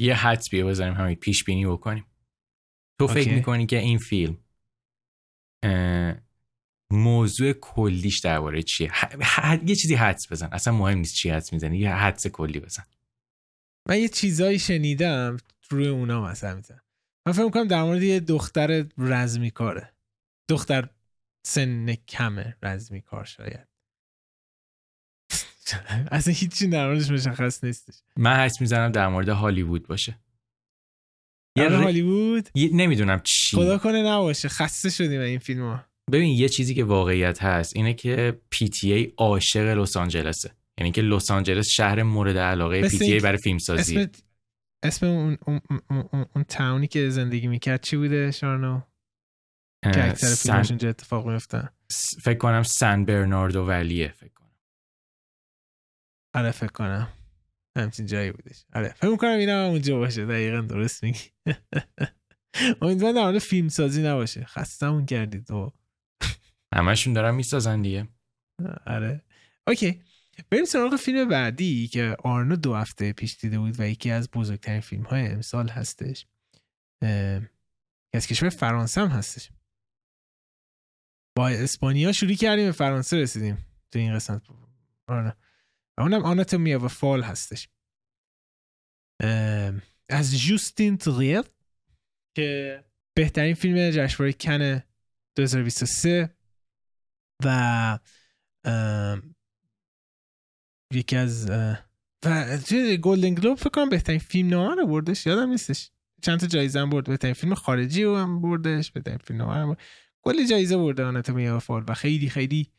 یه 0.00 0.14
حدس 0.14 0.50
بیا 0.50 0.66
بزنیم 0.66 0.94
همین 0.94 1.14
پیش 1.14 1.44
بینی 1.44 1.66
بکنیم. 1.66 2.06
تو 2.98 3.06
فکر 3.06 3.34
می‌کنی 3.34 3.66
که 3.66 3.78
این 3.78 3.98
فیلم 3.98 4.38
موضوع 6.90 7.52
کلیش 7.52 8.18
درباره 8.18 8.62
چیه؟ 8.62 8.92
یه 9.66 9.74
چیزی 9.74 9.94
حدس 9.94 10.32
بزن. 10.32 10.48
اصلا 10.52 10.72
مهم 10.74 10.98
نیست 10.98 11.14
چی 11.14 11.30
حدس 11.30 11.52
می‌زنی 11.52 11.78
یه 11.78 11.94
حدس 11.94 12.26
کلی 12.26 12.60
بزن. 12.60 12.84
من 13.88 13.98
یه 13.98 14.08
چیزایی 14.08 14.58
شنیدم 14.58 15.36
روی 15.70 15.88
اونا 15.88 16.24
مثلا 16.24 16.54
میزن 16.54 16.80
من 17.26 17.32
فکر 17.32 17.44
می‌کنم 17.44 17.68
در 17.68 17.82
مورد 17.82 18.02
یه 18.02 18.20
دختر 18.20 18.86
رزمی 18.98 19.50
کاره 19.50 19.94
دختر 20.50 20.88
سن 21.46 21.94
کمه 21.94 22.56
رزمی 22.62 23.00
کار 23.00 23.24
شاید. 23.24 23.68
اصلا 26.12 26.34
هیچی 26.34 26.66
در 26.66 26.86
موردش 26.86 27.10
مشخص 27.10 27.64
نیستش. 27.64 27.94
من 28.16 28.36
حس 28.36 28.60
می‌زنم 28.60 28.92
در 28.92 29.08
مورد 29.08 29.28
هالیوود 29.28 29.86
باشه. 29.86 30.18
یه 31.56 31.68
هالیوود؟ 31.68 32.48
نمی‌دونم 32.56 33.20
چی. 33.24 33.56
خدا 33.56 33.78
کنه 33.78 34.02
نباشه. 34.02 34.48
خسته 34.48 34.90
شدیم 34.90 35.20
این 35.20 35.38
فیلم 35.38 35.62
ها 35.62 35.89
ببین 36.10 36.38
یه 36.38 36.48
چیزی 36.48 36.74
که 36.74 36.84
واقعیت 36.84 37.42
هست 37.42 37.76
اینه 37.76 37.94
که 37.94 38.40
PTA 38.54 39.12
عاشق 39.16 39.60
لس 39.60 39.96
آنجلسه. 39.96 40.50
یعنی 40.78 40.92
که 40.92 41.02
لس 41.02 41.30
آنجلس 41.30 41.68
شهر 41.68 42.02
مورد 42.02 42.36
علاقه 42.36 42.88
PTA 42.88 43.22
برای 43.22 43.38
فیلمسازی. 43.38 43.98
اسم 43.98 44.12
اسم 44.82 45.06
اون 45.06 45.38
اون, 45.46 45.60
اون, 45.90 46.08
اون, 46.12 46.26
اون 46.34 46.44
تاونی 46.44 46.86
که 46.86 47.10
زندگی 47.10 47.46
می‌کرد 47.46 47.80
چی 47.82 47.96
بوده 47.96 48.30
شارنو؟ 48.30 48.80
که 49.84 50.08
اکثر. 50.08 50.34
فیلمش 50.34 50.70
اونجا 50.70 50.88
اتفاق 50.88 51.28
میفتن 51.28 51.68
فکر 52.22 52.38
کنم 52.38 52.62
سن 52.62 53.04
برناردو 53.04 53.66
ولیه 53.66 54.08
فکر 54.08 54.32
کنم. 54.32 54.56
آره 56.34 56.50
فکر 56.50 56.72
کنم. 56.72 57.08
همچین 57.76 58.06
جایی 58.06 58.32
بودش. 58.32 58.64
آره 58.74 58.88
فکر 58.88 59.10
می‌کنم 59.10 59.38
اینا 59.38 59.66
اونجا 59.66 59.98
باشه. 59.98 60.26
دقیقا 60.26 60.60
درست 60.60 61.04
میگی. 61.04 61.18
امیدوارم 62.82 63.14
در 63.14 63.22
مورد 63.22 63.38
فیلم 63.38 63.68
سازی 63.68 64.02
نباشه. 64.02 64.44
خستمون 64.44 65.06
کردید 65.06 65.46
تو 65.46 65.72
همشون 66.74 67.12
دارن 67.12 67.34
می‌سازن 67.34 67.82
دیگه. 67.82 68.08
آره. 68.86 69.24
اوکی. 69.66 70.02
بریم 70.50 70.64
سراغ 70.64 70.96
فیلم 70.96 71.28
بعدی 71.28 71.88
که 71.88 72.16
آرنو 72.24 72.56
دو 72.56 72.74
هفته 72.74 73.12
پیش 73.12 73.36
دیده 73.36 73.58
بود 73.58 73.80
و 73.80 73.88
یکی 73.88 74.10
از 74.10 74.30
بزرگترین 74.30 74.80
فیلم 74.80 75.02
های 75.02 75.26
امسال 75.26 75.68
هستش. 75.68 76.26
از 78.12 78.26
کشور 78.26 78.48
فرانسه 78.48 79.00
هم 79.00 79.08
هستش. 79.08 79.50
با 81.36 81.48
اسپانیا 81.48 82.12
شروع 82.12 82.34
کردیم 82.34 82.66
به 82.66 82.72
فرانسه 82.72 83.16
رسیدیم. 83.16 83.66
تو 83.90 83.98
این 83.98 84.14
قسمت. 84.14 84.42
آره. 85.06 85.36
و 85.98 86.02
اونم 86.02 86.24
آناتومی 86.24 86.74
و 86.74 86.88
فال 86.88 87.22
هستش. 87.22 87.68
از 90.08 90.38
جوستین 90.38 90.96
تریر 90.96 91.42
که 92.36 92.84
بهترین 93.14 93.54
فیلم 93.54 93.90
جشنواره 93.90 94.32
کن 94.32 94.82
2023 95.36 96.34
و 97.44 97.98
یکی 100.92 101.16
از 101.16 101.50
و 101.50 101.76
گلدن 103.02 103.34
گلوب 103.34 103.58
فکر 103.58 103.70
کنم 103.70 103.88
بهترین 103.88 104.18
فیلم 104.18 104.48
نامه 104.48 104.74
رو 104.74 104.86
بردش 104.86 105.26
یادم 105.26 105.50
نیستش. 105.50 105.90
چند 106.22 106.40
تا 106.40 106.46
جایزه 106.46 106.80
هم 106.80 106.90
برد 106.90 107.06
بهترین 107.06 107.34
فیلم 107.34 107.54
خارجی 107.54 108.04
رو 108.04 108.16
هم 108.16 108.40
بردش 108.40 108.90
بهترین 108.90 109.18
فیلم 109.18 109.38
نامه 109.38 109.54
هم. 109.54 109.76
کلی 110.22 110.46
جایزه 110.46 110.76
برده 110.76 111.04
آناتومی 111.04 111.48
و 111.48 111.58
فال 111.58 111.84
و 111.88 111.94
خیلی 111.94 112.30
خیلی 112.30 112.72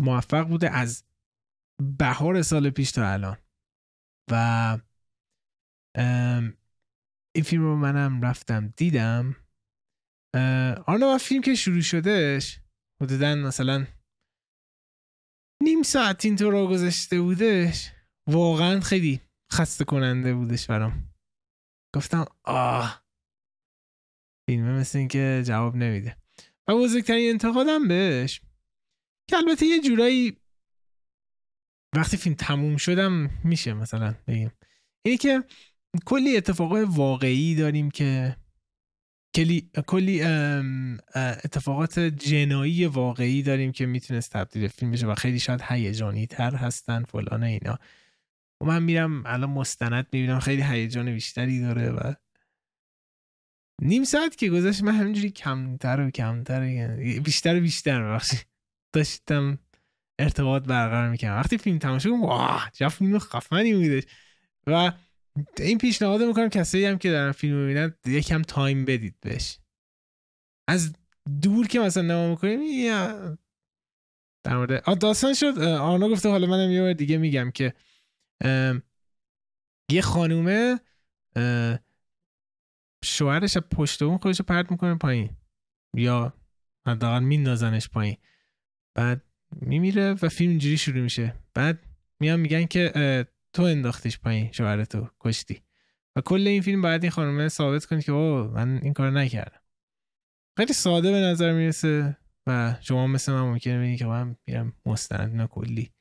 موفق 0.00 0.48
بوده 0.48 0.70
از 0.70 1.04
بهار 1.98 2.42
سال 2.42 2.70
پیش 2.70 2.92
تا 2.92 3.12
الان. 3.12 3.36
و 4.30 4.78
این 7.34 7.44
فیلم 7.44 7.62
رو 7.62 7.76
منم 7.76 8.22
رفتم 8.22 8.72
دیدم. 8.76 9.36
اه، 10.34 10.74
آره 10.74 11.18
فیلم 11.18 11.42
که 11.42 11.54
شروع 11.54 11.80
شدهش 11.80 12.60
حدودا 13.02 13.34
مثلا 13.34 13.86
نیم 15.62 15.82
ساعت 15.82 16.24
اینطور 16.24 16.52
را 16.52 16.66
گذاشته 16.66 17.20
بودش 17.20 17.90
واقعا 18.28 18.80
خیلی 18.80 19.20
خسته 19.52 19.84
کننده 19.84 20.34
بودش 20.34 20.66
برام. 20.66 21.14
گفتم 21.94 22.24
آه. 22.44 23.04
فیلمه 24.46 24.72
مثل 24.80 24.98
این 24.98 25.08
که 25.08 25.42
جواب 25.46 25.76
نمیده. 25.76 26.16
و 26.68 26.74
بزرگترین 26.74 27.30
انتقادم 27.30 27.88
بهش 27.88 28.40
که 29.30 29.36
البته 29.36 29.66
یه 29.66 29.80
جورایی 29.80 30.36
وقتی 31.96 32.16
فیلم 32.16 32.34
تموم 32.34 32.76
شدم 32.76 33.30
میشه 33.44 33.74
مثلا 33.74 34.14
بگیم. 34.26 34.52
اینه 35.04 35.18
که 35.18 35.44
کلی 36.06 36.36
اتفاقای 36.36 36.84
واقعی 36.84 37.54
داریم 37.54 37.90
که 37.90 38.36
کلی 39.36 39.70
کلی 39.86 40.22
اتفاقات 41.14 41.98
جنایی 41.98 42.86
واقعی 42.86 43.42
داریم 43.42 43.72
که 43.72 43.86
می‌تونست 43.86 44.32
تبدیل 44.32 44.68
فیلم 44.68 44.90
بشه 44.90 45.06
و 45.06 45.14
خیلی 45.14 45.38
شاید 45.38 45.62
هیجانی 45.68 46.26
تر 46.26 46.54
هستن 46.54 47.04
فلان 47.04 47.42
اینا. 47.42 47.78
و 48.60 48.64
من 48.64 48.82
میرم 48.82 49.22
الان 49.26 49.50
مستند 49.50 50.06
می‌بینم 50.12 50.38
خیلی 50.38 50.62
هیجان 50.62 51.12
بیشتری 51.14 51.60
داره 51.60 51.90
و 51.90 52.14
نیم 53.82 54.04
ساعت 54.04 54.36
که 54.36 54.48
گذشت 54.48 54.82
من 54.82 54.94
همینجوری 54.94 55.30
کمتر 55.30 56.00
و 56.00 56.10
کمتر 56.10 56.60
بیشتر 57.24 57.56
و 57.56 57.60
بیشتر 57.60 58.02
ببخشید. 58.02 58.46
داشتم 58.92 59.58
ارتباط 60.18 60.62
برقرار 60.62 61.10
می‌کنم 61.10 61.30
وقتی 61.30 61.58
فیلم 61.58 61.78
تماشا 61.78 62.08
شد 62.08 62.14
واه 62.20 62.70
چه 62.72 62.88
فیلم 62.88 63.18
خفنی 63.18 63.74
بودش. 63.74 64.02
و 64.66 64.92
این 65.58 65.78
پیشنهاد 65.78 66.22
می‌کنم 66.22 66.48
کسایی 66.48 66.84
هم 66.84 66.98
که 66.98 67.10
دارن 67.10 67.32
فیلم 67.32 67.56
می‌بینن 67.56 67.94
یکم 68.06 68.42
تایم 68.42 68.84
بدید 68.84 69.20
بهش. 69.20 69.58
از 70.68 70.94
دور 71.42 71.66
که 71.66 71.80
مثلا 71.80 72.02
نما 72.02 72.30
می‌کنیم 72.30 72.62
یا 72.62 73.38
در 74.44 74.56
مورد 74.56 74.98
داستان 74.98 75.34
شد. 75.34 75.54
اه، 75.58 75.78
آرنا 75.78 76.08
گفته 76.08 76.28
حالا 76.28 76.46
منم 76.46 76.70
یه 76.70 76.94
دیگه 76.94 77.18
میگم 77.18 77.50
که 77.50 77.74
یه 79.90 80.00
خانومه 80.02 80.80
شوهرش 83.04 83.58
پشت 83.58 84.02
اون 84.02 84.18
خودش 84.18 84.40
پرت 84.40 84.70
می‌کنه 84.70 84.94
پایین. 84.94 85.36
یا 85.96 86.32
حداقل 86.86 87.22
میندازنش 87.22 87.88
پایین. 87.88 88.16
بعد 88.94 89.22
میمیره 89.60 90.16
و 90.22 90.28
فیلم 90.28 90.50
اینجوری 90.50 90.78
شروع 90.78 91.00
میشه. 91.00 91.34
بعد 91.54 91.86
میان 92.20 92.40
میگن 92.40 92.64
که 92.64 93.26
تو 93.56 93.62
انداختیش 93.62 94.18
پایین 94.18 94.52
شوهرتو 94.52 95.08
کشتی. 95.20 95.60
و 96.16 96.20
کل 96.20 96.46
این 96.46 96.62
فیلم 96.62 96.82
باید 96.82 97.02
این 97.02 97.10
خانومه 97.10 97.48
ثابت 97.48 97.84
کنه 97.84 98.02
که 98.02 98.12
او 98.12 98.44
من 98.44 98.80
این 98.82 98.92
کار 98.92 99.10
نکردم. 99.10 99.60
خیلی 100.56 100.72
ساده 100.72 101.10
به 101.10 101.20
نظر 101.20 101.52
می‌رسه 101.52 102.16
و 102.46 102.76
شما 102.80 103.06
مثل 103.06 103.32
من 103.32 103.40
ممکنه 103.40 103.78
ببینید 103.78 103.98
که 103.98 104.06
من 104.06 104.36
میرم 104.46 104.72
مستند 104.86 105.30
اینا 105.30 105.46
کلی. 105.46 105.92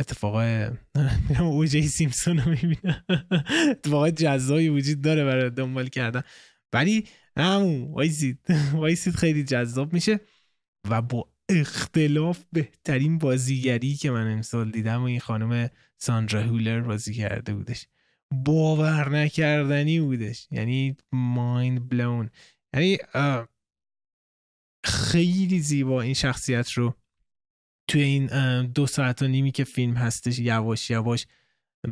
اتفاقای 0.00 0.70
میرم 1.28 1.44
اوجی 1.44 1.82
سیمسون 1.82 2.38
رو 2.38 2.50
می‌بینم. 2.50 3.04
اتفاقای 3.70 4.12
جزایی 4.12 4.68
وجود 4.68 5.00
داره 5.00 5.24
برای 5.24 5.50
دنبال 5.50 5.86
کردن. 5.86 6.22
ولی 6.72 7.08
همون 7.36 7.92
وایسید. 7.92 8.38
وایسید 8.72 9.14
خیلی 9.14 9.44
جذاب 9.44 9.92
میشه. 9.92 10.20
و 10.90 11.02
با 11.02 11.28
اختلاف 11.50 12.44
بهترین 12.52 13.18
بازیگری 13.18 13.94
که 13.94 14.10
من 14.10 14.32
امسال 14.32 14.70
دیدم 14.70 15.00
و 15.00 15.04
این 15.04 15.20
خانم 15.20 15.70
ساندرا 15.96 16.42
هولر 16.42 16.80
بازی 16.80 17.14
کرده 17.14 17.54
بودش. 17.54 17.86
باور 18.44 19.08
نکردنی 19.08 20.00
بودش. 20.00 20.48
یعنی 20.50 20.96
مایند 21.12 21.88
بلون 21.88 22.30
یعنی 22.74 22.98
خیلی 24.84 25.60
زیبا 25.60 26.02
این 26.02 26.14
شخصیت 26.14 26.72
رو 26.72 26.94
توی 27.88 28.02
این 28.02 28.26
دو 28.66 28.86
ساعت 28.86 29.22
و 29.22 29.28
نیمی 29.28 29.52
که 29.52 29.64
فیلم 29.64 29.94
هستش 29.94 30.38
یواش 30.38 30.90
یواش 30.90 31.26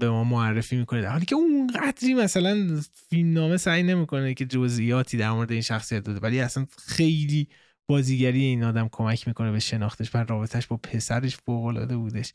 به 0.00 0.10
ما 0.10 0.24
معرفی 0.24 0.76
می‌کنه. 0.76 1.02
در 1.02 1.12
حالی 1.12 1.26
که 1.26 1.34
اون 1.34 1.66
قدری 1.66 2.14
مثلا 2.14 2.80
فیلم 2.92 3.32
نامه 3.32 3.56
سعی 3.56 3.82
نمی‌کنه 3.82 4.34
که 4.34 4.46
جزئیاتی 4.46 5.16
در 5.16 5.30
مورد 5.30 5.52
این 5.52 5.60
شخصیت 5.60 6.04
داده 6.04 6.20
ولی 6.20 6.40
اصلا 6.40 6.66
خیلی 6.86 7.48
بازیگری 7.90 8.42
این 8.42 8.64
آدم 8.64 8.88
کمک 8.92 9.28
می‌کنه 9.28 9.52
به 9.52 9.58
شناختش 9.58 10.14
و 10.14 10.18
رابطش 10.18 10.66
با 10.66 10.76
پسرش 10.76 11.36
فوق 11.36 11.64
العاده 11.64 11.96
بودش 11.96 12.32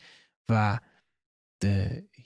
و 0.49 0.80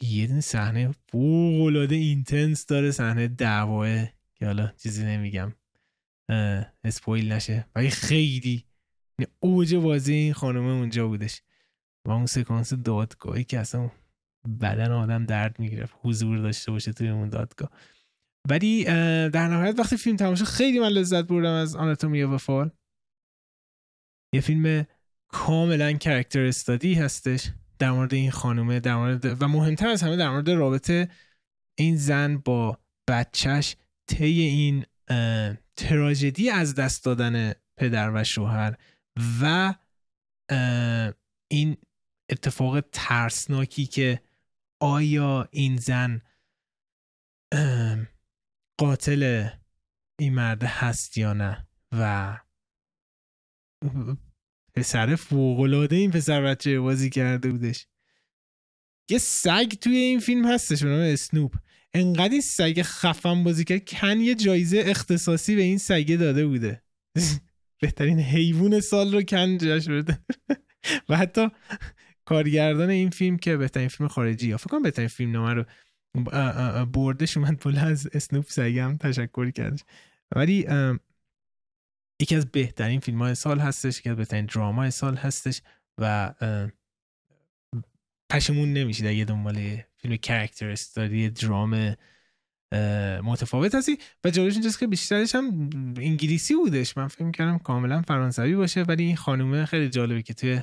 یه 0.01 0.27
دونه 0.27 0.41
صحنه 0.41 0.91
فوق 1.11 1.65
العاده 1.65 1.95
intense 1.95 2.65
داره 2.65 2.91
صحنه 2.91 3.27
دعواه 3.27 4.05
که 4.35 4.45
حالا 4.45 4.71
چیزی 4.77 5.05
نمیگم 5.05 5.53
spoil 6.83 7.31
نشه. 7.31 7.65
ولی 7.75 7.89
خیلی 7.89 8.65
اوج 9.39 9.75
بازی 9.75 10.13
این 10.13 10.33
خانومه 10.33 10.71
اونجا 10.71 11.07
بودش. 11.07 11.41
و 12.05 12.11
اون 12.11 12.25
سکانس 12.25 12.73
دادگاهی 12.73 13.43
که 13.43 13.59
اصلا 13.59 13.91
بدن 14.61 14.91
آدم 14.91 15.25
درد 15.25 15.59
می‌گرفت 15.59 15.95
حضور 16.01 16.37
داشته 16.37 16.71
باشه 16.71 16.93
توی 16.93 17.09
اون 17.09 17.29
دادگاه. 17.29 17.71
ولی 18.49 18.83
در 19.29 19.47
نهایت 19.47 19.79
وقتی 19.79 19.97
فیلم 19.97 20.15
تماشا 20.15 20.45
خیلی 20.45 20.79
من 20.79 20.89
لذت 20.89 21.25
بردم 21.27 21.53
از 21.53 21.75
Anatomy 21.75 22.37
of 22.37 22.47
a 22.47 22.52
Fall 22.52 22.71
یه 24.37 24.41
فیلم 24.41 24.85
کاملا 25.27 25.93
کرکتر 25.93 26.45
استادی 26.45 26.93
هستش 26.93 27.51
در 27.79 27.91
مورد 27.91 28.13
این 28.13 28.31
خانومه 28.31 28.79
در 28.79 28.95
مورد 28.95 29.41
و 29.43 29.47
مهمتر 29.47 29.87
از 29.87 30.01
همه 30.01 30.15
در 30.15 30.29
مورد 30.29 30.49
رابطه 30.49 31.09
این 31.77 31.95
زن 31.95 32.37
با 32.37 32.79
بچهش 33.09 33.75
طی 34.07 34.41
این 34.41 34.85
تراژدی 35.75 36.49
از 36.49 36.75
دست 36.75 37.05
دادن 37.05 37.53
پدر 37.77 38.11
و 38.13 38.23
شوهر 38.23 38.77
و 39.41 39.73
این 41.51 41.77
اتفاق 42.29 42.79
ترسناکی 42.91 43.85
که 43.85 44.21
آیا 44.81 45.47
این 45.51 45.77
زن 45.77 46.21
قاتل 48.79 49.49
این 50.19 50.33
مرد 50.33 50.63
هست 50.63 51.17
یا 51.17 51.33
نه 51.33 51.67
و 51.91 52.37
پسر 54.77 55.15
فوقلاده 55.15 55.95
این 55.95 56.11
پسر 56.11 56.41
بچه 56.41 56.79
بازی 56.79 57.09
کرده 57.09 57.51
بودش. 57.51 57.87
یه 59.09 59.17
سگ 59.17 59.69
توی 59.69 59.95
این 59.95 60.19
فیلم 60.19 60.45
هستش 60.45 60.83
به 60.83 60.89
نام 60.89 60.99
اسنوپ. 60.99 61.55
انقدر 61.93 62.31
این 62.31 62.41
سگ 62.41 62.81
خفن 62.81 63.43
بازی 63.43 63.63
کرد 63.63 63.89
کن 63.89 64.19
یه 64.19 64.35
جایزه 64.35 64.83
اختصاصی 64.85 65.55
به 65.55 65.61
این 65.61 65.77
سگه 65.77 66.17
داده 66.17 66.45
بوده. 66.47 66.83
بهترین 67.81 68.19
حیوان 68.19 68.79
سال 68.79 69.13
رو 69.13 69.21
کن 69.21 69.57
جاش 69.57 69.89
بده. 69.89 70.19
و 71.09 71.17
حتی 71.17 71.47
کارگردان 72.25 72.89
این 72.89 73.09
فیلم 73.09 73.37
که 73.37 73.57
بهترین 73.57 73.87
فیلم 73.87 74.07
خارجی 74.09 74.47
یا 74.47 74.57
فکر 74.57 74.69
کنم 74.69 74.81
بهترین 74.81 75.07
فیلم 75.07 75.31
نامه 75.31 75.53
رو 75.53 75.65
بردش 76.85 77.37
اومد 77.37 77.59
بالا 77.59 77.81
از 77.81 78.09
اسنوپ 78.13 78.49
سگم 78.49 78.97
تشکر 78.97 79.51
کردش. 79.51 79.79
ولی 80.35 80.67
یکی 82.19 82.35
از 82.35 82.51
بهترین 82.51 82.99
فیلم 82.99 83.21
های 83.21 83.35
سال 83.35 83.59
هستش 83.59 83.99
یکی 83.99 84.09
از 84.09 84.15
بهترین 84.15 84.45
دراما 84.45 84.89
سال 84.89 85.15
هستش 85.15 85.61
و 85.97 86.33
پشمون 88.31 88.73
نمیشید 88.73 89.05
اگه 89.05 89.25
دنبال 89.25 89.77
فیلم 89.97 90.17
کرکتر 90.17 90.69
استادی 90.69 91.29
درام 91.29 91.95
متفاوت 93.23 93.75
هستی. 93.75 93.97
و 94.23 94.29
جالبش 94.29 94.53
اینجاست 94.53 94.79
که 94.79 94.87
بیشترش 94.87 95.35
هم 95.35 95.69
انگلیسی 95.97 96.55
بودش. 96.55 96.97
من 96.97 97.07
فکر 97.07 97.31
کردم 97.31 97.57
کاملا 97.57 98.01
فرانسوی 98.01 98.55
باشه 98.55 98.81
ولی 98.81 99.03
این 99.03 99.15
خانومه 99.15 99.65
خیلی 99.65 99.89
جالبه 99.89 100.21
که 100.21 100.33
توی 100.33 100.61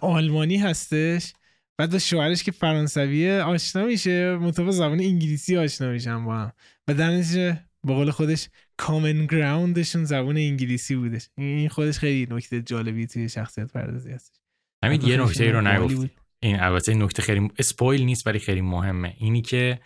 آلمانی 0.00 0.56
هستش. 0.56 1.32
بعد 1.78 1.92
با 1.92 1.98
شوهرش 1.98 2.42
که 2.42 2.52
فرانسوی 2.52 3.30
آشنا 3.30 3.84
میشه 3.84 4.36
مطابق 4.36 4.70
زبان 4.70 5.00
انگلیسی 5.00 5.56
آشنا 5.56 5.92
میشن 5.92 6.24
با 6.24 6.34
هم. 6.34 6.52
و 6.88 6.94
در 6.94 7.10
نتیجه 7.10 7.64
به 7.84 7.94
قول 7.94 8.10
خودش 8.10 8.48
کامن 8.76 9.26
گراوندشون 9.26 10.04
زبان 10.04 10.36
انگلیسی 10.36 10.96
بودش. 10.96 11.28
این 11.38 11.68
خودش 11.68 11.98
خیلی 11.98 12.34
نکته 12.34 12.62
جالبی 12.62 13.06
توی 13.06 13.28
شخصیت 13.28 13.72
پردازی 13.72 14.12
هست 14.12 14.40
همین 14.84 15.02
یه 15.02 15.16
نکته 15.16 15.50
رو 15.50 15.60
نگفت. 15.60 16.10
این 16.40 16.60
البته 16.60 16.94
نکته 16.94 17.22
خیلی 17.22 17.50
اسپویل 17.58 18.04
نیست 18.04 18.26
ولی 18.26 18.38
خیلی 18.38 18.60
مهمه. 18.60 19.14
اینی 19.18 19.42
که 19.42 19.80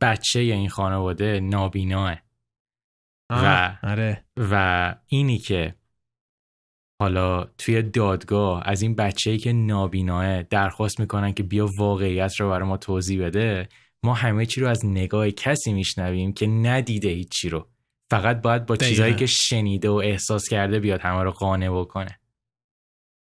بچه 0.00 0.44
یا 0.44 0.54
این 0.54 0.68
خانواده 0.68 1.40
نابیناه. 1.40 2.16
و 3.30 3.78
آره. 3.82 4.24
و 4.36 4.94
اینی 5.06 5.38
که 5.38 5.74
حالا 7.02 7.44
توی 7.44 7.82
دادگاه 7.82 8.62
از 8.66 8.82
این 8.82 8.94
بچه‌ای 8.94 9.38
که 9.38 9.52
نابیناه 9.52 10.42
درخواست 10.42 11.00
می‌کنن 11.00 11.32
که 11.32 11.42
بیا 11.42 11.68
واقعیت 11.78 12.40
رو 12.40 12.50
برای 12.50 12.68
ما 12.68 12.76
توضیح 12.76 13.26
بده 13.26 13.68
ما 14.04 14.14
همه 14.14 14.46
چی 14.46 14.60
رو 14.60 14.68
از 14.68 14.86
نگاه 14.86 15.30
کسی 15.30 15.72
میشنویم 15.72 16.32
که 16.32 16.46
ندیده 16.46 17.08
هیچی 17.08 17.48
رو. 17.48 17.70
فقط 18.10 18.42
باید 18.42 18.66
با 18.66 18.76
چیزهایی 18.76 19.14
که 19.14 19.26
شنیده 19.26 19.88
و 19.88 19.94
احساس 19.94 20.48
کرده 20.48 20.80
بیاد 20.80 21.00
همه 21.00 21.22
رو 21.22 21.30
قانع 21.30 21.80
بکنه. 21.80 22.20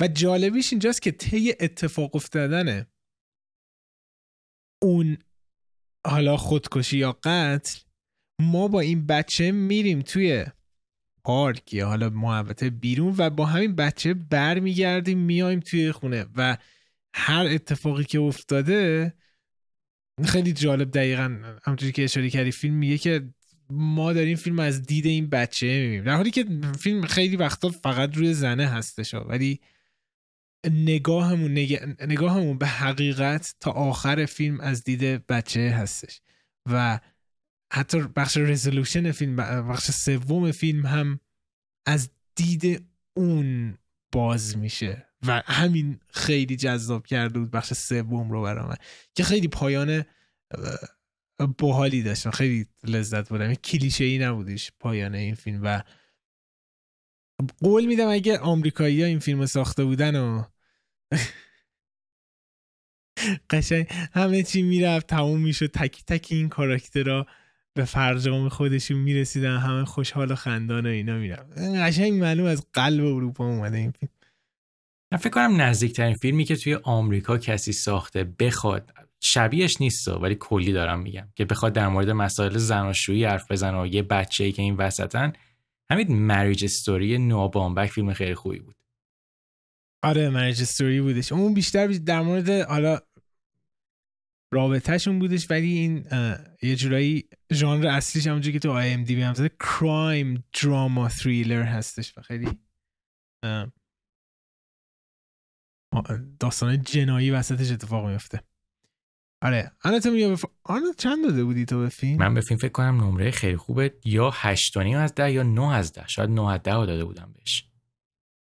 و 0.03 0.09
جالبیش 0.09 0.73
اینجاست 0.73 1.03
که 1.03 1.11
طی 1.11 1.55
اتفاق 1.61 2.17
افتادن 2.17 2.87
اون 4.83 5.19
حالا 6.07 6.37
خودکشی 6.37 6.99
یا 6.99 7.13
قتل 7.13 7.81
ما 8.41 8.69
با 8.69 8.81
این 8.81 9.07
بچه 9.07 9.53
میریم 9.53 10.03
توی 10.03 10.47
پارک 11.25 11.75
یا 11.75 11.89
حالا 11.89 12.11
محوطه 12.11 12.71
بیرون 12.71 13.15
و 13.19 13.31
با 13.31 13.47
همین 13.47 13.77
بچه 13.77 14.15
برمیگردیم 14.15 15.19
میایم 15.19 15.61
توی 15.61 15.93
خونه 15.93 16.27
و 16.37 16.57
هر 17.15 17.47
اتفاقی 17.47 18.05
که 18.05 18.21
افتاده 18.21 19.15
خیلی 20.25 20.53
جالب 20.53 20.91
دقیقا 20.91 21.59
همونجوری 21.63 21.93
که 21.93 22.05
اشاره 22.05 22.31
کردی 22.31 22.51
فیلم 22.51 22.75
میگه 22.75 22.99
که 22.99 23.29
ما 23.71 24.13
داریم 24.13 24.37
فیلم 24.37 24.59
از 24.59 24.83
دید 24.83 25.07
این 25.07 25.29
بچه 25.29 25.67
می‌بینیم. 25.67 26.05
در 26.05 26.15
حالی 26.15 26.31
که 26.31 26.47
فیلم 26.79 27.07
خیلی 27.07 27.37
وقتا 27.37 27.69
فقط 27.69 28.17
روی 28.17 28.35
زنه 28.35 28.67
هستش 28.67 29.15
ولی 29.15 29.61
نگاهمون 30.71 31.53
نگاهمون 32.01 32.59
به 32.59 32.67
حقیقت 32.67 33.55
تا 33.61 33.71
آخر 33.71 34.27
فیلم 34.27 34.61
از 34.61 34.85
دید 34.85 35.27
بچه 35.27 35.71
هستش. 35.71 36.21
و 36.71 37.01
حتی 37.73 37.99
بخش 38.17 38.37
رزولوشن 38.37 39.13
فیلم 39.13 39.37
بخش 39.69 39.91
سوم 39.91 40.53
فیلم 40.53 40.87
هم 40.87 41.21
از 41.87 42.11
دید 42.37 42.87
اون 43.17 43.79
باز 44.13 44.57
میشه. 44.57 45.08
و 45.27 45.43
همین 45.47 46.01
خیلی 46.13 46.57
جذاب 46.57 47.07
کرده 47.07 47.39
بود 47.39 47.51
بخش 47.51 47.73
سوم 47.73 48.31
رو 48.31 48.43
برام 48.43 48.75
که 49.15 49.25
خیلی 49.25 49.49
پایان 49.49 50.05
باحالی 51.59 52.03
داشت 52.03 52.31
خیلی 52.31 52.67
لذت 52.85 53.29
بودم 53.29 53.55
کلیشه 53.55 54.05
ای 54.05 54.19
نبودش 54.19 54.73
پایان 54.81 55.15
این 55.15 55.35
فیلم 55.35 55.61
و 55.63 55.83
قول 57.61 57.85
میدم 57.85 58.09
اگه 58.09 58.39
آمریکایی 58.39 59.01
ها 59.01 59.07
این 59.07 59.19
فیلم 59.19 59.47
ساخته 59.47 59.85
بودن 59.85 60.17
و 60.17 60.45
قشنگ 63.51 63.87
همه 64.13 64.43
چی 64.43 64.63
می‌رفت 64.63 65.07
تموم 65.07 65.41
می‌شد. 65.41 65.67
تکی 65.67 66.03
تکی 66.07 66.35
این 66.35 66.49
کاراکترها 66.49 67.27
به 67.75 67.85
فرجام 67.85 68.49
خودشون 68.49 68.99
می‌رسیدن. 68.99 69.57
همه 69.57 69.85
خوشحال 69.85 70.33
و 70.33 70.35
خندان 70.35 70.87
و 70.87 70.89
اینا 70.89 71.19
می‌رفت. 71.19 71.59
قشنگ 71.59 72.13
معلوم 72.13 72.47
از 72.47 72.67
قلب 72.73 73.05
اروپا 73.05 73.47
اومده 73.47 73.77
این 73.77 73.91
فیلم. 73.91 74.13
من 75.13 75.19
فکر 75.19 75.31
کنم 75.31 75.61
نزدیکترین 75.61 76.15
فیلمی 76.15 76.45
که 76.45 76.57
توی 76.57 76.75
آمریکا 76.75 77.39
کسی 77.39 77.73
ساخته 77.73 78.25
بخواد 78.25 78.93
شبیهش 79.21 79.81
نیست 79.81 80.09
ولی 80.09 80.37
کلی 80.41 80.73
دارم 80.73 81.01
میگم 81.01 81.29
که 81.35 81.45
بخواد 81.45 81.73
در 81.73 81.89
مورد 81.89 82.11
مسائل 82.11 82.59
زناشویی 82.59 83.25
حرف 83.25 83.51
بزنه 83.51 83.81
و 83.81 83.87
یه 83.87 84.03
بچه 84.03 84.45
ای 84.45 84.53
که 84.53 84.63
این 84.63 84.77
وسطن. 84.77 85.33
همین 85.91 86.17
مریج 86.19 86.65
استوری 86.65 87.19
نوا 87.19 87.49
بامبک 87.49 87.91
فیلم 87.91 88.13
خیلی 88.13 88.35
خوبی 88.35 88.59
بود. 88.59 88.77
آره 90.03 90.29
مریج 90.29 90.63
استوری 90.63 91.01
بودش. 91.01 91.33
اون 91.33 91.55
بیشتر 91.55 91.87
در 91.87 92.21
مورد 92.21 92.51
حالا 92.51 92.99
رابطهشون 94.53 95.19
بودش 95.19 95.51
ولی 95.51 95.79
این 95.79 96.07
یه 96.63 96.77
جورایی 96.77 97.29
ژانر 97.53 97.87
اصلیش 97.87 98.27
همونجوری 98.27 98.53
که 98.53 98.59
تو 98.59 98.71
آی 98.71 98.93
ام 98.93 99.05
دی 99.05 99.15
بی 99.15 99.23
هم 99.23 99.35
زده 99.35 99.51
کرایم 99.61 100.45
دراما 100.63 101.09
تریلر 101.09 101.63
هستش 101.63 102.19
و 102.19 102.21
خیلی 102.21 102.49
داستان 106.41 106.83
جنایی 106.83 107.31
وسطش 107.31 107.71
اتفاق 107.73 108.07
میفته 108.07 108.43
آره 109.43 109.73
آنا 109.85 109.99
تو 109.99 110.11
بف... 110.11 110.45
آنا 110.63 110.93
چند 110.99 111.25
داده 111.25 111.45
بودی 111.45 111.65
تو 111.65 111.79
به 111.81 111.89
فیلم؟ 111.89 112.19
من 112.19 112.35
به 112.35 112.41
فیلم 112.41 112.61
فکر 112.61 112.73
کنم 112.73 113.01
نمره 113.01 113.31
خیلی 113.31 113.57
خوبه 113.57 113.99
یا 114.05 114.31
8 114.35 114.77
از 114.77 115.15
ده 115.15 115.33
یا 115.33 115.43
9 115.43 115.75
از 115.75 115.93
ده. 115.93 116.09
شاید 116.09 116.31
9 116.31 116.49
از 116.49 116.63
ده 116.63 116.73
داده 116.87 117.05
بودم 117.05 117.33
بهش. 117.33 117.71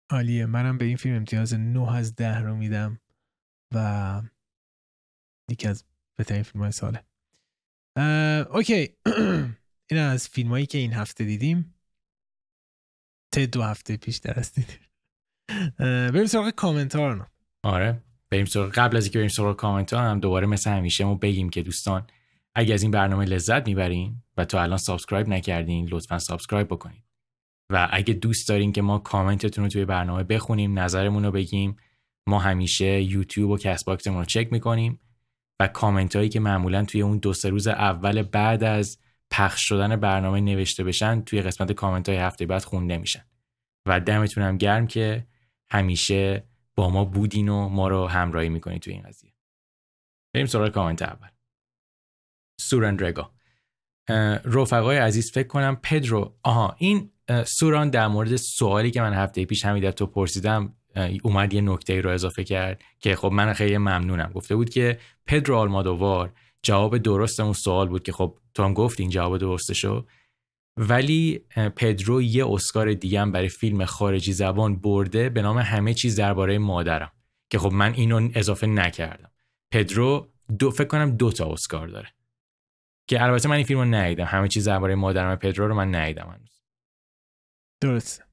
عالیه 0.09 0.45
منم 0.45 0.77
به 0.77 0.85
این 0.85 0.97
فیلم 0.97 1.15
امتیاز 1.15 1.53
9 1.53 1.95
از 1.95 2.15
ده 2.15 2.39
رو 2.39 2.55
میدم 2.55 2.99
و 3.73 4.21
یکی 5.49 5.67
از 5.67 5.85
بهترین 6.17 6.43
فیلم 6.43 6.63
های 6.63 6.71
ساله 6.71 7.03
اوکی. 8.53 8.97
این 9.89 9.99
از 9.99 10.27
فیلم 10.27 10.49
هایی 10.49 10.65
که 10.65 10.77
این 10.77 10.93
هفته 10.93 11.25
دیدیم. 11.25 11.75
ته 13.31 13.45
دو 13.45 13.61
هفته 13.61 13.97
پیش 13.97 14.17
درست 14.17 14.55
دیدیم 14.55 14.79
بریم 15.87 16.25
سراغ 16.25 16.49
کامنتار 16.49 17.30
آره 17.63 18.03
بریم 18.29 18.45
سراغ 18.45 18.71
قبل 18.71 18.97
از 18.97 19.03
اینکه 19.03 19.19
بریم 19.19 19.29
سراغ 19.29 19.55
کامنتا 19.55 20.03
هم 20.03 20.19
دوباره 20.19 20.47
مثل 20.47 20.69
همیشه 20.69 21.05
ما 21.05 21.15
بگیم 21.15 21.49
که 21.49 21.61
دوستان 21.61 22.07
اگه 22.55 22.73
از 22.73 22.81
این 22.81 22.91
برنامه 22.91 23.25
لذت 23.25 23.67
می‌برین 23.67 24.23
و 24.37 24.45
تا 24.45 24.57
الان 24.57 24.77
subscribe 24.77 25.27
نکردین 25.27 25.87
لطفا 25.91 26.19
subscribe 26.19 26.67
بکنید 26.67 27.03
و 27.69 27.89
اگه 27.91 28.13
دوست 28.13 28.49
دارین 28.49 28.71
که 28.71 28.81
ما 28.81 28.99
کامنتتون 28.99 29.63
رو 29.63 29.69
توی 29.69 29.85
برنامه 29.85 30.23
بخونیم 30.23 30.79
نظرمون 30.79 31.25
رو 31.25 31.31
بگیم 31.31 31.77
ما 32.27 32.39
همیشه 32.39 33.01
یوتیوب 33.01 33.49
و 33.49 33.57
کس 33.57 33.83
باکسمون 33.83 34.19
رو 34.19 34.25
چک 34.25 34.47
می‌کنیم 34.51 34.99
و 35.59 35.67
کامنت 35.67 36.15
هایی 36.15 36.29
که 36.29 36.39
معمولا 36.39 36.85
توی 36.85 37.01
اون 37.01 37.17
دو 37.17 37.33
سه 37.33 37.49
روز 37.49 37.67
اول 37.67 38.21
بعد 38.21 38.63
از 38.63 38.97
پخش 39.31 39.67
شدن 39.67 39.95
برنامه 39.95 40.41
نوشته 40.41 40.83
بشن 40.83 41.21
توی 41.21 41.41
قسمت 41.41 41.71
کامنت 41.71 42.09
های 42.09 42.17
هفته 42.17 42.45
بعد 42.45 42.63
خونده 42.63 42.97
میشن. 42.97 43.25
و 43.85 43.99
دمتون 43.99 44.43
هم 44.43 44.57
گرم 44.57 44.87
که 44.87 45.27
همیشه 45.69 46.50
ما 46.89 47.05
بودین 47.05 47.49
و 47.49 47.69
ما 47.69 47.87
رو 47.87 48.07
همراهی 48.07 48.49
می‌کنید 48.49 48.81
توی 48.81 48.93
این 48.93 49.03
قضیه. 49.03 49.33
بریم 50.33 50.45
سراغ 50.45 50.69
کامنت 50.69 51.01
اول. 51.01 51.27
سوران 52.61 52.99
رگا 52.99 53.31
رفقای 54.45 54.97
عزیز 54.97 55.31
فکر 55.31 55.47
کنم 55.47 55.77
پدرو 55.83 56.37
آها 56.43 56.75
این 56.77 57.11
سوران 57.45 57.89
در 57.89 58.07
مورد 58.07 58.35
سوالی 58.35 58.91
که 58.91 59.01
من 59.01 59.13
هفته 59.13 59.45
پیش 59.45 59.65
همیده 59.65 59.91
تو 59.91 60.05
پرسیدم 60.05 60.73
اومد 61.23 61.53
یه 61.53 61.61
نکته 61.61 62.01
رو 62.01 62.09
اضافه 62.09 62.43
کرد 62.43 62.81
که 62.99 63.15
خب 63.15 63.31
من 63.31 63.53
خیلی 63.53 63.77
ممنونم. 63.77 64.31
گفته 64.35 64.55
بود 64.55 64.69
که 64.69 64.99
پدرو 65.25 65.55
آلمادووار 65.55 66.33
جواب 66.63 66.97
درست 66.97 67.39
اون 67.39 67.53
سوال 67.53 67.87
بود 67.87 68.03
که 68.03 68.11
خب 68.11 68.37
تو 68.53 68.63
هم 68.63 68.73
گفت 68.73 68.99
این 68.99 69.09
جواب 69.09 69.37
درستشو. 69.37 70.05
ولی 70.89 71.45
پدرو 71.75 72.21
یه 72.21 72.47
اسکار 72.47 72.93
دیگه 72.93 73.21
هم 73.21 73.31
برای 73.31 73.49
فیلم 73.49 73.85
خارجی 73.85 74.33
زبان 74.33 74.75
برده 74.75 75.29
به 75.29 75.41
نام 75.41 75.57
همه 75.57 75.93
چیز 75.93 76.15
درباره 76.15 76.57
مادرم 76.57 77.11
که 77.49 77.59
خب 77.59 77.71
من 77.73 77.93
اینو 77.93 78.29
اضافه 78.35 78.67
نکردم. 78.67 79.31
پدرو 79.71 80.31
دو 80.59 80.71
فکر 80.71 80.87
کنم 80.87 81.11
دو 81.11 81.31
تا 81.31 81.53
اسکار 81.53 81.87
داره. 81.87 82.07
که 83.07 83.23
البته 83.23 83.49
من 83.49 83.55
این 83.55 83.65
فیلم 83.65 83.79
رو 83.79 83.85
ندیدم. 83.85 84.25
همه 84.25 84.47
چیز 84.47 84.67
درباره 84.67 84.95
مادرم 84.95 85.35
پدرو 85.35 85.67
رو 85.67 85.75
من 85.75 85.95
ندیدم 85.95 86.39
درست. 87.81 88.23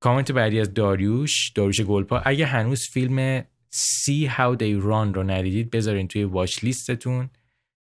کامنت 0.00 0.32
بعدی 0.32 0.60
از 0.60 0.74
داریوش 0.74 1.50
داریوش 1.50 1.80
گلپا. 1.80 2.18
اگه 2.18 2.46
هنوز 2.46 2.88
فیلم 2.88 3.44
See 3.74 4.26
How 4.26 4.56
They 4.56 4.80
Run 4.82 5.14
رو 5.14 5.22
ندیدید 5.22 5.70
بذارین 5.70 6.08
توی 6.08 6.24
واچ 6.24 6.64
لیستتون 6.64 7.30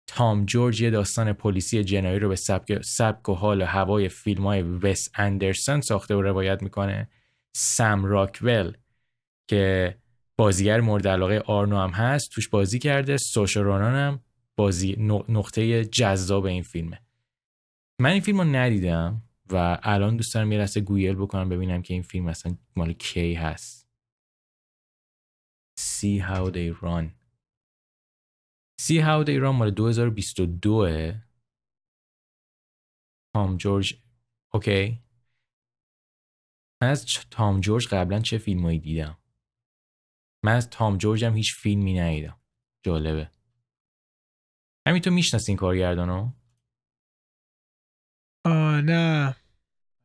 تام 0.08 0.46
جورج 0.46 0.82
یه 0.82 0.90
داستان 0.90 1.34
پلیسی 1.34 1.84
جنایی 1.84 2.20
رو 2.20 2.30
به 2.30 2.36
سبک, 2.36 2.82
سبک 2.82 3.30
و 3.30 3.34
حال 3.34 3.62
و 3.62 3.66
هوای 3.66 4.10
فیلم 4.10 4.48
های 4.48 4.62
وس 4.62 5.10
اندرسون 5.16 5.82
ساخته 5.82 6.16
و 6.16 6.22
روایت 6.22 6.64
می‌کنه. 6.64 7.10
سم 7.56 8.06
راکول 8.06 8.78
که 9.48 9.96
بازیگر 10.38 10.82
مورد 10.82 11.08
علاقه 11.08 11.40
آرنو 11.46 11.78
هم 11.78 11.90
هست 11.90 12.32
توش 12.32 12.50
بازی 12.50 12.80
کرده. 12.80 13.18
سوشا 13.18 13.62
رونان 13.62 13.96
هم 13.96 14.20
بازی 14.56 14.96
نقطه 15.30 15.86
جذاب 15.86 16.46
این 16.46 16.64
فیلمه. 16.64 17.00
من 18.00 18.10
این 18.10 18.22
فیلم 18.22 18.38
رو 18.38 18.44
ندیدم 18.44 19.22
و 19.52 19.80
الان 19.84 20.18
دوست 20.18 20.34
دارم 20.34 20.52
یه 20.52 20.58
لحظه 20.58 20.82
گوگل 20.82 21.16
بکنم 21.16 21.50
ببینم 21.50 21.82
که 21.82 21.94
این 21.94 22.04
فیلم 22.04 22.28
اصلا 22.28 22.58
مال 22.76 22.94
کی 22.94 23.34
هست. 23.34 23.86
See 25.80 26.20
how 26.20 26.50
they 26.50 26.72
run. 26.84 27.25
How 28.82 29.24
they 29.24 29.40
run 29.40 29.56
مال 29.56 29.72
2022 29.72 31.14
تام 33.34 33.58
جورج 33.58 34.04
اوکی 34.54 35.00
من 36.82 36.90
از 36.90 37.06
تام 37.32 37.60
جورج 37.60 37.88
قبلا 37.88 38.20
چه 38.20 38.38
فیلمایی 38.38 38.80
دیدم؟ 38.80 39.18
من 40.46 40.56
از 40.56 40.70
تام 40.70 40.98
جورج 40.98 41.26
هم 41.26 41.36
هیچ 41.36 41.56
فیلمی 41.56 42.00
ندیدم. 42.00 42.40
جالبه. 42.86 43.32
همین 44.88 45.02
تو 45.02 45.12
می‌شناسی 45.12 45.52
این 45.52 45.58
کارگردانو؟ 45.58 46.32
آه 48.46 48.82
نه. 48.82 49.36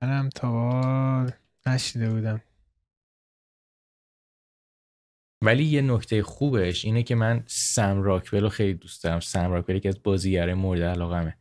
منم 0.03 0.29
تا 0.29 1.27
نشیده 1.67 2.11
بودم. 2.11 2.41
ولی 5.43 5.65
یه 5.65 5.83
نکته 5.83 6.23
خوبش 6.23 6.85
اینه 6.85 7.03
که 7.03 7.15
من 7.15 7.45
سم 7.47 8.03
راکول 8.03 8.41
رو 8.41 8.49
خیلی 8.49 8.75
دوست 8.75 9.05
دارم. 9.05 9.21
سم 9.21 9.51
راکول 9.51 9.79
که 9.79 9.89
از 9.89 10.03
بازیگر 10.03 10.55
مورد 10.55 10.83
علاقمه. 10.83 11.39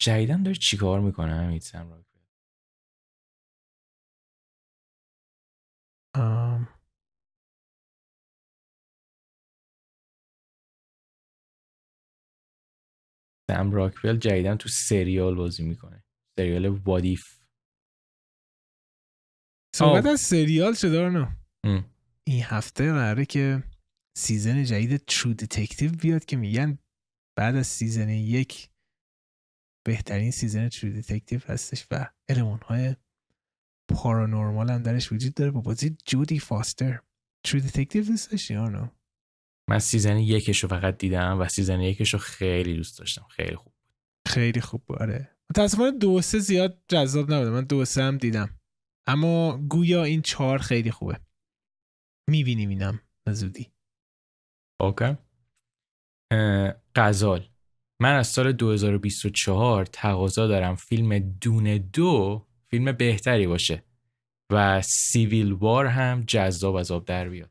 جدیدن 0.00 0.42
داره 0.42 0.56
چیکار 0.56 1.00
می‌کنه 1.00 1.34
همین 1.34 1.60
سم 1.60 1.90
راکول 1.90 2.04
آم. 6.14 6.68
سم 13.50 13.70
راکول 13.72 14.16
جدیدن 14.16 14.56
تو 14.56 14.68
سریال 14.68 15.34
بازی 15.34 15.64
می‌کنه. 15.64 16.04
سریال 16.38 16.66
وادیف. 16.66 17.40
صحبت 19.76 20.06
از 20.06 20.20
سریال 20.20 20.74
شده 20.74 21.08
نه؟ 21.08 21.36
این 22.30 22.42
هفته 22.42 22.92
قراره 22.92 23.24
که 23.24 23.62
season 24.16 24.64
جدید 24.64 24.96
True 24.96 25.34
Detective 25.34 25.92
بیاد 25.92 26.24
که 26.24 26.36
میگن 26.36 26.78
بعد 27.38 27.56
از 27.56 27.66
season 27.66 28.08
یک 28.08 28.70
بهترین 29.86 30.30
season 30.30 30.68
True 30.68 30.92
Detective 30.92 31.40
هستش 31.46 31.86
و 31.90 32.10
المان 32.28 32.58
های 32.58 32.96
paranormal 33.88 34.70
هم 34.70 34.82
درش 34.82 35.12
وجود 35.12 35.34
داره. 35.34 35.50
با 35.50 35.60
بازی 35.60 35.96
جودی 36.06 36.38
فاستر. 36.38 37.00
True 37.44 37.60
Detective 37.60 38.04
دوست 38.04 38.30
داشتی 38.30 38.56
آنو 38.56 38.88
من 39.70 39.78
season 39.78 40.16
یکش 40.18 40.62
رو 40.62 40.68
فقط 40.68 40.98
دیدم 40.98 41.40
و 41.40 41.48
season 41.48 41.80
یکش 41.80 42.12
رو 42.12 42.18
خیلی 42.18 42.76
دوست 42.76 42.98
داشتم. 42.98 43.26
خیلی 43.30 43.56
خوب 43.56 43.72
خیلی 44.28 44.60
خوب 44.60 44.92
آره. 44.92 45.36
متاسفانه 45.50 45.98
دو 45.98 46.20
سه 46.20 46.38
زیاد 46.38 46.82
جذاب 46.88 47.32
نبوده 47.32 47.50
من 47.50 47.64
دو 47.64 47.84
سه 47.84 48.02
هم 48.02 48.18
دیدم. 48.18 48.60
اما 49.06 49.58
گویا 49.58 50.04
این 50.04 50.22
چهار 50.22 50.58
خیلی 50.58 50.90
خوبه. 50.90 51.20
می‌بینیم 52.28 52.68
اینم 52.68 53.00
زودی. 53.28 53.70
اوکی. 54.80 55.16
غزال. 56.94 57.48
من 58.00 58.14
از 58.14 58.26
سال 58.26 58.52
2024 58.52 59.86
تقاضا 59.86 60.46
دارم 60.46 60.74
فیلم 60.74 61.18
دونه 61.18 61.78
دو 61.78 62.46
فیلم 62.68 62.92
بهتری 62.92 63.46
باشه 63.46 63.84
و 64.52 64.82
سیویل 64.82 65.52
وار 65.52 65.86
هم 65.86 66.24
جذاب 66.26 66.74
از 66.74 66.90
آب 66.90 67.04
در 67.04 67.28
بیاد. 67.28 67.50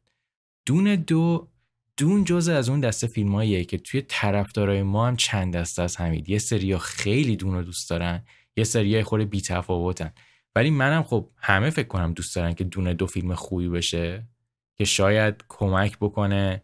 دونه 0.66 0.96
دو 0.96 1.50
دون 1.98 2.24
جزء 2.24 2.58
از 2.58 2.70
اون 2.70 2.80
دسته 2.80 3.08
فیلماییه 3.08 3.66
که 3.66 3.78
توی 3.78 4.02
طرفدارای 4.02 4.84
ما 4.84 5.08
هم 5.08 5.16
چند 5.16 5.56
دسته 5.56 5.82
از 5.82 5.96
همید 5.96 6.30
یه 6.30 6.40
سریا 6.40 6.78
خیلی 6.78 7.36
دون 7.36 7.54
رو 7.54 7.64
دوست 7.64 7.90
دارن 7.90 8.24
یه 8.56 8.64
سریا 8.64 9.04
بی 9.04 9.42
تفاوتن 9.42 10.14
ولی 10.56 10.70
منم 10.70 11.04
خب 11.04 11.30
همه 11.36 11.70
فکر 11.70 11.88
کنم 11.88 12.14
دوست 12.14 12.36
دارن 12.36 12.54
که 12.54 12.64
دونه 12.64 12.94
دو 12.94 13.08
فیلم 13.08 13.36
خوبی 13.36 13.70
بشه. 13.70 14.28
که 14.80 14.86
شاید 14.86 15.44
کمک 15.48 15.98
بکنه 15.98 16.64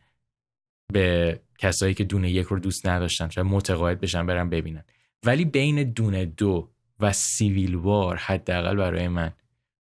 به 0.94 1.40
کسایی 1.58 1.94
که 1.94 2.04
Dune 2.04 2.32
یک 2.32 2.48
رو 2.48 2.60
دوست 2.60 2.88
نداشتن 2.88 3.30
شاید 3.30 3.48
متقاعد 3.48 4.00
بشن 4.02 4.26
برن 4.26 4.50
ببینن. 4.50 4.84
ولی 5.26 5.46
بین 5.46 5.84
دونه 5.84 6.26
دو 6.26 6.70
و 7.00 7.14
Civil 7.14 7.76
War 7.76 8.16
حداقل 8.16 8.76
برای 8.76 9.08
من 9.08 9.32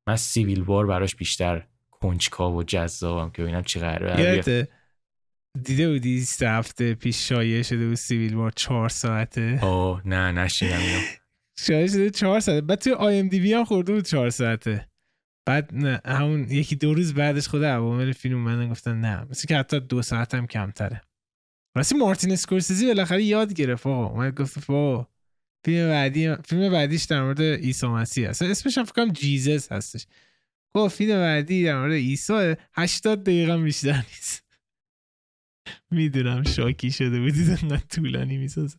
من 0.08 0.16
Civil 0.16 0.62
War 0.62 0.86
براش 0.86 1.16
بیشتر 1.16 1.68
کنجکاو 1.92 2.60
و 2.60 2.64
جذابم 2.64 3.30
که 3.32 3.42
ببینم 3.42 3.64
چی 3.64 3.80
قراره. 3.80 4.16
دیده 5.64 5.90
بودی 5.90 6.22
سه 6.22 6.50
هفته 6.50 6.94
پیش 6.94 7.30
شایع 7.30 7.62
شده 7.62 7.88
بود 7.88 7.96
Civil 7.96 8.36
War 8.36 8.52
چهار 8.56 8.90
ساعته؟ 8.90 9.60
آه 9.62 10.02
نه 10.08 10.32
نشنیدم 10.32 10.80
شایع 11.68 11.88
شده 11.88 12.10
چهار 12.10 12.40
ساعته. 12.40 12.62
بعد 12.62 12.80
توی 12.80 12.94
IMDb 12.94 13.54
هم 13.54 13.64
خورده 13.66 13.94
بود 13.94 14.06
چهار 14.06 14.30
ساعته. 14.30 14.88
بعد 15.46 15.74
همون 16.06 16.52
یکی 16.52 16.76
دو 16.76 16.94
روز 16.94 17.14
بعدش 17.14 17.48
خود 17.48 17.64
عوامل 17.64 18.12
فیلم 18.12 18.38
اومدن 18.38 18.70
گفتن 18.70 19.02
نه. 19.02 19.24
مثل 19.30 19.48
که 19.48 19.58
حتی 19.58 19.80
دو 19.80 20.02
ساعت 20.02 20.36
هم 20.36 20.48
کمتره. 20.48 21.02
راستی 21.78 21.96
مارتین 21.96 22.32
اسکورسیزی 22.32 22.88
بالاخره 22.88 23.24
یاد 23.24 23.54
گرفت 23.54 23.88
آقا. 23.88 24.06
اومد 24.06 24.36
گفت 24.36 24.60
فا 24.60 25.08
فیلم 25.66 25.90
بعدی 25.90 26.36
فیلم 26.36 26.72
بعدیش 26.72 27.04
در 27.04 27.24
مورد 27.24 27.42
عیسی 27.42 27.88
مسیح 27.88 28.30
هست. 28.30 28.42
اسمش 28.42 28.78
هم 28.78 28.84
فکر 28.84 29.08
جیزس 29.08 29.72
هستش. 29.72 30.08
گفت 30.76 30.96
فیلم 30.96 31.16
بعدی 31.16 31.64
در 31.64 31.80
مورد 31.80 31.94
عیسی 31.94 32.56
80 32.74 33.24
دقیقه 33.24 33.58
بیشتر 33.58 33.96
نیست. 33.96 34.44
می‌دونم 35.92 36.44
شاکی 36.44 36.92
شده 36.92 37.20
بودید 37.20 37.50
انقدر 37.50 37.84
طولانی 37.90 38.38
می‌سازه. 38.38 38.78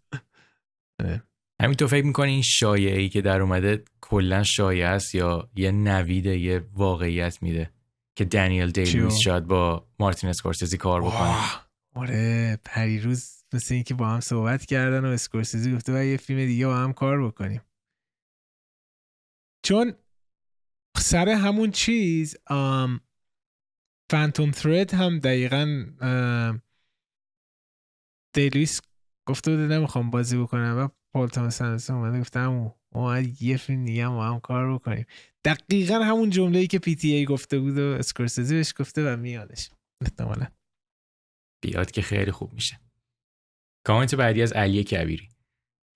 آره. 1.01 1.23
همین 1.62 1.75
تو 1.75 1.89
فکر 1.89 2.05
می‌کنی 2.05 2.31
این 2.31 2.43
شایعه 2.43 3.01
ای 3.01 3.09
که 3.09 3.23
در 3.23 3.41
اومده 3.41 3.85
کلا 4.09 4.43
شایعه 4.43 4.89
است 4.89 5.15
یا 5.15 5.51
یه 5.57 5.71
نوید 5.71 6.27
یه 6.27 6.69
واقعیت 6.73 7.43
میده 7.43 7.71
که 8.17 8.25
دنیل 8.25 8.71
دی 8.71 8.82
لوئیس 8.82 9.17
شاید 9.17 9.47
با 9.47 9.89
مارتین 9.99 10.31
اسکورسیزی 10.31 10.77
کار 10.77 11.03
بکنه. 11.03 11.37
آره 11.95 12.59
پریروز 12.65 13.45
مثل 13.53 13.75
اینکه 13.75 13.95
با 13.95 14.09
هم 14.09 14.21
صحبت 14.21 14.67
کردن 14.67 15.05
و 15.05 15.09
اسکورسیزی 15.09 15.75
گفته 15.75 16.01
و 16.01 16.05
یه 16.05 16.17
فیلم 16.17 16.47
دیگه 16.47 16.67
با 16.67 16.77
هم 16.77 16.93
کار 16.93 17.27
بکنیم. 17.27 17.61
چون 19.65 19.93
سر 20.97 21.29
همون 21.29 21.71
چیز 21.71 22.37
Phantom 24.11 24.53
Thread 24.53 24.95
هم 24.95 25.19
دقیقا 25.19 25.85
دی 28.35 28.46
لوئیس 28.46 28.81
گفته 29.29 29.51
بوده 29.51 29.67
نمی‌خوام 29.67 30.11
بازی 30.11 30.39
بکنم 30.39 30.77
و 30.79 30.89
پال 31.12 31.29
تامس 31.29 31.63
اندرسون 31.63 31.97
اومده 31.97 32.21
گفتم 32.21 32.75
ما 32.97 33.19
یه 33.41 33.57
فیلم 33.57 33.85
دیگه 33.85 34.07
هم, 34.07 34.19
هم 34.19 34.41
کار 34.41 34.75
بکنیم. 34.75 35.07
دقیقا 35.45 35.95
همون 35.95 36.31
جمله 36.31 36.59
ای 36.59 36.67
که 36.67 36.79
PTA 36.79 37.25
گفته 37.25 37.59
بود 37.59 37.79
و 37.79 37.83
اسکورسیزی 37.83 38.55
بهش 38.55 38.75
گفته 38.79 39.13
و 39.13 39.17
میادش. 39.17 39.71
احتمالا. 40.05 40.47
بیاد 41.63 41.91
که 41.91 42.03
خیلی 42.03 42.31
خوب 42.31 42.53
میشه. 42.53 42.81
کامنت 43.87 44.15
بعدی 44.15 44.43
از 44.43 44.53
علی 44.53 44.85
کبیری. 44.85 45.29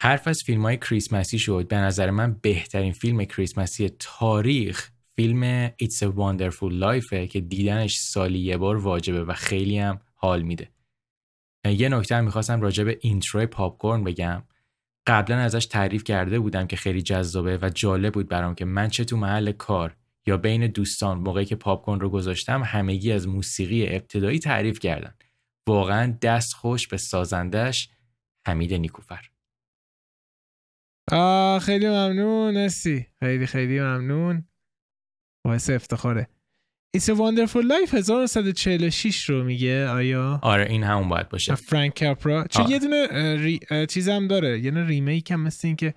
حرف 0.03 0.29
از 0.29 0.43
فیلم 0.43 0.63
های 0.63 0.77
کریسمسی 0.77 1.39
شد. 1.39 1.69
به 1.69 1.77
نظر 1.77 2.11
من 2.11 2.33
بهترین 2.43 2.93
فیلم 2.93 3.25
کریسمسی 3.25 3.89
تاریخ 3.99 4.91
فیلم 5.17 5.69
It's 5.69 6.01
a 6.01 6.07
Wonderful 6.07 6.73
Life 6.83 7.27
که 7.29 7.41
دیدنش 7.41 7.97
سالی 7.97 8.39
یه 8.39 8.57
بار 8.57 8.77
واجبه 8.77 9.25
و 9.25 9.33
خیلی 9.33 9.79
هم 9.79 10.01
حال 10.15 10.43
میده. 10.43 10.71
یه 11.65 11.89
نکته 11.89 12.17
هم 12.17 12.25
می‌خواستم 12.25 12.61
راجع 12.61 12.85
به 12.85 12.99
intro 13.01 13.47
پاپکورن 13.47 14.05
بگم. 14.05 14.43
قبلا 15.11 15.37
ازش 15.37 15.67
تعریف 15.67 16.05
کرده 16.05 16.39
بودم 16.39 16.67
که 16.67 16.77
خیلی 16.77 17.03
جذابه 17.03 17.59
و 17.63 17.71
جالب 17.75 18.13
بود 18.15 18.29
برام 18.29 18.55
که 18.55 18.65
من 18.65 18.89
چه 18.89 19.05
تو 19.05 19.17
محل 19.17 19.53
کار 19.53 19.97
یا 20.27 20.37
بین 20.37 20.67
دوستان 20.67 21.19
موقعی 21.19 21.45
که 21.45 21.57
پاپکورن 21.57 22.01
رو 22.01 22.11
گذاشتم 22.11 22.63
همگی 22.63 23.13
از 23.13 23.29
موسیقی 23.29 23.89
ابتدایی 23.89 24.39
تعریف 24.39 24.79
کردن. 24.79 25.15
واقعا 25.69 26.19
دست 26.23 26.55
خوش 26.55 26.89
به 26.89 26.97
سازندش 26.97 27.91
حمید 28.47 28.75
نیکوفر. 28.75 29.31
آه 31.13 31.59
خیلی 31.59 31.89
ممنون 31.89 32.57
نسی 32.57 33.07
خیلی 33.21 33.47
خیلی 33.47 33.81
ممنون. 33.81 34.49
باعث 35.45 35.71
افتخاره. 35.71 36.29
It's 36.97 37.09
a 37.09 37.15
Wonderful 37.15 37.63
Life 37.63 37.95
1946 37.95 39.31
رو 39.31 39.45
میگه 39.45 39.89
آیا؟ 39.89 40.41
آره 40.43 40.67
این 40.71 40.85
همون 40.85 41.09
باید 41.09 41.29
باشه. 41.29 41.55
فرانک 41.55 42.05
کاپرا 42.05 42.47
چون 42.51 42.71
یه 42.71 42.79
دونه 42.79 43.37
ری... 43.37 43.61
چیز 43.87 44.09
هم 44.09 44.29
داره 44.29 44.61
یه 44.61 44.71
دونه 44.71 44.87
ریمیک 44.87 45.31
هم 45.31 45.41
مثل 45.41 45.69
این 45.69 45.77
که 45.77 45.95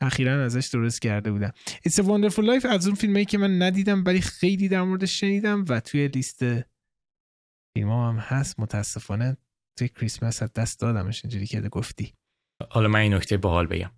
اخیرا 0.00 0.44
ازش 0.44 0.66
درست 0.66 1.02
کرده 1.02 1.32
بودم. 1.32 1.52
It's 1.88 1.92
a 1.92 2.02
Wonderful 2.02 2.44
Life 2.44 2.66
از 2.66 2.86
اون 2.86 2.94
فیلمایی 2.94 3.24
که 3.24 3.38
من 3.38 3.62
ندیدم 3.62 4.04
ولی 4.06 4.20
خیلی 4.20 4.68
در 4.68 4.82
موردش 4.82 5.20
شنیدم 5.20 5.64
و 5.68 5.80
توی 5.80 6.08
لیست 6.08 6.44
فیلم 7.74 7.90
هم 7.90 8.16
هست. 8.16 8.60
متاسفانه 8.60 9.36
توی 9.78 9.88
کریسمس 9.88 10.42
از 10.42 10.52
دست 10.52 10.80
دادمش 10.80 11.24
اینجوری 11.24 11.46
که 11.46 11.60
گفتی. 11.60 12.14
حالا 12.70 12.88
من 12.88 13.00
این 13.00 13.14
نکته 13.14 13.36
باحال 13.36 13.66
بگم. 13.66 13.90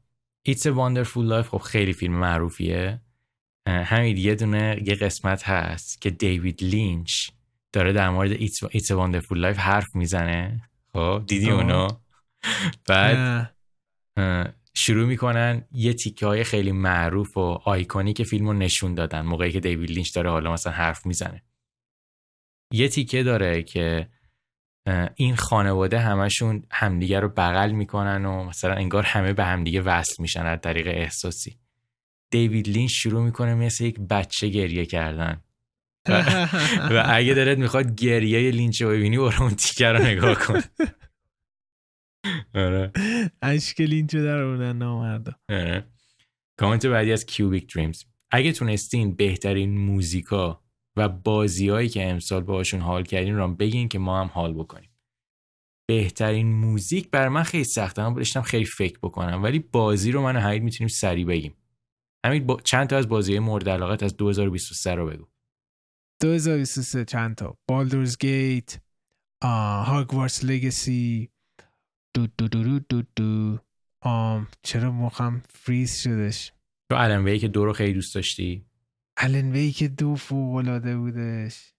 It's 0.48 0.62
a 0.62 0.70
Wonderful 0.70 1.30
Life 1.30 1.48
خب 1.48 1.58
خیلی 1.58 1.92
فیلم 1.92 2.14
معروفیه. 2.14 3.00
همین 3.68 4.16
یه 4.16 4.34
دونه 4.34 4.82
یه 4.84 4.94
قسمت 4.94 5.48
هست 5.48 6.00
که 6.00 6.10
دیوید 6.10 6.62
لینچ 6.62 7.12
داره 7.72 7.92
در 7.92 8.10
مورد 8.10 8.36
a 8.36 8.46
Wonderful 8.70 9.36
Life 9.36 9.58
حرف 9.58 9.94
می‌زنه. 9.94 10.62
خب 10.92 11.22
دیدی 11.26 11.50
اونو؟ 11.50 11.88
بعد 12.86 13.54
شروع 14.74 15.06
می‌کنن 15.06 15.64
یه 15.72 15.92
تیکه 15.92 16.26
های 16.26 16.44
خیلی 16.44 16.72
معروف 16.72 17.36
و 17.36 17.40
آیکونی 17.64 18.12
که 18.12 18.24
فیلم 18.24 18.46
رو 18.46 18.52
نشون 18.52 18.94
دادن 18.94 19.20
موقعی 19.20 19.52
که 19.52 19.60
دیوید 19.60 19.90
لینچ 19.90 20.14
داره 20.14 20.30
حالا 20.30 20.52
مثلا 20.52 20.72
حرف 20.72 21.06
می‌زنه. 21.06 21.42
یه 22.72 22.88
تیکه 22.88 23.22
داره 23.22 23.62
که 23.62 24.08
این 25.14 25.36
خانواده 25.36 25.98
همشون 25.98 26.62
همدیگه 26.70 27.20
رو 27.20 27.28
بغل 27.28 27.72
می‌کنن 27.72 28.24
و 28.24 28.44
مثلا 28.44 28.74
انگار 28.74 29.02
همه 29.02 29.32
به 29.32 29.44
همدیگه 29.44 29.80
وصل 29.80 30.22
میشن 30.22 30.46
از 30.46 30.58
طریق 30.60 30.86
احساسی. 30.86 31.58
دیوید 32.30 32.68
لینچ 32.68 32.92
شروع 32.92 33.24
می‌کنه 33.24 33.54
مثل 33.54 33.84
یک 33.84 34.00
بچه 34.00 34.48
گریه 34.48 34.86
کردن. 34.86 35.42
و, 36.90 37.04
اگه 37.14 37.34
دلت 37.34 37.58
می‌خواد 37.58 37.94
گریه 37.94 38.50
لینچ 38.50 38.82
رو 38.82 38.88
ببینی 38.88 39.18
برو 39.18 39.42
اون 39.42 39.54
تیکه 39.54 39.86
رو 39.86 40.02
نگاه 40.04 40.34
کن. 40.34 40.60
آره. 42.54 42.92
اشک 43.42 43.80
لینچ 43.80 44.14
رو 44.14 44.22
در 44.24 44.38
اوردن 44.38 44.78
نامردا. 44.78 45.32
آره. 45.50 45.86
کامنت 46.58 46.86
بعدی 46.86 47.12
از 47.12 47.26
Cubic 47.26 47.74
Dreams 47.74 48.04
اگه 48.30 48.52
تونستین 48.52 49.14
بهترین 49.16 49.78
موزیکا 49.78 50.64
و 50.96 51.08
بازیهایی 51.08 51.88
که 51.88 52.10
امسال 52.10 52.42
باهاشون 52.42 52.80
حال 52.80 53.02
کردین 53.04 53.36
رو 53.36 53.54
بگین 53.54 53.88
که 53.88 53.98
ما 53.98 54.20
هم 54.20 54.26
حال 54.26 54.54
بکنیم. 54.54 54.90
بهترین 55.88 56.52
موزیک 56.52 57.10
برا 57.10 57.28
من 57.28 57.42
خیلی 57.42 57.64
سخته. 57.64 58.02
من 58.02 58.14
باید 58.14 58.42
خیلی 58.42 58.64
فکر 58.64 58.98
بکنم. 59.02 59.42
ولی 59.42 59.58
بازی 59.58 60.12
رو 60.12 60.22
من 60.22 60.36
و 60.36 60.40
وحید 60.40 60.62
می‌تونیم 60.62 60.88
سریع 60.88 61.24
بگیم. 61.24 61.54
همین 62.26 62.46
با... 62.46 62.60
چند 62.60 62.86
تا 62.86 62.96
از 62.96 63.08
بازی 63.08 63.38
مورد 63.38 63.68
علاقت 63.68 64.02
از 64.02 64.16
2023 64.16 64.94
رو 64.94 65.06
بگو. 65.06 65.26
2023 66.22 67.04
چند 67.04 67.34
تا؟ 67.34 67.58
Baldur's 67.68 68.18
Gate 68.18 68.80
Hogwarts 69.84 70.44
Legacy 70.44 71.30
دو 72.14 72.26
دو 72.26 72.48
دو 72.48 72.62
دو 72.62 72.78
دو 72.88 73.02
دو. 73.16 73.58
آم 74.02 74.48
چرا 74.62 74.92
مخم 74.92 75.42
فریز 75.48 75.96
شدش؟ 75.96 76.52
تو 76.90 76.96
Alan 76.98 77.24
Wake 77.24 77.48
دو 77.48 77.64
رو 77.64 77.72
خیلی 77.72 77.92
دوست 77.92 78.14
داشتی؟ 78.14 78.66
Alan 79.16 79.52
Wake 79.52 79.88
دو 79.88 80.14
فوق 80.14 80.54
العاده 80.54 80.96
بودش 80.96 81.72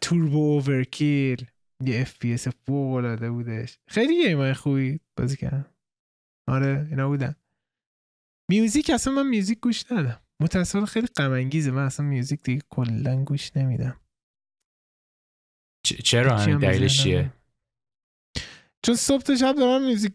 Turbo 0.00 0.36
Overkill 0.36 1.46
یه 1.84 2.00
FPS 2.00 2.48
فوق 2.48 2.94
العاده 2.94 3.30
بودش. 3.30 3.78
خیلی 3.88 4.28
game 4.28 4.52
خوبی 4.52 5.00
بازی 5.16 5.36
کردم 5.36 5.66
آره 6.48 6.86
اینا 6.90 7.08
بودن. 7.08 7.34
میوزیک 8.52 8.90
اصلا 8.90 9.12
من 9.12 9.28
میوزیک 9.28 9.60
گوش 9.60 9.92
ندم 9.92 10.20
متاسفانه 10.40 10.86
خیلی 10.86 11.06
غم 11.06 11.32
انگیزه 11.32 11.70
من 11.70 11.84
اصلا 11.84 12.06
میوزیک 12.06 12.42
دیگه 12.42 12.62
کلا 12.70 13.24
گوش 13.24 13.56
نمیدم. 13.56 14.00
چرا 15.84 16.38
همین 16.38 16.58
دلیلش 16.58 17.02
چیه؟ 17.02 17.32
چون 18.82 18.94
صبح 18.94 19.22
تا 19.22 19.36
شب 19.36 19.54
دارم 19.54 19.86
میوزیک 19.86 20.12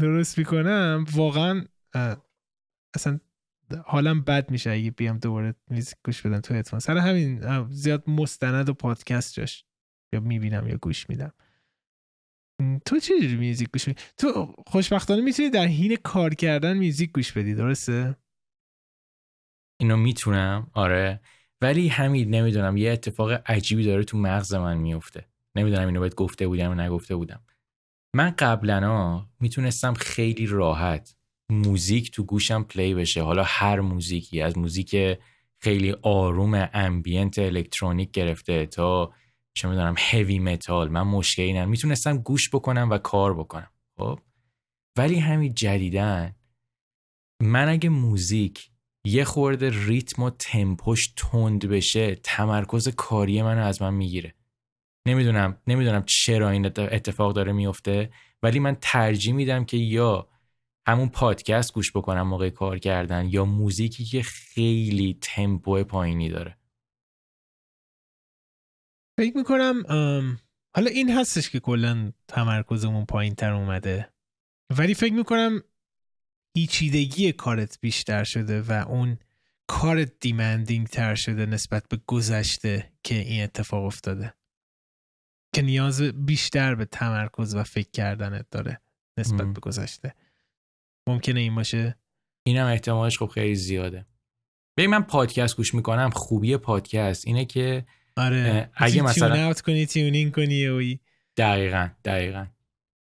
درست 0.00 0.38
می‌کنم. 0.38 1.04
واقعا 1.12 1.64
اصلا 2.94 3.20
حالم 3.84 4.22
بد 4.22 4.50
میشه 4.50 4.70
اگه 4.70 4.90
بیام 4.90 5.18
دوباره 5.18 5.54
میوزیک 5.70 5.96
گوش 6.04 6.22
بدم 6.22 6.40
تو 6.40 6.54
اتفاق 6.54 6.80
سر 6.80 6.96
همین 6.96 7.66
زیاد 7.70 8.10
مستند 8.10 8.68
و 8.68 8.74
پادکست 8.74 9.34
جاش 9.34 9.64
یا 10.12 10.20
می‌بینم 10.20 10.68
یا 10.68 10.76
گوش 10.76 11.08
میدم. 11.08 11.32
تو 12.86 13.00
چه 13.00 13.14
میوزیک 13.36 13.68
گوش 13.72 13.88
میدی 13.88 14.00
تو 14.16 14.54
خوشبختانه 14.66 15.22
می‌تونی 15.22 15.50
در 15.50 15.66
حین 15.66 15.96
کار 15.96 16.34
کردن 16.34 16.76
میوزیک 16.76 17.12
گوش 17.12 17.32
بدی 17.32 17.54
درسته؟ 17.54 18.16
اینو 19.80 19.96
می‌تونم 19.96 20.70
آره. 20.74 21.20
ولی 21.60 21.88
همین 21.88 22.34
نمی‌دونم 22.34 22.76
یه 22.76 22.92
اتفاق 22.92 23.30
عجیبی 23.46 23.84
داره 23.84 24.04
تو 24.04 24.18
مغز 24.18 24.54
من 24.54 24.76
میفته 24.76 25.28
نمی‌دونم 25.54 25.86
اینو 25.86 26.00
باید 26.00 26.14
گفته 26.14 26.46
بودم 26.46 26.70
و 26.70 26.74
نگفته 26.74 27.16
بودم. 27.16 27.42
من 28.16 28.30
قبلا 28.30 29.26
می‌تونستم 29.40 29.94
خیلی 29.94 30.46
راحت 30.46 31.16
موزیک 31.50 32.10
تو 32.10 32.24
گوشم 32.24 32.62
پلی 32.62 32.94
بشه. 32.94 33.22
حالا 33.22 33.42
هر 33.46 33.80
موزیکی 33.80 34.40
از 34.40 34.58
موزیک 34.58 35.18
خیلی 35.58 35.94
آروم 36.02 36.68
ambient 36.72 37.38
electronic 37.38 38.10
گرفته 38.10 38.66
تا 38.66 39.12
چه 39.54 39.68
می‌دونم 39.68 39.94
heavy 39.98 40.38
metal 40.38 40.88
من 40.88 41.02
مشکلی 41.02 41.52
ندارم. 41.52 41.68
می‌تونستم 41.68 42.18
گوش 42.18 42.48
بکنم 42.54 42.88
و 42.90 42.98
کار 42.98 43.34
بکنم. 43.34 43.70
خب؟ 43.98 44.18
ولی 44.98 45.18
همین 45.18 45.54
جدیداً 45.54 46.34
من 47.42 47.68
اگه 47.68 47.88
موزیک 47.88 48.70
یه 49.06 49.24
خورده 49.24 49.70
ریتم 49.86 50.22
و 50.22 50.30
تمپوش 50.30 51.12
تند 51.16 51.66
بشه 51.66 52.14
تمرکز 52.14 52.88
کاری 52.88 53.42
منو 53.42 53.64
از 53.64 53.82
من 53.82 53.94
می‌گیره. 53.94 54.34
نمی‌دونم 55.08 55.58
نمی‌دونم 55.66 56.04
چرا 56.06 56.50
این 56.50 56.66
اتفاق 56.66 57.34
داره 57.34 57.52
میفته 57.52 58.12
ولی 58.42 58.58
من 58.58 58.76
ترجیح 58.80 59.34
میدم 59.34 59.64
که 59.64 59.76
یا 59.76 60.28
همون 60.88 61.08
پادکست 61.08 61.74
گوش 61.74 61.96
بکنم 61.96 62.22
موقع 62.22 62.50
کار 62.50 62.78
کردن 62.78 63.28
یا 63.28 63.44
موزیکی 63.44 64.04
که 64.04 64.22
خیلی 64.22 65.18
تمپو 65.20 65.84
پایینی 65.84 66.28
داره. 66.28 66.58
فکر 69.22 69.36
می‌کنم 69.36 69.82
حالا 70.76 70.90
این 70.90 71.10
هستش 71.18 71.50
که 71.50 71.60
کلا 71.60 72.12
تمرکزمون 72.28 73.04
پایین 73.04 73.34
تر 73.34 73.52
اومده. 73.52 74.12
ولی 74.78 74.94
فکر 74.94 75.12
می‌کنم 75.12 75.62
ایچیدگی 76.56 77.32
کارت 77.32 77.78
بیشتر 77.80 78.24
شده 78.24 78.62
و 78.62 78.72
اون 78.88 79.18
کارت 79.66 80.12
دیمندینگ 80.20 80.86
تر 80.86 81.14
شده 81.14 81.46
نسبت 81.46 81.88
به 81.88 82.00
گذشته 82.06 82.92
که 83.02 83.14
این 83.14 83.42
اتفاق 83.42 83.84
افتاده. 83.84 84.34
که 85.54 85.62
نیاز 85.62 86.02
بیشتر 86.02 86.74
به 86.74 86.84
تمرکز 86.84 87.54
و 87.54 87.62
فکر 87.62 87.90
کردنت 87.90 88.46
داره 88.50 88.80
نسبت 89.18 89.46
به 89.52 89.60
گذشته. 89.60 90.14
ممکنه 91.08 91.40
این 91.40 91.54
باشه؟ 91.54 91.98
اینم 92.46 92.66
احتمالش 92.66 93.18
خب 93.18 93.26
خیلی 93.26 93.54
زیاده. 93.54 94.06
ببین 94.76 94.90
من 94.90 95.02
پادکست 95.02 95.56
گوش 95.56 95.74
می‌کنم 95.74 96.10
خوبی 96.10 96.56
پادکست 96.56 97.26
اینه 97.26 97.44
که 97.44 97.86
آره. 98.16 98.70
اگه 98.74 99.02
مثلا 99.02 99.46
اوت 99.46 99.60
کنی 99.60 99.86
تیونینگ 99.86 100.34
کنی 100.34 100.66
اوی 100.66 100.98
دقیقا 101.36 101.88
دقیقا. 102.04 102.46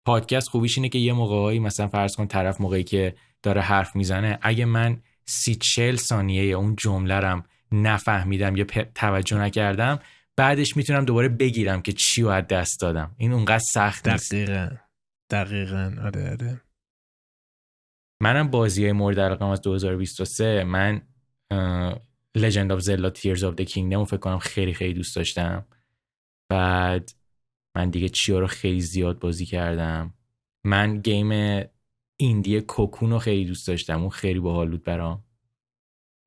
پادکست 0.06 0.50
خوبیش 0.50 0.78
اینه 0.78 0.90
که 0.90 1.00
یه 1.00 1.14
موقعی 1.14 1.60
مثلا 1.60 1.88
فرض 1.88 2.16
کن 2.16 2.28
طرف 2.28 2.62
موقعی 2.62 2.84
که 2.84 3.16
داره 3.44 3.62
حرف 3.62 3.96
می‌زنه 3.96 4.40
اگه 4.42 4.66
من 4.66 5.02
سی 5.26 5.56
چل 5.56 5.96
ثانیه 5.96 6.44
اون 6.44 6.76
جمله 6.76 7.14
رم 7.14 7.44
نفهمیدم 7.72 8.56
یا 8.56 8.66
توجه 8.96 9.38
نکردم 9.38 10.00
بعدش 10.36 10.78
می‌تونم 10.78 11.06
دوباره 11.06 11.30
بگیرم 11.30 11.82
که 11.82 11.92
چی 11.92 12.22
رو 12.22 12.30
از 12.30 12.48
دست 12.48 12.82
دادم. 12.82 13.16
این 13.18 13.34
اونقدر 13.34 13.64
سخت 13.74 14.08
نیست. 14.08 14.34
دقیقا. 14.34 14.70
دقیقا. 15.30 15.94
آره 16.04 16.32
آره. 16.32 16.62
منم 18.20 18.48
بازی 18.48 18.84
های 18.84 18.92
مورد 18.92 19.20
علاقه 19.20 19.46
از 19.46 19.62
2023 19.62 20.64
من 20.64 21.02
Legend 22.36 22.72
of 22.72 22.80
Zelda 22.80 23.12
Tears 23.12 23.42
of 23.42 23.56
the 23.56 23.66
Kingdom 23.74 24.04
فکر 24.04 24.18
کنم 24.18 24.40
خیلی 24.40 24.74
خیلی 24.74 24.94
دوست 24.94 25.16
داشتم. 25.16 25.66
بعد 26.50 27.12
من 27.76 27.90
دیگه 27.90 28.10
چیا 28.10 28.40
رو 28.40 28.48
خیلی 28.48 28.82
زیاد 28.82 29.20
بازی 29.20 29.46
کردم. 29.46 30.14
من 30.66 31.02
گیم 31.02 31.62
ایندی 32.20 32.62
کوکون 32.62 33.12
رو 33.12 33.20
خیلی 33.20 33.46
دوست 33.46 33.68
داشتم. 33.68 34.02
اون 34.02 34.10
خیلی 34.10 34.40
باحال 34.40 34.70
بود 34.70 34.84
برام. 34.84 35.24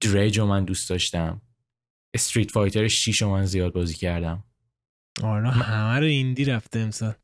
دریج 0.01 0.39
رو 0.39 0.47
من 0.47 0.65
دوست 0.65 0.91
داشتم. 0.91 1.43
استریت 2.15 2.51
فایتر 2.51 2.89
6 2.89 3.23
رو 3.23 3.31
من 3.31 3.45
زیاد 3.45 3.73
بازی 3.73 3.95
کردم. 3.95 4.45
آره 5.23 5.51
همه 5.51 5.99
رو 5.99 6.07
indie 6.07 6.45
رفته 6.45 6.79
امسال. 6.79 7.15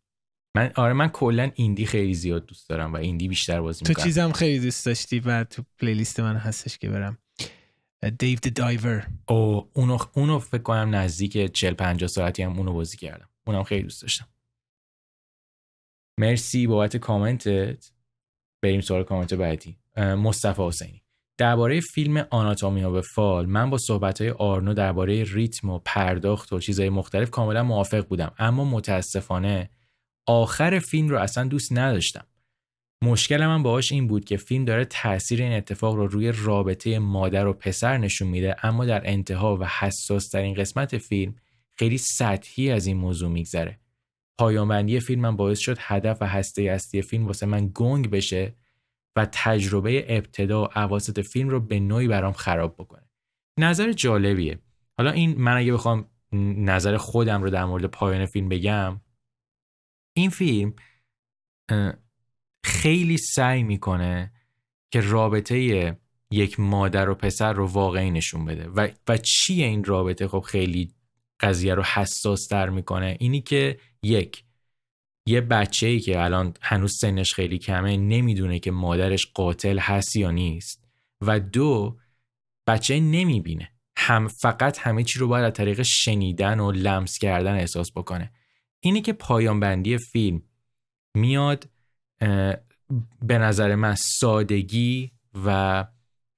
من 0.56 0.72
آره 0.74 0.92
من 0.92 1.08
کلا 1.08 1.50
indie 1.54 1.86
خیلی 1.86 2.14
زیاد 2.14 2.46
دوست 2.46 2.68
دارم 2.68 2.92
و 2.92 2.96
indie 2.96 3.28
بیشتر 3.28 3.60
بازی 3.60 3.82
می‌کنم. 3.82 3.94
تو 3.94 4.02
چیزم 4.02 4.32
خیلی 4.32 4.60
دوست 4.60 4.86
داشتی 4.86 5.20
و 5.20 5.44
تو 5.44 5.64
playlist 5.78 6.20
من 6.20 6.36
هستش 6.36 6.78
که 6.78 6.88
برم. 6.88 7.18
Dave 8.10 8.38
the 8.38 8.54
Diver 8.54 9.06
او 9.26 9.70
اونو 9.72 9.98
اونو 10.14 10.38
فکر 10.38 10.62
کنم 10.62 10.94
نزدیک 10.94 11.52
40 11.52 11.74
50 11.74 12.08
ساعتی 12.08 12.42
هم 12.42 12.58
اونو 12.58 12.72
بازی 12.72 12.96
کردم. 12.96 13.28
اونم 13.46 13.62
خیلی 13.62 13.82
دوست 13.82 14.02
داشتم. 14.02 14.28
مرسی 16.20 16.66
بابت 16.66 16.96
کامنتت. 16.96 17.90
بریم 18.62 18.80
سوال 18.80 19.04
کامنت 19.04 19.34
بعدی. 19.34 19.78
مصطفی 19.96 20.62
حسینی. 20.62 21.04
درباره 21.38 21.80
فیلم 21.80 22.26
Anatomy 22.30 22.90
of 22.90 23.00
a 23.00 23.09
Fall 23.09 23.46
من 23.46 23.70
با 23.70 23.78
صحبت 23.78 24.20
های 24.20 24.30
آرنو 24.30 24.74
درباره 24.74 25.24
ریتم 25.24 25.70
و 25.70 25.78
پرداخت 25.78 26.52
و 26.52 26.60
چیزهای 26.60 26.88
مختلف 26.88 27.30
کاملا 27.30 27.62
موافق 27.62 28.06
بودم 28.08 28.32
اما 28.38 28.64
متاسفانه 28.64 29.70
آخر 30.26 30.78
فیلم 30.78 31.08
رو 31.08 31.18
اصلا 31.18 31.44
دوست 31.44 31.72
نداشتم. 31.72 32.26
مشکل 33.04 33.46
من 33.46 33.62
باهاش 33.62 33.92
این 33.92 34.06
بود 34.06 34.24
که 34.24 34.36
فیلم 34.36 34.64
داره 34.64 34.84
تاثیر 34.84 35.42
این 35.42 35.52
اتفاق 35.52 35.94
رو 35.94 36.06
روی 36.06 36.32
رابطه 36.32 36.98
مادر 36.98 37.46
و 37.46 37.52
پسر 37.52 37.98
نشون 37.98 38.28
میده 38.28 38.66
اما 38.66 38.84
در 38.84 39.02
انتها 39.10 39.56
و 39.56 39.64
حساس 39.64 40.28
ترین 40.28 40.54
قسمت 40.54 40.98
فیلم 40.98 41.34
خیلی 41.74 41.98
سطحی 41.98 42.70
از 42.70 42.86
این 42.86 42.96
موضوع 42.96 43.30
میگذره. 43.30 43.80
فیلم 45.00 45.20
من 45.20 45.36
باعث 45.36 45.58
شد 45.58 45.76
هدف 45.80 46.18
و 46.20 46.26
هسته 46.26 46.62
اصلی 46.62 47.02
فیلم 47.02 47.26
واسه 47.26 47.46
من 47.46 47.70
گنگ 47.74 48.10
بشه 48.10 48.54
و 49.16 49.26
تجربه 49.32 50.16
ابتدا 50.16 50.62
و 50.62 50.68
عواسط 50.74 51.20
فیلم 51.20 51.48
رو 51.48 51.60
به 51.60 51.80
نوعی 51.80 52.08
برام 52.08 52.32
خراب 52.32 52.74
بکنه. 52.74 53.08
نظر 53.58 53.92
جالبیه. 53.92 54.58
حالا 54.98 55.10
این 55.10 55.40
من 55.40 55.56
اگه 55.56 55.72
بخوام 55.72 56.10
نظر 56.64 56.96
خودم 56.96 57.42
رو 57.42 57.50
در 57.50 57.64
مورد 57.64 57.84
پایان 57.84 58.26
فیلم 58.26 58.48
بگم 58.48 59.00
این 60.16 60.30
فیلم 60.30 60.74
خیلی 62.64 63.16
سعی 63.16 63.62
می‌کنه 63.62 64.32
که 64.90 65.00
رابطه 65.00 65.96
یک 66.30 66.60
مادر 66.60 67.08
و 67.08 67.14
پسر 67.14 67.52
رو 67.52 67.66
واقعی 67.66 68.10
نشون 68.10 68.44
بده. 68.44 68.68
و, 68.68 68.88
و 69.08 69.16
چیه 69.16 69.66
این 69.66 69.84
رابطه؟ 69.84 70.28
خب 70.28 70.40
خیلی 70.40 70.92
قضیه 71.40 71.74
رو 71.74 71.82
حساس 71.82 72.46
تر 72.46 72.68
می‌کنه. 72.68 73.16
اینی 73.20 73.40
که 73.40 73.78
یک 74.02 74.44
یه 75.28 75.40
بچه 75.40 75.86
ای 75.86 76.00
که 76.00 76.20
الان 76.20 76.54
هنوز 76.60 76.98
سنش 77.00 77.34
خیلی 77.34 77.58
کمه 77.58 77.96
نمی‌دونه 77.96 78.58
که 78.58 78.70
مادرش 78.70 79.26
قاتل 79.34 79.78
هست 79.78 80.16
یا 80.16 80.30
نیست. 80.30 80.84
و 81.20 81.40
دو 81.40 81.98
بچه 82.66 83.00
نمی‌بینه. 83.00 83.70
هم 83.96 84.28
فقط 84.28 84.78
همه 84.78 85.04
چی 85.04 85.18
رو 85.18 85.28
باید 85.28 85.44
از 85.44 85.52
طریق 85.52 85.82
شنیدن 85.82 86.60
و 86.60 86.72
لمس 86.72 87.18
کردن 87.18 87.54
احساس 87.54 87.92
بکنه. 87.92 88.32
اینی 88.80 89.00
که 89.00 89.12
پایان 89.12 89.60
بندی 89.60 89.98
فیلم 89.98 90.42
میاد 91.16 91.68
به 93.22 93.38
نظر 93.38 93.74
من 93.74 93.94
سادگی 93.94 95.10
و 95.46 95.84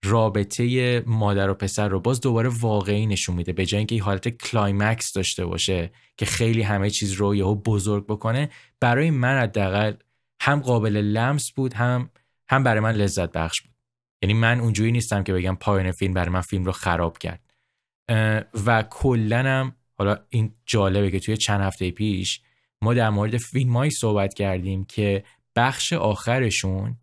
رابطه 0.04 1.00
مادر 1.06 1.50
و 1.50 1.54
پسر 1.54 1.88
رو 1.88 2.00
باز 2.00 2.20
دوباره 2.20 2.48
واقعی 2.48 3.06
نشون 3.06 3.36
میده 3.36 3.52
به 3.52 3.66
جای 3.66 3.78
اینکه 3.78 3.94
این 3.94 4.04
حالت 4.04 4.28
climax 4.28 5.12
داشته 5.12 5.46
باشه 5.46 5.90
که 6.16 6.26
خیلی 6.26 6.62
همه 6.62 6.90
چیز 6.90 7.12
رو 7.12 7.34
یهو 7.34 7.54
بزرگ 7.54 8.06
بکنه. 8.06 8.50
برای 8.80 9.10
من 9.10 9.38
حداقل 9.38 9.94
هم 10.40 10.60
قابل 10.60 10.96
لمس 10.96 11.52
بود 11.52 11.74
هم 11.74 12.10
هم 12.48 12.62
برای 12.62 12.80
من 12.80 12.92
لذت 12.92 13.32
بخش 13.32 13.60
بود. 13.60 13.74
یعنی 14.22 14.34
من 14.34 14.60
اونجوری 14.60 14.92
نیستم 14.92 15.22
که 15.22 15.32
بگم 15.32 15.56
پایان 15.56 15.92
فیلم 15.92 16.14
برای 16.14 16.30
من 16.30 16.40
فیلم 16.40 16.64
رو 16.64 16.72
خراب 16.72 17.18
کرد. 17.18 17.40
و 18.66 18.82
کلاً 18.82 19.49
هم 19.49 19.76
حالا 19.98 20.18
این 20.28 20.54
جالبه 20.66 21.10
که 21.10 21.20
توی 21.20 21.36
چند 21.36 21.60
هفته 21.60 21.90
پیش 21.90 22.40
ما 22.82 22.94
در 22.94 23.10
مورد 23.10 23.36
فیلمایی 23.36 23.90
صحبت 23.90 24.34
کردیم 24.34 24.84
که 24.84 25.24
بخش 25.56 25.92
آخرشون 25.92 26.96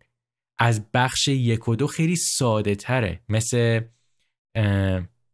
از 0.58 0.90
بخش 0.94 1.28
یک 1.28 1.68
و 1.68 1.76
دو 1.76 1.86
خیلی 1.86 2.16
ساده 2.16 2.74
تره. 2.74 3.22
مثل 3.28 3.80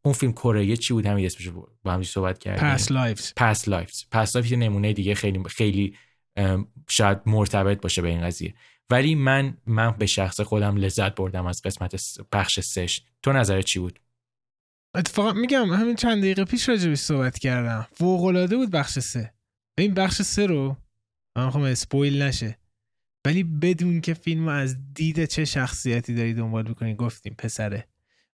اون 0.03 0.15
فیلم 0.15 0.33
کره 0.33 0.77
چی 0.77 0.95
بود؟ 0.95 1.07
همین 1.07 1.27
اسمش 1.27 1.49
با 1.83 1.93
هم 1.93 2.03
صحبت 2.03 2.39
کردیم. 2.39 2.69
Past 2.69 2.91
Lives 2.91 3.33
Past 3.37 3.69
Lives 3.69 4.05
Past 4.11 4.37
Lives 4.37 4.53
نمونه 4.53 4.93
دیگه 4.93 5.15
خیلی 5.15 5.43
خیلی 5.43 5.97
شاید 6.89 7.19
مرتبط 7.27 7.81
باشه 7.81 8.03
به 8.03 8.09
این 8.09 8.21
قضیه. 8.21 8.55
ولی 8.91 9.15
من 9.15 9.57
من 9.67 9.91
به 9.91 10.07
شخص 10.07 10.41
خودم 10.41 10.77
لذت 10.77 11.15
بردم 11.15 11.47
از 11.47 11.63
قسمت 11.63 12.21
بخش 12.33 12.61
سش 12.61 13.03
تو 13.23 13.33
نظرت 13.33 13.65
چی 13.65 13.79
بود؟ 13.79 14.01
اتفاقا 14.97 15.33
میگم 15.33 15.73
همین 15.73 15.97
چند 15.97 16.19
دقیقه 16.19 16.45
پیش 16.45 16.69
راجبش 16.69 16.99
صحبت 16.99 17.39
کردم. 17.39 17.87
فوق 17.93 18.25
العاده 18.25 18.57
بود 18.57 18.71
بخش 18.71 18.99
سه. 18.99 19.35
این 19.79 19.95
بخش 19.95 20.23
سه 20.23 20.47
رو 20.47 20.77
من 21.37 21.51
خواهم 21.51 21.67
اسپویل 21.67 22.23
نشه. 22.23 22.60
ولی 23.25 23.43
بدون 23.43 24.01
که 24.01 24.15
فیلم 24.15 24.49
از 24.49 24.77
دید 24.95 25.25
چه 25.25 25.45
شخصیتی 25.45 26.15
داری 26.15 26.35
دنبال 26.35 26.63
بکنی 26.63 26.95
گفتیم 26.95 27.35
پسره. 27.39 27.87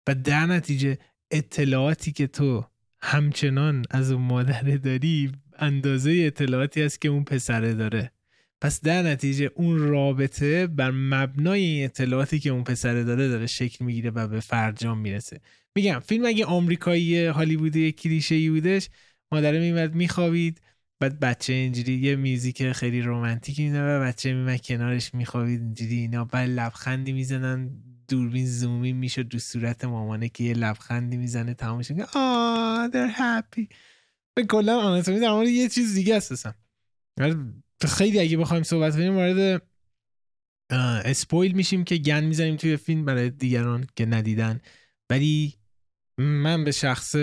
و 0.07 0.15
در 0.15 0.47
نتیجه 0.47 0.99
اطلاعاتی 1.31 2.13
که 2.13 2.27
تو 2.27 2.65
همچنان 3.01 3.85
از 3.91 4.11
اون 4.11 4.23
مادره 4.23 4.79
داری 4.79 5.33
اندازه 5.59 6.11
اطلاعاتی 6.27 6.83
است 6.83 7.01
که 7.01 7.09
اون 7.09 7.25
پسره 7.25 7.75
داره. 7.75 8.13
پس 8.61 8.81
در 8.81 9.03
نتیجه 9.03 9.51
اون 9.55 9.79
رابطه 9.79 10.67
بر 10.67 10.91
مبنای 10.91 11.61
این 11.61 11.85
اطلاعاتی 11.85 12.39
که 12.39 12.51
اون 12.51 12.65
پسره 12.65 13.05
داره 13.05 13.29
داره 13.29 13.47
شکل 13.47 13.85
می‌گیره 13.85 14.11
و 14.11 14.29
به 14.29 14.41
فرجام 14.41 14.99
می‌رسه. 14.99 15.41
میگم 15.75 15.99
فیلم 15.99 16.27
اگه 16.27 16.45
آمریکایی 16.45 17.27
هالیوودی 17.27 17.93
کلیشه 17.93 18.51
بودش 18.51 18.89
مادره 19.33 19.59
میمد 19.61 19.95
میخوابید. 19.95 20.61
بعد 21.01 21.21
بچه 21.21 21.53
اینجوری 21.53 21.95
یه 21.95 22.17
میوزیک 22.17 22.73
خیلی 22.73 23.03
رومنتیک 23.03 23.61
میده 23.61 23.83
و 23.83 24.01
بچه 24.01 24.33
میمد 24.33 24.61
کنارش 24.61 25.15
میخوابید 25.15 25.61
اینجوری 25.61 25.97
اینا. 25.97 26.25
بعد 26.25 26.49
لبخندی 26.49 27.13
می‌زنن 27.13 27.71
دوربین 28.09 28.47
زومی 28.47 28.93
میشه 28.93 29.23
دو 29.23 29.39
صورت 29.39 29.85
مامانه 29.85 30.29
که 30.29 30.45
یه 30.45 30.55
لبخندی 30.55 31.17
می‌زنه 31.17 31.55
تمامش 31.55 31.91
میگه 31.91 32.07
آه 32.15 32.89
they're 32.89 33.17
happy. 33.19 33.67
به 34.35 34.45
کلا 34.45 34.81
آناتومی 34.81 35.21
در 35.21 35.31
مورد 35.31 35.49
یه 35.49 35.69
چیز 35.69 35.95
دیگه 35.95 36.17
هستم 36.17 36.55
خیلی 37.87 38.21
اگه 38.21 38.37
بخوایم 38.37 38.63
صحبت 38.63 38.97
کنیم 38.97 39.13
مورد 39.13 39.63
اسپویل 41.05 41.53
میشیم 41.53 41.85
که 41.85 41.97
گن 41.97 42.25
می‌زنیم 42.25 42.57
توی 42.57 42.77
فیلم 42.77 43.05
برای 43.05 43.31
دیگران 43.31 43.87
که 43.97 44.07
ندیدن. 44.07 44.61
ولی 45.11 45.55
من 46.19 46.65
به 46.65 46.71
شخص 46.71 47.17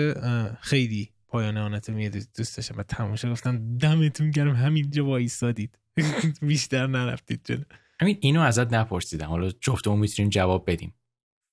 خیلی 0.60 1.13
پایان 1.34 1.56
آناتومی 1.56 2.08
دوست 2.08 2.56
داشتم 2.56 2.78
و 2.78 2.82
تماشا 2.82 3.30
گفتم 3.30 3.78
دمتون 3.78 4.30
گرم 4.30 4.54
همینجا 4.54 5.06
وایسادید. 5.06 5.78
بیشتر 6.48 6.86
نرفتید 6.86 7.40
جلو. 7.44 7.64
همین 8.00 8.18
اینو 8.20 8.40
ازت 8.40 8.72
نپرسیدم. 8.72 9.26
حالا 9.26 9.50
جفتمون 9.60 9.98
می‌تونیم 9.98 10.30
جواب 10.30 10.70
بدیم. 10.70 10.94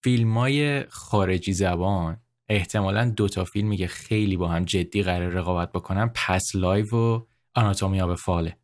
فیلم 0.03 0.37
های 0.37 0.83
خارجی 0.89 1.53
زبان 1.53 2.21
احتمالا 2.49 3.09
دو 3.09 3.27
تا 3.27 3.43
فیلمی 3.43 3.77
که 3.77 3.87
خیلی 3.87 4.37
با 4.37 4.47
هم 4.47 4.65
جدی 4.65 5.03
قرار 5.03 5.29
رقابت 5.29 5.71
بکنن. 5.71 6.11
Past 6.15 6.55
Lives 6.55 6.95
و 6.95 7.25
Anatomy 7.53 8.07
of 8.07 8.15
a 8.15 8.21
Fall 8.21 8.45
ه. 8.45 8.57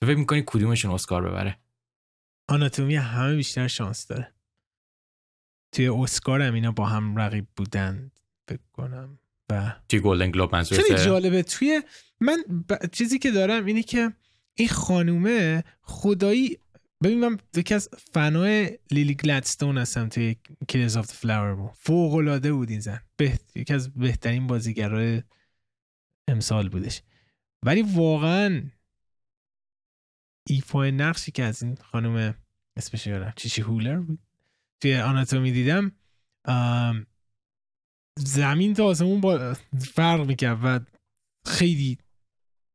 تو 0.00 0.06
فکر 0.06 0.18
می‌کنی 0.18 0.42
کدومشون 0.46 0.90
اسکار 0.90 1.28
ببره؟ 1.28 1.58
Anatomy 2.48 2.96
همه 2.96 3.36
بیشتر 3.36 3.68
شانس 3.68 4.06
داره. 4.06 4.34
توی 5.72 5.88
اسکار 5.88 6.42
هم 6.42 6.54
اینا 6.54 6.72
با 6.72 6.86
هم 6.86 7.16
رقیب 7.16 7.46
بودن 7.56 8.10
فکر 8.48 8.60
و 9.52 9.72
توی 9.88 10.00
Golden 10.00 10.30
Globe 10.30 10.54
منظورته؟ 10.54 10.82
خیلی 10.82 11.04
جالبه. 11.04 11.42
توی 11.42 11.82
من 12.20 12.44
چیزی 12.92 13.18
که 13.18 13.30
دارم 13.30 13.64
اینه 13.64 13.82
که 13.82 14.12
این 14.54 14.68
خانومه 14.68 15.64
خدایی 15.82 16.58
ببین 17.02 17.20
من 17.20 17.38
یکی 17.56 17.74
از 17.74 17.88
فنای 18.12 18.78
لیلی 18.90 19.14
گلدستون 19.14 19.78
هستم 19.78 20.08
توی 20.08 20.36
Killers 20.68 20.96
of 20.96 21.12
Flower 21.12 21.54
بود 21.54 21.70
فوق 21.74 22.14
العاده 22.14 22.52
بود 22.52 22.70
این 22.70 22.80
زن. 22.80 23.00
بهت... 23.16 23.56
یکی 23.56 23.74
از 23.74 23.94
بهترین 23.94 24.46
بازیگرای 24.46 25.22
امسال 26.28 26.68
بودش. 26.68 27.02
ولی 27.62 27.82
واقعا 27.82 28.62
ایفای 30.48 30.92
نقشی 30.92 31.32
که 31.32 31.42
از 31.42 31.62
این 31.62 31.74
خانم 31.74 32.34
اسمش 32.76 33.06
یادم 33.06 33.32
چیشی 33.36 33.62
هولر 33.62 33.96
بود؟ 33.96 34.18
توی 34.80 34.96
Anatomy 34.96 35.52
دیدم. 35.52 35.92
زمین 38.18 38.74
تا 38.74 38.84
آسمون 38.84 39.20
با 39.20 39.56
فرق 39.78 40.26
می‌کرد 40.26 40.58
و 40.64 40.80
خیلی 41.46 41.98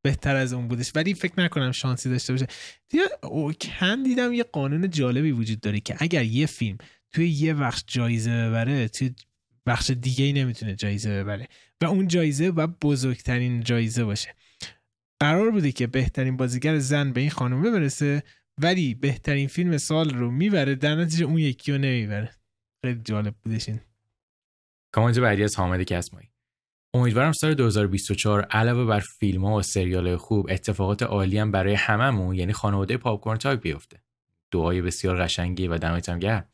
بهتر 0.04 0.36
از 0.36 0.52
اون 0.52 0.68
بودش. 0.68 0.92
ولی 0.94 1.14
فکر 1.14 1.40
نکنم 1.40 1.72
شانسی 1.72 2.10
داشته 2.10 2.32
باشه. 2.32 2.46
کم 3.60 4.02
دیدم 4.02 4.32
یه 4.32 4.42
قانون 4.42 4.90
جالبی 4.90 5.30
وجود 5.30 5.60
داره 5.60 5.80
که 5.80 5.96
اگر 5.98 6.24
یه 6.24 6.46
فیلم 6.46 6.78
توی 7.12 7.28
یه 7.28 7.54
بخش 7.54 7.84
جایزه 7.86 8.30
ببره 8.30 8.88
توی 8.88 9.14
بخش 9.66 9.90
دیگه 9.90 10.24
ای 10.24 10.32
نمی‌تونه 10.32 10.74
جایزه 10.74 11.10
ببره 11.10 11.48
و 11.80 11.86
اون 11.86 12.08
جایزه 12.08 12.48
و 12.48 12.66
بزرگترین 12.66 13.62
جایزه 13.62 14.04
باشه. 14.04 14.34
قرار 15.20 15.50
بوده 15.50 15.72
که 15.72 15.86
بهترین 15.86 16.36
بازیگر 16.36 16.78
زن 16.78 17.12
به 17.12 17.20
این 17.20 17.30
خانومه 17.30 17.70
برسه 17.70 18.22
ولی 18.60 18.94
بهترین 18.94 19.48
فیلم 19.48 19.78
سال 19.78 20.10
رو 20.10 20.30
می‌بره 20.30 20.74
در 20.74 20.94
نتیجه 20.94 21.24
اون 21.24 21.38
یکی 21.38 21.72
رو 21.72 21.78
نمی‌بره. 21.78 22.30
خیلی 22.84 23.00
جالب 23.04 23.34
بودش 23.44 23.68
این. 23.68 23.80
کامنت 24.92 25.18
بعدی 25.18 25.44
از 25.44 25.56
حامد 25.56 25.82
کسمایی. 25.82 26.28
امیدوارم 26.94 27.32
سال 27.32 27.54
2024 27.54 28.42
علاوه 28.42 28.84
بر 28.84 29.00
فیلم 29.00 29.44
ها 29.44 29.56
و 29.56 29.62
سریال 29.62 30.16
خوب 30.16 30.46
اتفاقات 30.50 31.02
عالی 31.02 31.38
هم 31.38 31.50
برای 31.50 31.74
هممون 31.74 32.34
یعنی 32.34 32.52
خانواده 32.52 32.96
پاپکورن 32.96 33.38
تاک 33.38 33.60
بیفته. 33.60 34.02
دعای 34.50 34.82
بسیار 34.82 35.22
قشنگی 35.24 35.68
و 35.68 35.78
دمتم 35.78 36.18
گرم. 36.18 36.48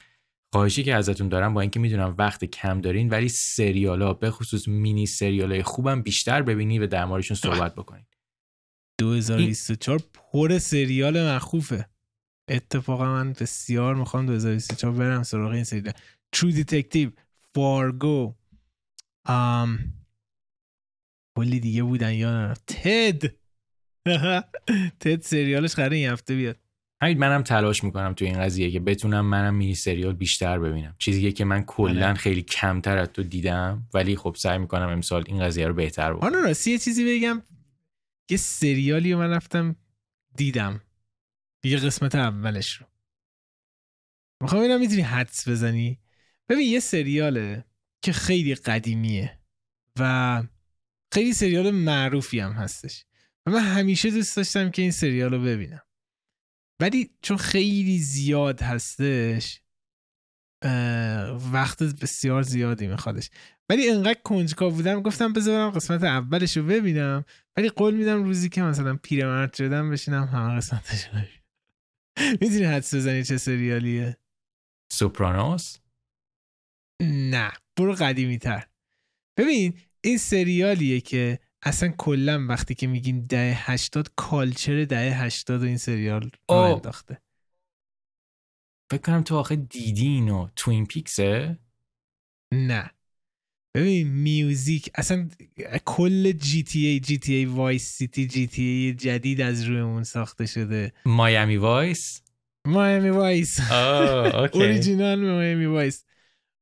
خواهشی 0.53 0.83
که 0.83 0.95
ازتون 0.95 1.29
دارم 1.29 1.55
با 1.55 1.61
اینکه 1.61 1.81
می‌دونم 1.81 2.15
وقت 2.19 2.45
کم 2.45 2.81
دارین 2.81 3.09
ولی 3.09 3.29
سریال 3.29 4.03
ها 4.03 4.15
به 4.15 4.31
خصوص 4.31 4.69
مینی 4.69 5.07
سریال 5.07 5.53
های 5.53 5.63
خوبم 5.63 6.03
بیشتر 6.03 6.43
ببینید 6.43 6.83
و 6.83 6.87
در 6.87 7.05
موردشون 7.05 7.37
صحبت 7.37 7.75
بکنید 7.75 8.07
2024 9.01 10.01
پر 10.15 10.59
سریال 10.59 11.35
مخوفه. 11.35 11.89
اتفاقا 12.49 13.05
من 13.05 13.33
بسیار 13.33 13.95
می‌خوام 13.95 14.27
2024 14.27 14.93
برم 14.93 15.23
سراغ 15.23 15.53
این 15.53 15.65
سریال. 15.65 15.93
True 16.33 16.51
Detective 16.51 17.11
Fargo. 17.55 18.35
ام 19.27 19.79
کلی 21.39 21.61
دیگه 21.61 21.83
بودن 21.83 22.15
یا 22.15 22.55
Ted. 22.55 23.23
تد 25.01 25.21
سریالش 25.21 25.75
قراره 25.75 25.97
این 25.97 26.09
هفته 26.09 26.35
بیاد. 26.35 26.57
همین 27.03 27.19
منم 27.19 27.43
تلاش 27.43 27.85
می‌کنم 27.85 28.13
تو 28.13 28.25
این 28.25 28.41
قضیه 28.41 28.71
که 28.71 28.81
بتونم 28.81 29.27
منم 29.27 29.55
مینی 29.55 29.75
سریال 29.75 30.13
بیشتر 30.13 30.59
ببینم. 30.59 30.95
چیزی 30.99 31.33
که 31.33 31.45
من 31.45 31.63
کلا 31.65 32.07
آره. 32.07 32.15
خیلی 32.15 32.43
کمتر 32.43 32.99
از 32.99 33.09
تو 33.09 33.23
دیدم 33.23 33.89
ولی 33.95 34.17
خب 34.17 34.35
سعی 34.39 34.59
می‌کنم 34.59 34.89
امسال 34.89 35.25
این 35.27 35.41
قضیه 35.41 35.67
رو 35.67 35.75
بهتر 35.75 36.15
بکنم. 36.15 36.35
آن 36.35 36.45
راستی 36.45 36.71
یه 36.71 36.79
چیزی 36.79 37.19
بگم. 37.19 37.43
یه 38.31 38.37
سریالی 38.37 39.13
رو 39.13 39.19
من 39.19 39.31
رفتم 39.31 39.77
دیدم. 40.37 40.81
یه 41.65 41.77
قسمت 41.77 42.15
اولش 42.15 42.77
رو. 42.77 42.87
می‌خوام 44.43 44.63
ببینم 44.63 44.81
می‌تونی 44.81 45.01
حدس 45.03 45.49
بزنی؟ 45.49 45.99
ببین 46.49 46.73
یه 46.73 46.81
سریاله 46.81 47.65
که 48.05 48.13
خیلی 48.13 48.55
قدیمیه 48.55 49.39
و 49.99 50.43
خیلی 51.15 51.33
سریال 51.33 51.71
معروفی 51.71 52.41
هم 52.41 52.53
هستش. 52.53 53.05
و 53.47 53.51
من 53.51 53.61
همیشه 53.61 54.11
دوست 54.11 54.37
داشتم 54.37 54.71
که 54.71 54.83
این 54.83 54.91
سریال 54.91 55.35
رو 55.35 55.43
ببینم. 55.43 55.83
ولی 56.81 57.11
چون 57.23 57.37
خیلی 57.37 57.99
زیاد 57.99 58.63
هستش 58.63 59.61
وقت 61.53 61.83
بسیار 61.83 62.43
زیادی 62.43 62.87
میخوادش. 62.87 63.31
ولی 63.71 63.91
انقدر 63.91 64.21
کنجکاو 64.25 64.73
بودم 64.73 65.03
گفتم 65.03 65.33
بذارم 65.33 65.71
قسمت 65.71 66.03
اولش 66.05 66.57
رو 66.57 66.67
ببینم. 66.67 67.25
ولی 67.57 67.69
قول 67.69 67.95
میدم 67.95 68.25
روزی 68.25 68.49
که 68.49 68.63
مثلا 68.63 68.97
پیرمرد 68.97 69.55
شدم 69.55 69.91
بشینم 69.91 70.25
همه 70.25 70.57
قسمتش 70.57 71.09
رو 71.09 71.21
می‌تونی 72.41 72.65
حدس 72.65 72.95
بزنی 72.95 73.25
چه 73.25 73.37
سریالیه؟ 73.37 74.17
سوپرانوس؟ 74.93 75.79
نه 77.05 77.53
برو 77.77 77.93
قدیمی 77.93 78.39
تر 78.39 78.67
ببین 79.37 79.75
این 80.01 80.19
سریالیه 80.19 81.01
که 81.01 81.39
اصلا 81.63 81.89
کلا 81.89 82.47
وقتی 82.49 82.75
که 82.75 82.87
میگیم 82.87 83.27
دهه 83.27 83.71
هشتاد 83.71 84.11
culture 84.17 84.85
دهه 84.85 85.23
هشتاد 85.25 85.63
و 85.63 85.67
این 85.67 85.77
سریال 85.77 86.31
رو. 86.49 86.55
انداخته. 86.57 87.19
فکر 88.91 89.01
کنم 89.01 89.23
تو 89.23 89.37
آخه 89.37 89.57
دیدی 89.57 90.07
اینو. 90.07 90.49
Twin 90.57 90.87
Peaks 90.87 91.47
ه 91.47 91.59
نه. 92.55 92.91
ببین 93.75 94.09
music 94.09 94.91
اصلا 94.95 95.29
کل 95.85 96.33
جی 96.33 96.63
تی 96.63 96.87
ای 96.87 97.01
جی 97.01 97.19
تی 97.19 97.35
ای 97.35 97.45
وایس 97.45 97.93
سیتی 97.93 98.27
جی 98.27 98.47
تی 98.47 98.63
ای 98.63 98.95
جدید 98.95 99.41
از 99.41 99.65
روی 99.65 99.81
اون 99.81 100.03
ساخته 100.05 100.47
شده. 100.47 100.93
Miami 101.07 101.57
Vice 101.57 102.23
Miami 102.67 103.11
Vice 103.11 103.61
original 104.53 105.21
Miami 105.31 105.67
Vice 105.67 106.05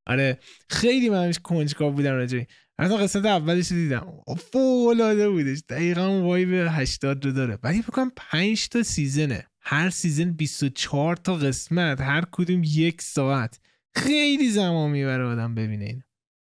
آره 0.06 0.38
خیلی 0.68 1.08
من 1.08 1.32
کنجکاو 1.32 1.92
بودم 1.92 2.12
راجع 2.12 2.32
به 2.32 2.38
این. 2.38 2.46
حتی 2.80 2.96
قسمت 2.96 3.26
اولش 3.26 3.68
رو 3.68 3.76
دیدم؟ 3.76 4.12
فوق 4.52 4.88
العاده 4.88 5.28
بودش. 5.28 5.62
دقیقا 5.68 6.06
اون 6.06 6.22
vibe 6.22 6.66
80 6.70 7.24
رو 7.24 7.32
داره. 7.32 7.58
ولی 7.62 7.82
فکر 7.82 7.92
کنم 7.92 8.12
5 8.16 8.68
تا 8.68 8.82
season 8.82 9.30
ه. 9.30 9.46
هر 9.60 9.90
season 9.90 10.30
24 10.30 11.16
تا 11.16 11.36
قسمت. 11.36 12.00
هر 12.00 12.24
کدوم 12.32 12.62
یک 12.64 13.02
ساعت. 13.02 13.60
خیلی 13.94 14.50
زمان 14.50 14.90
می‌بره 14.90 15.24
آدم 15.24 15.54
ببینه 15.54 15.84
این 15.84 16.02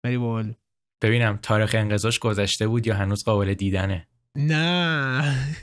ولی 0.05 0.19
باحال. 0.19 0.55
ببینم 1.03 1.39
تاریخ 1.43 1.75
انقضاش 1.75 2.19
گذشته 2.19 2.69
بود 2.69 2.87
یا 2.87 2.95
هنوز 2.95 3.25
قابل 3.25 3.55
دیدنه؟ 3.55 4.09
نه. 4.37 5.57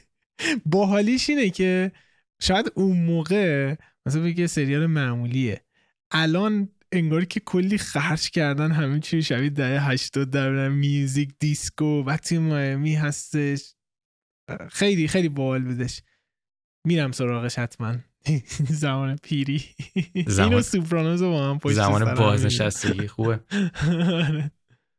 باحالیش 0.66 1.30
اینه 1.30 1.50
که 1.50 1.92
شاید 2.42 2.72
اون 2.76 3.06
موقع 3.06 3.76
مثلا 4.06 4.24
بگه 4.24 4.48
سریال 4.48 4.86
معمولیه. 4.86 5.62
الان 6.12 6.70
انگار 6.92 7.26
که 7.26 7.39
کلی 7.39 7.78
خرج 7.78 8.30
کردن 8.30 8.72
همه 8.72 9.00
چی 9.00 9.22
شبیه 9.24 9.50
دهه 9.50 9.89
80 9.92 10.30
در 10.30 10.70
music 10.70 11.30
disco 11.39 12.04
وقتی 12.04 12.38
Miami 12.38 12.96
هستش. 12.96 13.74
خیلی 14.70 15.08
خیلی 15.08 15.30
باحال 15.30 15.62
بودش. 15.64 16.02
میرم 16.88 17.12
سراغش 17.12 17.60
حتما. 17.60 17.96
زمان 18.84 19.16
پیری. 19.24 19.64
زمان- 20.28 20.50
اینو 20.50 20.62
Sopranos 20.62 21.24
با 21.24 21.50
هم 21.50 21.60
پشت 21.60 21.74
زمان 21.74 22.16
بازنشستگی. 22.16 23.08
خوبه. 23.08 23.39
می‌بینیم. 23.88 24.52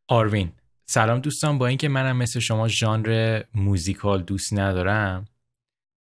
آروین 0.09 0.53
سلام 0.87 1.21
دوستان. 1.21 1.59
با 1.59 1.67
اینکه 1.67 1.89
منم 1.89 2.17
مثل 2.17 2.41
شما 2.41 2.69
ژانر 2.69 3.43
موزیکال 3.55 4.23
دوست 4.23 4.53
ندارم 4.53 5.25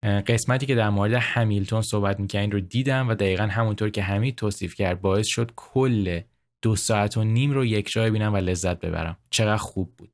قسمتی 0.03 0.65
که 0.65 0.75
در 0.75 0.89
مورد 0.89 1.13
همیلتون 1.13 1.81
صحبت 1.81 2.19
می‌کنین 2.19 2.51
رو 2.51 2.59
دیدم 2.59 3.09
و 3.09 3.15
دقیقا 3.15 3.43
همونطور 3.43 3.89
که 3.89 4.01
حمید 4.03 4.35
توصیف 4.35 4.75
کرد 4.75 5.01
باعث 5.01 5.27
شد 5.27 5.51
کل 5.55 6.21
دو 6.61 6.75
ساعت 6.75 7.17
و 7.17 7.23
نیم 7.23 7.51
رو 7.51 7.65
یک 7.65 7.91
جای 7.91 8.09
ببینم 8.09 8.33
و 8.33 8.37
لذت 8.37 8.79
ببرم. 8.79 9.17
چقدر 9.29 9.57
خوب 9.57 9.95
بود. 9.97 10.11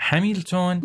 همیلتون 0.00 0.82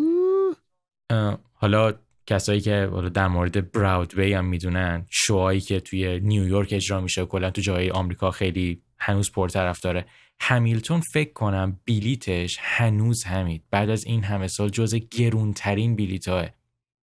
حالا 1.54 1.92
کسایی 2.26 2.60
که 2.60 2.88
حالا 2.92 3.08
در 3.08 3.28
مورد 3.28 3.72
براودوی 3.72 4.32
هم 4.32 4.44
می‌دونن 4.44 5.06
شوهایی 5.10 5.60
که 5.60 5.80
توی 5.80 6.20
نیویورک 6.20 6.68
اجرا 6.72 7.00
میشه 7.00 7.24
کلا 7.24 7.50
تو 7.50 7.60
جای 7.60 7.90
آمریکا 7.90 8.30
خیلی 8.30 8.82
هنوز 8.98 9.32
پرطرف 9.32 9.80
داره 9.80 10.06
همیلتون 10.40 11.00
فکر 11.00 11.32
کنم 11.32 11.80
بلیتش 11.86 12.56
هنوز 12.60 13.24
همید 13.24 13.64
بعد 13.70 13.90
از 13.90 14.04
این 14.04 14.24
همه 14.24 14.48
سال 14.48 14.68
جز 14.68 14.94
گرونترین 14.94 15.96
بلیت 15.96 16.28
های 16.28 16.48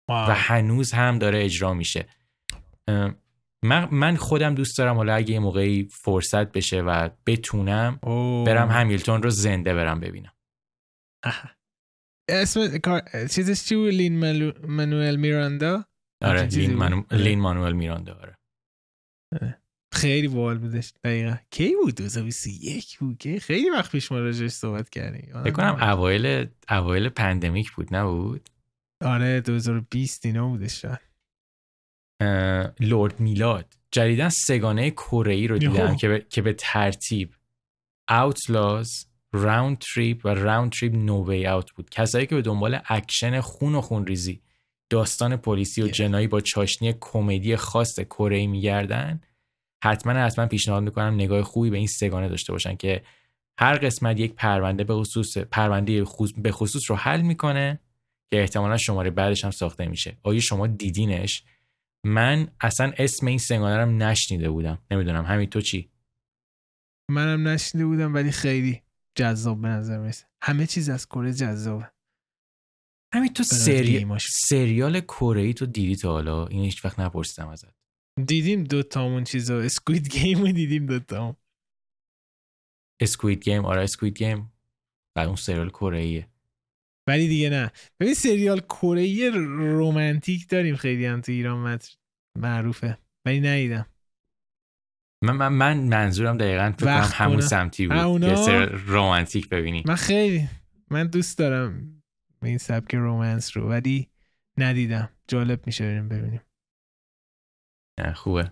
واو. 0.10 0.30
و 0.30 0.34
هنوز 0.34 0.92
هم 0.92 1.20
داره 1.20 1.46
اجرا 1.46 1.74
میشه. 1.74 2.08
من, 3.64 3.88
من 3.92 4.16
خودم 4.16 4.56
دوست 4.56 4.78
دارم 4.78 4.96
حالا 4.96 5.14
اگه 5.14 5.32
یه 5.34 5.40
موقعی 5.40 5.88
فرصت 5.92 6.52
بشه 6.52 6.82
و 6.82 7.10
بتونم 7.26 8.00
اوه. 8.04 8.46
برم 8.46 8.70
همیلتون 8.70 9.24
رو 9.24 9.30
زنده 9.30 9.74
برم 9.74 10.00
ببینم. 10.00 10.34
اسم 12.30 12.78
کار 12.78 13.02
چیزش 13.32 13.64
چی 13.64 13.76
بود؟ 13.76 13.94
لین 13.94 14.20
ملو... 14.20 14.52
منوئل 14.68 15.16
میراندا؟ 15.16 15.86
آره 16.22 16.44
چیزی 16.44 16.62
لین, 16.62 16.70
بود. 16.70 16.80
منو... 16.80 17.04
لین 17.12 17.40
مانوئل 17.40 17.74
میراندا 17.74 18.14
آره. 18.14 18.38
خیلی 19.94 20.28
باحال 20.28 20.58
بودش. 20.58 20.94
دقیقا. 21.04 21.36
کی 21.52 21.76
بود؟ 21.84 21.96
2021 21.96 22.98
بود. 23.00 23.18
که 23.18 23.40
خیلی 23.40 23.70
وقت 23.70 23.92
پیش 23.92 24.12
ما 24.12 24.20
راجعش 24.20 24.52
صحبت 24.52 24.90
کردیم. 24.90 25.44
فکر 25.44 25.52
کنم. 25.52 25.78
اوایل 25.82 26.48
اوایل 26.70 27.10
pandemic 27.10 27.72
بود 27.72 27.96
نبود؟ 27.96 28.50
آره 29.04 29.42
2020 29.42 30.26
اینا 30.26 30.48
بودش 30.48 30.82
شاید 30.82 31.14
Lord 32.80 33.20
میلاد 33.20 33.74
جدیدا 33.92 34.30
سگانه 34.30 34.92
کره 34.92 35.34
ای 35.34 35.48
رو 35.48 35.58
دیدم. 35.58 35.96
که 35.96 36.08
به, 36.08 36.26
که 36.30 36.42
به 36.42 36.54
ترتیب 36.54 37.36
Outlaws 38.10 39.08
Round 39.34 39.78
Trip 39.78 40.22
و 40.26 40.28
Round 40.28 40.72
Trip 40.72 40.96
No 40.96 41.30
Way 41.30 41.48
Out 41.48 41.72
بود 41.72 41.90
کسایی 41.90 42.26
که 42.26 42.36
به 42.36 42.42
دنبال 42.42 42.80
اکشن 42.86 43.42
خون 43.42 43.76
و 43.76 43.82
خون 43.82 44.08
ریزی 44.08 44.42
داستان 44.90 45.38
پلیسی 45.38 45.82
و. 45.82 45.88
جنایی 45.88 46.28
با 46.28 46.42
چاشنی 46.42 46.96
کمدی 47.02 47.56
خاص 47.56 48.00
کره 48.00 48.38
ای 48.38 48.48
میگردن 48.48 49.22
حتما 49.84 50.14
حتما 50.14 50.46
پیشنهاد 50.46 50.84
می‌کنم 50.84 51.14
نگاه 51.14 51.44
خوبی 51.44 51.70
به 51.70 51.78
این 51.78 51.88
سگانه 51.88 52.30
داشته 52.30 52.54
باشن 52.54 52.76
که 52.76 53.04
هر 53.60 53.78
قسمت 53.78 54.20
یک 54.20 54.34
پرونده 54.34 54.84
به 54.84 54.94
خصوص 54.94 55.38
پرونده 55.38 56.04
به 56.38 56.52
خصوص 56.52 56.92
رو 56.92 56.96
حل 56.96 57.22
می‌کنه 57.22 57.80
که 58.34 58.42
احتمالا 58.42 58.78
شماره 58.78 59.10
بعدش 59.10 59.46
هم 59.46 59.52
ساخته 59.52 59.86
میشه. 59.86 60.18
آیا 60.24 60.40
شما 60.40 60.68
دیدینش؟ 60.68 61.44
من 62.06 62.52
اصلا 62.62 62.94
اسم 62.98 63.28
این 63.28 63.38
سگانه 63.38 63.78
رو 63.78 63.92
نشنیده 63.92 64.50
بودم. 64.50 64.82
نمی‌دونم. 64.92 65.26
همین 65.26 65.50
تو 65.50 65.62
چی؟ 65.62 65.92
منم 67.12 67.48
نشنیده 67.48 67.86
بودم 67.86 68.14
ولی 68.14 68.32
خیلی 68.32 68.82
جذاب 69.16 69.62
به 69.62 69.68
نظر 69.68 69.98
می‌رسه. 69.98 70.26
همه 70.42 70.68
چیز 70.68 70.90
از 70.90 71.08
کره 71.08 71.34
جذابه. 71.34 71.92
همین 73.14 73.34
تو 73.34 73.44
سری... 73.44 74.08
سریال 74.20 75.02
کره 75.02 75.42
ای 75.42 75.54
تو 75.54 75.66
دیدی 75.66 75.96
تا 75.96 76.12
حالا؟ 76.12 76.48
این 76.48 76.64
هیچ 76.64 76.86
وقت 76.86 77.00
نپرسیدم 77.00 77.48
ازت. 77.48 77.76
دیدیم 78.26 78.64
دوتامون 78.64 79.24
چیزا. 79.24 79.60
Squid 79.60 80.10
Game 80.10 80.42
رو 80.42 80.52
دیدیم 80.52 80.86
دوتامون 80.86 81.36
Squid 83.02 83.44
Game؟ 83.44 83.66
آره 83.66 83.84
Squid 83.84 84.18
Game. 84.18 84.54
بعد 85.16 85.28
اون 85.28 85.36
سریال 85.36 85.70
کره 85.70 86.00
ایه. 86.00 86.33
ولی 87.08 87.28
دیگه 87.28 87.50
نه. 87.50 87.72
ببین 88.00 88.14
سریال 88.14 88.60
کره 88.60 89.30
رومانتیک 89.56 90.50
داریم 90.50 90.76
خیلی 90.76 91.06
هم 91.06 91.22
تو 91.22 91.32
ایران 91.32 91.80
معروفه. 92.38 92.98
ولی 93.26 93.40
ندیدم. 93.40 93.86
من, 95.24 95.36
من, 95.36 95.48
من 95.48 95.78
منظورم 95.78 96.38
دقیقا 96.38 96.72
فکر 96.72 96.86
کنم 96.86 97.10
همون. 97.14 97.42
سمتی 97.42 97.88
بود 97.88 97.98
اونا؟ 97.98 98.36
سری 98.36 98.66
رومانتیک 98.66 99.50
ببینی. 99.50 99.84
من 99.86 99.96
خیلی 99.96 100.50
من 100.92 101.08
دوست 101.08 101.38
دارم 101.38 102.04
این 102.44 102.58
سبک 102.58 102.96
romance 102.96 103.58
رو 103.58 103.70
ولی 103.70 104.10
ندیدم. 104.58 105.10
جالب 105.28 105.66
میشه 105.66 105.84
بریم 105.86 106.10
ببینیم. 106.10 106.42
نه، 108.00 108.14
خوبه. 108.14 108.52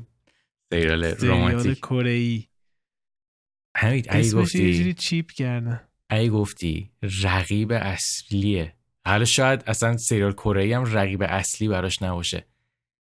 سریال 0.72 1.14
سریال 1.14 1.36
رومانتیک 1.36 1.78
کره 1.78 2.10
ای. 2.10 2.44
همین 3.76 4.04
گفتی 4.34 4.94
چیپ 4.94 5.30
کردن. 5.30 5.85
ای 6.10 6.30
گفتی 6.30 6.90
رقیب 7.22 7.72
اصلیه. 7.72 8.74
حالا 9.06 9.24
شاید 9.24 9.64
اصلا 9.66 9.96
سریال 9.96 10.32
کره 10.32 10.76
هم 10.76 10.84
رقیب 10.84 11.22
اصلی 11.22 11.68
براش 11.68 12.02
نباشه. 12.02 12.46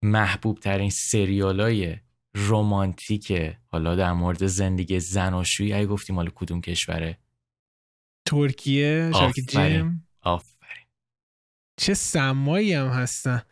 محبوب 0.02 0.60
ترین 0.60 0.90
سریال 0.90 1.60
های 1.60 1.96
رومانتیک 2.34 3.56
حالا 3.66 3.96
در 3.96 4.12
مورد 4.12 4.46
زندگی 4.46 5.00
زناشویی 5.00 5.72
ای 5.72 5.86
گفتی 5.86 6.12
مال 6.12 6.30
کدوم 6.34 6.60
کشوره؟ 6.60 7.18
ترکیه. 8.26 9.10
جیم؟ 9.48 10.08
آفرین 10.20 10.86
چه 11.76 11.94
سمایی 11.94 12.74
هم 12.74 12.86
هستن. 12.88 13.42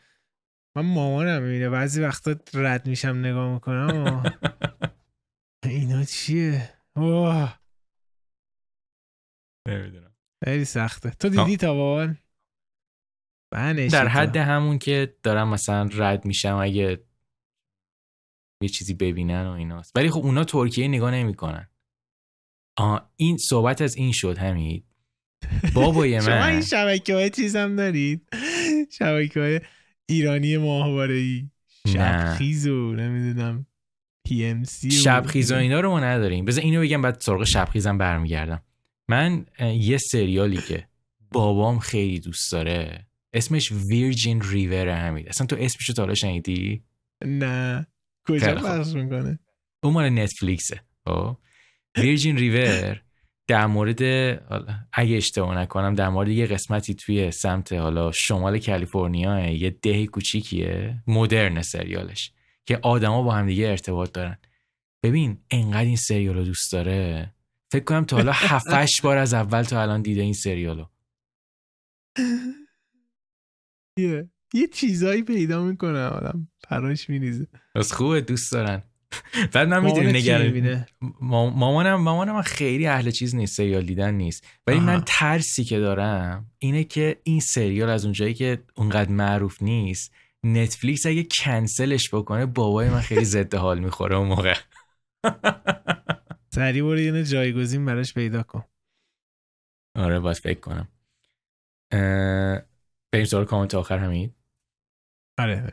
من 0.77 0.83
مامانم 0.83 1.43
می‌بینه 1.43 1.69
بعضی 1.69 2.03
وقتا 2.03 2.35
رد 2.55 2.87
میشم 2.87 3.09
نگاه 3.09 3.53
می‌کنم 3.53 4.23
اینا 5.65 6.05
چیه؟ 6.05 6.71
اوه 6.97 7.62
نمی‌دونم. 9.79 10.15
خیلی 10.45 10.65
سخته. 10.65 11.11
تو 11.11 11.29
دیدی 11.29 11.57
تا 11.57 11.75
بابان 11.75 12.19
در 13.93 14.09
حد 14.09 14.37
همون 14.37 14.79
که 14.79 15.17
دارم 15.23 15.49
مثلا 15.49 15.89
رد 15.93 16.25
میشم 16.25 16.57
اگه 16.57 17.05
یه 18.63 18.69
چیزی 18.69 18.95
ببینن 18.95 19.47
و 19.47 19.51
ایناست. 19.51 19.97
ولی 19.97 20.11
خب 20.11 20.21
اونا 20.21 20.45
ترکیه 20.45 20.89
نگاه 20.89 21.11
نمی‌کنن. 21.11 21.69
آه 22.77 23.13
این 23.17 23.37
صحبت 23.37 23.83
از 23.83 23.97
این 23.97 24.13
شد 24.13 24.39
همین 24.39 24.85
بابای 25.75 26.15
من. 26.19 26.21
شما 26.21 26.45
این 26.45 26.63
شبکه 26.63 27.15
های 27.15 27.31
چیز 27.31 27.57
هم 27.57 27.77
دارید؟ 27.77 28.29
شبکه 28.91 29.41
های 29.41 29.61
ایرانی 30.09 30.57
ماهواره 30.57 31.15
ای 31.15 31.51
شبخیز 31.89 32.67
و 32.67 32.93
نمی‌دونم 32.93 33.67
پی 34.27 34.45
ام 34.45 34.65
سی 34.65 34.91
شبخیز 34.91 35.53
و 35.53 35.55
اینا. 35.55 35.81
رو 35.81 35.91
ما 35.91 36.01
نداریم. 36.01 36.45
بذار 36.45 36.65
اینو 36.65 36.81
بگم 36.81 37.03
بعد 37.03 37.21
سرغ 37.21 37.45
شبخیزم 37.45 37.99
برمیگردم. 37.99 38.63
من 39.09 39.47
یه 39.61 39.99
سریالی 39.99 40.57
که 40.57 40.89
بابام 41.31 41.79
خیلی 41.79 42.21
دوست 42.21 42.53
داره 42.53 43.07
اسمش 43.33 43.73
ویرجین 43.73 44.43
ریور 44.43 44.89
همید 44.89 45.29
اصلا 45.29 45.47
تو 45.47 45.57
اسمش 45.59 45.89
رو 45.89 45.95
تا 45.95 46.15
شنیدی؟ 46.15 46.85
نه. 47.25 47.87
کجا 48.29 48.55
پخش 48.55 48.93
می‌کنه؟ 48.95 49.39
اون 49.83 49.93
مال 49.93 50.09
نتفلیکسه. 50.09 50.81
ویرجین 51.99 52.37
ریور 52.37 53.03
در 53.47 53.67
مورد 53.67 54.03
اگه 54.93 55.17
اشتباه 55.17 55.59
نکنم 55.59 55.95
در 55.95 56.09
مورد 56.09 56.29
یه 56.29 56.47
قسمتی 56.47 56.95
توی 56.95 57.31
سمت 57.31 57.73
حالا 57.73 58.13
شمال 58.13 58.59
کالیفرنیا 58.59 59.51
یه 59.51 59.71
ده 59.71 60.07
کوچیکیه. 60.07 61.03
مدرن 61.07 61.63
سریالش 61.63 62.33
که 62.67 62.79
آدما 62.83 63.23
با 63.23 63.35
همدیگه 63.35 63.69
ارتباط 63.69 64.13
دارن. 64.13 64.39
ببین 65.03 65.39
انقدر 65.51 65.85
این 65.85 65.97
سریال 65.97 66.37
رو 66.37 66.45
دوست 66.45 66.73
داره. 66.73 67.35
فکر 67.73 67.85
کنم 67.85 68.05
تا 68.05 68.17
حالا 68.17 68.33
هفتش 68.33 69.01
بار 69.01 69.19
از 69.19 69.35
اول 69.35 69.63
تا 69.63 69.83
الان 69.83 70.03
دیده 70.03 70.23
این 70.23 70.33
سریالو. 70.33 70.87
یه 73.99 74.29
یه 74.55 74.67
چیزایی 74.73 75.23
پیدا 75.23 75.65
می‌کنه 75.65 75.99
آدم 75.99 76.49
پراش 76.69 77.11
میریزه. 77.11 77.47
از 77.75 77.93
خوبه 77.93 78.21
دوست 78.21 78.53
دارن. 78.53 78.83
بعد 79.53 79.69
من 79.69 79.85
می‌دونی 79.85 80.13
نگران 80.13 80.87
مامانم 81.21 81.95
مامانم 81.95 82.43
خیلی 82.43 82.87
اهل 82.87 83.11
چیز 83.11 83.35
نیست 83.35 83.57
سریال 83.57 83.85
دیدن 83.85 84.15
نیست. 84.15 84.47
ولی 84.67 84.81
من 84.81 85.03
ترسی 85.07 85.65
که 85.65 85.79
دارم 85.79 86.51
اینه 86.59 86.85
که 86.85 87.21
این 87.25 87.41
سریال 87.41 87.89
از 87.89 88.05
اونجایی 88.05 88.35
که 88.35 88.65
اونقدر 88.75 89.11
معروف 89.11 89.63
نیست 89.63 90.15
نتفلیکس 90.45 91.07
اگه 91.07 91.27
کنسلش 91.31 92.15
بکنه 92.15 92.47
بابای 92.47 92.89
من 92.89 93.01
خیلی 93.01 93.25
ضد 93.25 93.55
حال 93.55 93.79
می‌خوره 93.79 94.17
اون 94.17 94.29
موقع. 94.29 94.55
سریع 96.55 96.83
برو 96.83 96.99
یه 96.99 97.25
جایگزین 97.25 97.85
براش 97.85 98.15
پیدا 98.15 98.43
کن. 98.43 98.65
آره 99.97 100.21
باید 100.21 100.37
فکر 100.37 100.61
کنم. 100.61 100.89
بریم 103.13 103.25
سوال 103.25 103.45
کامنت 103.45 103.75
آخر 103.75 103.99
همین 103.99 104.35
آره 105.39 105.73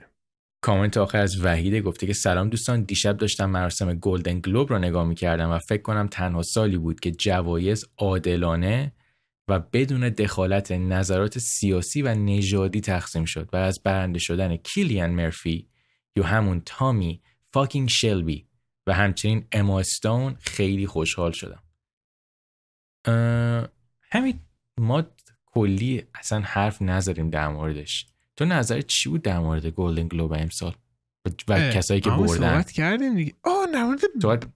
کامنت 0.61 0.97
آخر 0.97 1.17
از 1.17 1.43
وحیده 1.43 1.81
گفته 1.81 2.07
که 2.07 2.13
سلام 2.13 2.49
دوستان 2.49 2.83
دیشب 2.83 3.17
داشتم 3.17 3.49
مراسم 3.49 3.93
گلدن 3.93 4.39
گلوب 4.39 4.69
رو 4.69 4.79
نگاه 4.79 5.07
می‌کردم 5.07 5.49
و 5.49 5.59
فکر 5.59 5.81
کنم 5.81 6.07
تنها 6.07 6.41
سالی 6.41 6.77
بود 6.77 6.99
که 6.99 7.11
جوایز 7.11 7.85
عادلانه 7.97 8.93
و 9.47 9.59
بدون 9.59 10.09
دخالت 10.09 10.71
نظرات 10.71 11.39
سیاسی 11.39 12.01
و 12.01 12.15
نژادی 12.15 12.81
تقسیم 12.81 13.25
شد 13.25 13.49
و 13.53 13.55
از 13.55 13.83
برنده 13.83 14.19
شدن 14.19 14.55
کیلیان 14.55 15.09
مرفی 15.09 15.69
یا 16.15 16.23
همون 16.23 16.61
تامی 16.65 17.21
fucking 17.53 17.89
شلبی 17.89 18.48
و 18.89 18.93
همچنین 18.93 19.47
اما 19.51 19.79
استون 19.79 20.35
خیلی 20.39 20.87
خوشحال 20.87 21.31
شدم. 21.31 21.63
همین 24.11 24.39
ما 24.79 25.03
کلی 25.45 26.03
اصلا 26.15 26.39
حرف 26.39 26.81
نذاریم 26.81 27.29
در 27.29 27.47
موردش. 27.47 28.05
تو 28.35 28.45
نظر 28.45 28.81
چی 28.81 29.09
بود 29.09 29.21
در 29.21 29.39
مورد 29.39 29.65
گلدن 29.65 30.07
گلوب 30.07 30.33
امسال؟ 30.33 30.75
و 31.47 31.71
کسایی 31.71 32.01
که 32.01 32.09
بردن؟ 32.09 32.27
صحبت 32.27 32.71
کردیم 32.71 33.15
دیگه. 33.15 33.33
آه 33.43 33.67
در 33.73 33.83
مورد 33.83 33.99
صحبت... 34.21 34.47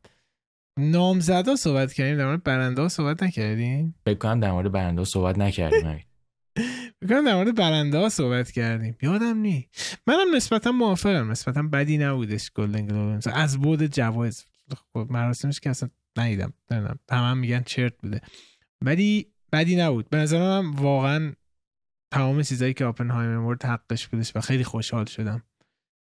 نامزدا 0.80 1.56
صحبت 1.56 1.94
کردیم 1.94 2.18
در 2.18 2.26
مورد 2.26 2.44
برنده 2.44 2.88
صحبت 2.88 3.24
نکردیم؟ 3.24 3.96
فکر 4.06 4.18
کنم 4.18 4.40
در 4.40 4.52
مورد 4.52 4.72
برنده 4.72 5.04
صحبت 5.04 5.38
نکردیم 5.38 5.86
همین. 5.90 6.04
کنم 7.10 7.26
در 7.26 7.36
مورد 7.36 7.56
برنده 7.56 7.98
ها 7.98 8.10
صحبت 8.10 8.52
کردیم. 8.52 8.98
یادم 9.02 9.38
نی 9.38 9.70
منم 10.08 10.36
نسبتا 10.36 10.72
موافقم. 10.72 11.32
نسبتا 11.32 11.62
بدی 11.62 11.98
نبودش 11.98 12.52
گلدن 12.52 12.86
گلوب 12.86 13.22
از 13.34 13.58
بود 13.58 13.86
جوایز. 13.86 14.46
خب 14.94 15.08
مراسمش 15.10 15.60
که 15.60 15.70
اصلا 15.70 15.90
ندیدم. 16.18 16.54
نمی‌دونم. 16.72 17.00
هم 17.10 17.38
میگن 17.38 17.64
چرت 17.64 17.98
بوده. 17.98 18.22
ولی 18.82 19.34
بدی 19.52 19.76
نبود. 19.76 20.10
به 20.10 20.18
نظر 20.18 20.40
من 20.40 20.70
واقعا 20.70 21.34
تمام 22.14 22.42
چیزایی 22.42 22.74
که 22.74 22.86
آپنهایمر 22.86 23.38
مورد 23.38 23.66
حقش 23.66 24.08
بودش 24.08 24.36
و 24.36 24.42
خیلی 24.42 24.64
خوشحال 24.64 25.06
شدم 25.06 25.44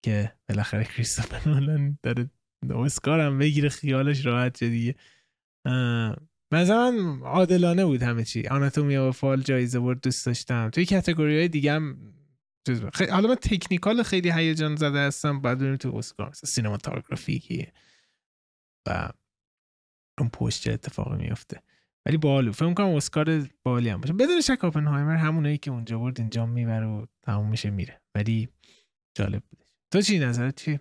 که 0.04 0.32
بالاخره 0.48 0.84
کریستوفر 0.84 1.48
نولان 1.48 1.98
داره 2.02 2.30
اسکار 2.74 3.20
هم 3.20 3.38
بگیره 3.38 3.68
خیالش 3.68 4.26
راحت 4.26 4.56
شد 4.56 4.66
دیگه. 4.66 4.94
مثلا 6.52 7.18
عادلانه 7.22 7.84
بود 7.84 8.02
همه 8.02 8.24
چی. 8.24 8.46
آناتومی 8.46 8.96
و 8.96 9.12
فال 9.12 9.42
جایزه 9.42 9.80
برد 9.80 10.00
دوست 10.00 10.26
داشتم. 10.26 10.70
توی 10.70 10.84
کتگوری 10.84 11.38
های 11.38 11.48
دیگه 11.48 11.72
هم 11.72 12.14
خیلی... 12.92 13.10
حالا 13.10 13.28
من 13.28 13.34
تکنیکال 13.34 14.02
خیلی 14.02 14.32
هیجان 14.32 14.76
زده 14.76 14.98
هستم 14.98 15.40
بعد 15.40 15.58
بریم 15.58 15.76
تو 15.76 15.96
اسکار. 15.96 16.32
سینماتوگرافی 16.32 17.66
و 18.88 19.10
اون 20.18 20.28
پشت 20.28 20.62
چه 20.62 20.72
اتفاقی 20.72 21.16
میفته 21.16 21.62
ولی 22.06 22.16
بالو 22.16 22.52
فکر 22.52 22.74
کنم 22.74 22.86
اسکار 22.86 23.48
بالی 23.62 23.88
هم 23.88 24.00
باشه. 24.00 24.12
بدون 24.12 24.40
شک 24.40 24.64
آپنهایمر 24.64 25.16
همونایی 25.16 25.58
که 25.58 25.70
اونجا 25.70 25.98
برد 25.98 26.20
اینجا 26.20 26.46
می‌بره 26.46 26.86
و 26.86 27.06
تموم 27.22 27.50
میشه 27.50 27.70
میره. 27.70 28.00
ولی 28.14 28.48
جالب 29.16 29.42
بوده. 29.50 29.64
تو 29.92 30.02
چی 30.02 30.18
نظرت 30.18 30.60
چی 30.60 30.80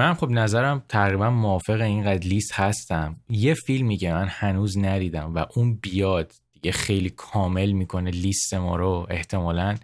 من 0.00 0.14
خب 0.14 0.30
نظرم 0.30 0.84
تقریبا 0.88 1.30
موافق 1.30 1.80
اینقدر 1.80 2.26
لیست 2.26 2.52
هستم. 2.52 3.20
یه 3.28 3.54
فیلمی 3.54 3.96
که 3.96 4.12
من 4.12 4.26
هنوز 4.28 4.78
ندیدم 4.78 5.34
و 5.34 5.46
اون 5.56 5.74
بیاد 5.74 6.32
دیگه 6.52 6.72
خیلی 6.72 7.10
کامل 7.10 7.72
می‌کنه 7.72 8.10
لیست 8.10 8.54
ما 8.54 8.76
رو 8.76 9.06
احتمالا 9.10 9.76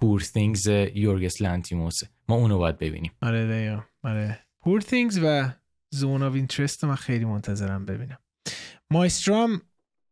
پور 0.00 0.20
things 0.20 0.66
یورگس 0.94 1.42
لانتیموسه 1.42 2.08
ما 2.28 2.36
اونو 2.36 2.58
باید 2.58 2.78
ببینیم. 2.78 3.12
آره 3.22 3.42
دیگه 3.42 3.82
آره. 4.04 4.38
Poor 4.60 4.80
Things 4.80 5.18
و 5.22 5.52
Zone 5.90 6.22
of 6.22 6.34
Interest 6.34 6.84
من 6.84 6.94
خیلی 6.94 7.24
منتظرم 7.24 7.86
ببینم. 7.86 8.18
Maestro 8.90 9.53
ام 9.53 9.62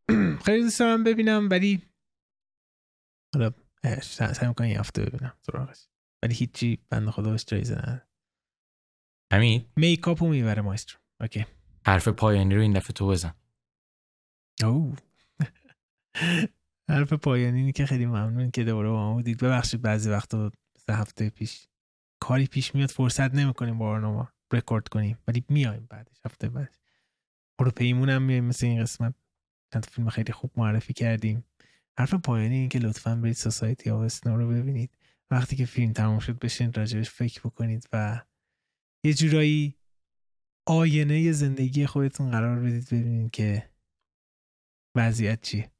خیلی 0.45 0.63
دوست 0.63 0.79
دارم 0.79 1.03
ببینم 1.03 1.49
ولی 1.51 1.81
حالا 3.35 3.51
سعی 4.01 4.47
می‌کنم 4.47 4.67
یه 4.67 4.79
هفته 4.79 5.05
ببینم 5.05 5.33
سراغش. 5.41 5.87
ولی 6.23 6.33
هیچی 6.33 6.79
بنده 6.89 7.09
خدا 7.09 7.29
باش 7.29 7.45
جایزه 7.45 7.75
نداره 7.75 8.04
همین 9.33 9.65
makeup 9.75 10.23
رو 10.23 10.29
می‌بره 10.29 10.61
Maestro 10.61 10.99
okay. 11.21 11.45
حرف 11.85 12.07
پایانی 12.07 12.55
رو 12.55 12.61
این 12.61 12.73
دفعه 12.73 12.93
تو 12.93 13.07
بزن. 13.07 13.33
او 14.63 14.95
حرف 16.89 17.13
پایانی 17.13 17.59
اینه 17.59 17.71
که 17.71 17.85
خیلی 17.85 18.05
ممنون 18.05 18.51
که 18.51 18.63
دوباره 18.63 18.89
با 18.89 18.95
ما 18.95 19.13
بودید. 19.13 19.43
ببخشید 19.43 19.81
بعضی 19.81 20.09
وقتا 20.09 20.51
سه 20.77 20.93
هفته 20.93 21.29
پیش 21.29 21.67
کاری 22.19 22.47
پیش 22.47 22.75
میاد 22.75 22.89
فرصت 22.89 23.33
نمی‌کنیم 23.33 23.79
برنامه 23.79 24.27
رکورد 24.53 24.87
کنیم. 24.87 25.17
ولی 25.27 25.43
میایم 25.49 25.87
بعدش 25.89 26.17
هفته 26.25 26.49
بعد. 26.49 26.75
پیمون 27.75 28.09
هم 28.09 28.21
میایم 28.21 28.45
مثل 28.45 28.65
این 28.65 28.81
قسمت. 28.81 29.13
چند 29.73 29.85
فیلم 29.85 30.09
خیلی 30.09 30.33
خوب 30.33 30.51
معرفی 30.55 30.93
کردیم. 30.93 31.45
حرف 31.97 32.13
پایانی 32.13 32.55
این 32.55 32.69
که 32.69 32.79
لطفا 32.79 33.15
برید 33.15 33.35
Society 33.35 33.89
of 33.89 34.01
Snow 34.01 34.37
رو 34.37 34.47
ببینید. 34.47 34.97
وقتی 35.31 35.55
که 35.55 35.65
فیلم 35.65 35.93
تموم 35.93 36.19
شد 36.19 36.39
بشین 36.39 36.73
راجبش 36.73 37.09
فکر 37.09 37.41
بکنید 37.41 37.87
و 37.93 38.21
یه 39.05 39.13
جورایی 39.13 39.75
آینه 40.67 41.31
زندگی 41.31 41.85
خودتون 41.85 42.31
قرار 42.31 42.59
بدید 42.59 42.85
ببینید 42.85 43.31
که 43.31 43.69
وضعیت 44.95 45.41
چیه. 45.41 45.71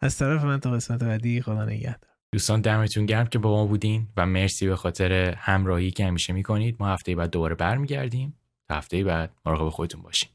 از 0.00 0.18
طرف 0.18 0.44
من 0.44 0.60
تا 0.60 0.70
قسمت 0.70 1.04
بعدی 1.04 1.42
خدا 1.42 1.64
نگهدار. 1.64 2.10
دوستان 2.32 2.60
دمتون 2.60 3.06
گرم 3.06 3.26
که 3.26 3.38
با 3.38 3.50
ما 3.50 3.66
بودین 3.66 4.08
و 4.16 4.26
مرسی 4.26 4.66
به 4.66 4.76
خاطر 4.76 5.34
همراهی 5.38 5.90
که 5.90 6.06
همیشه 6.06 6.32
می‌کنید. 6.32 6.76
ما 6.80 6.88
هفته 6.88 7.14
بعد 7.14 7.30
دوباره 7.30 7.54
برمیگردیم. 7.54 8.38
تا 8.68 8.74
هفته 8.74 9.04
بعد 9.04 9.34
مراقب 9.46 9.68
خودتون 9.68 10.02
باشین. 10.02 10.30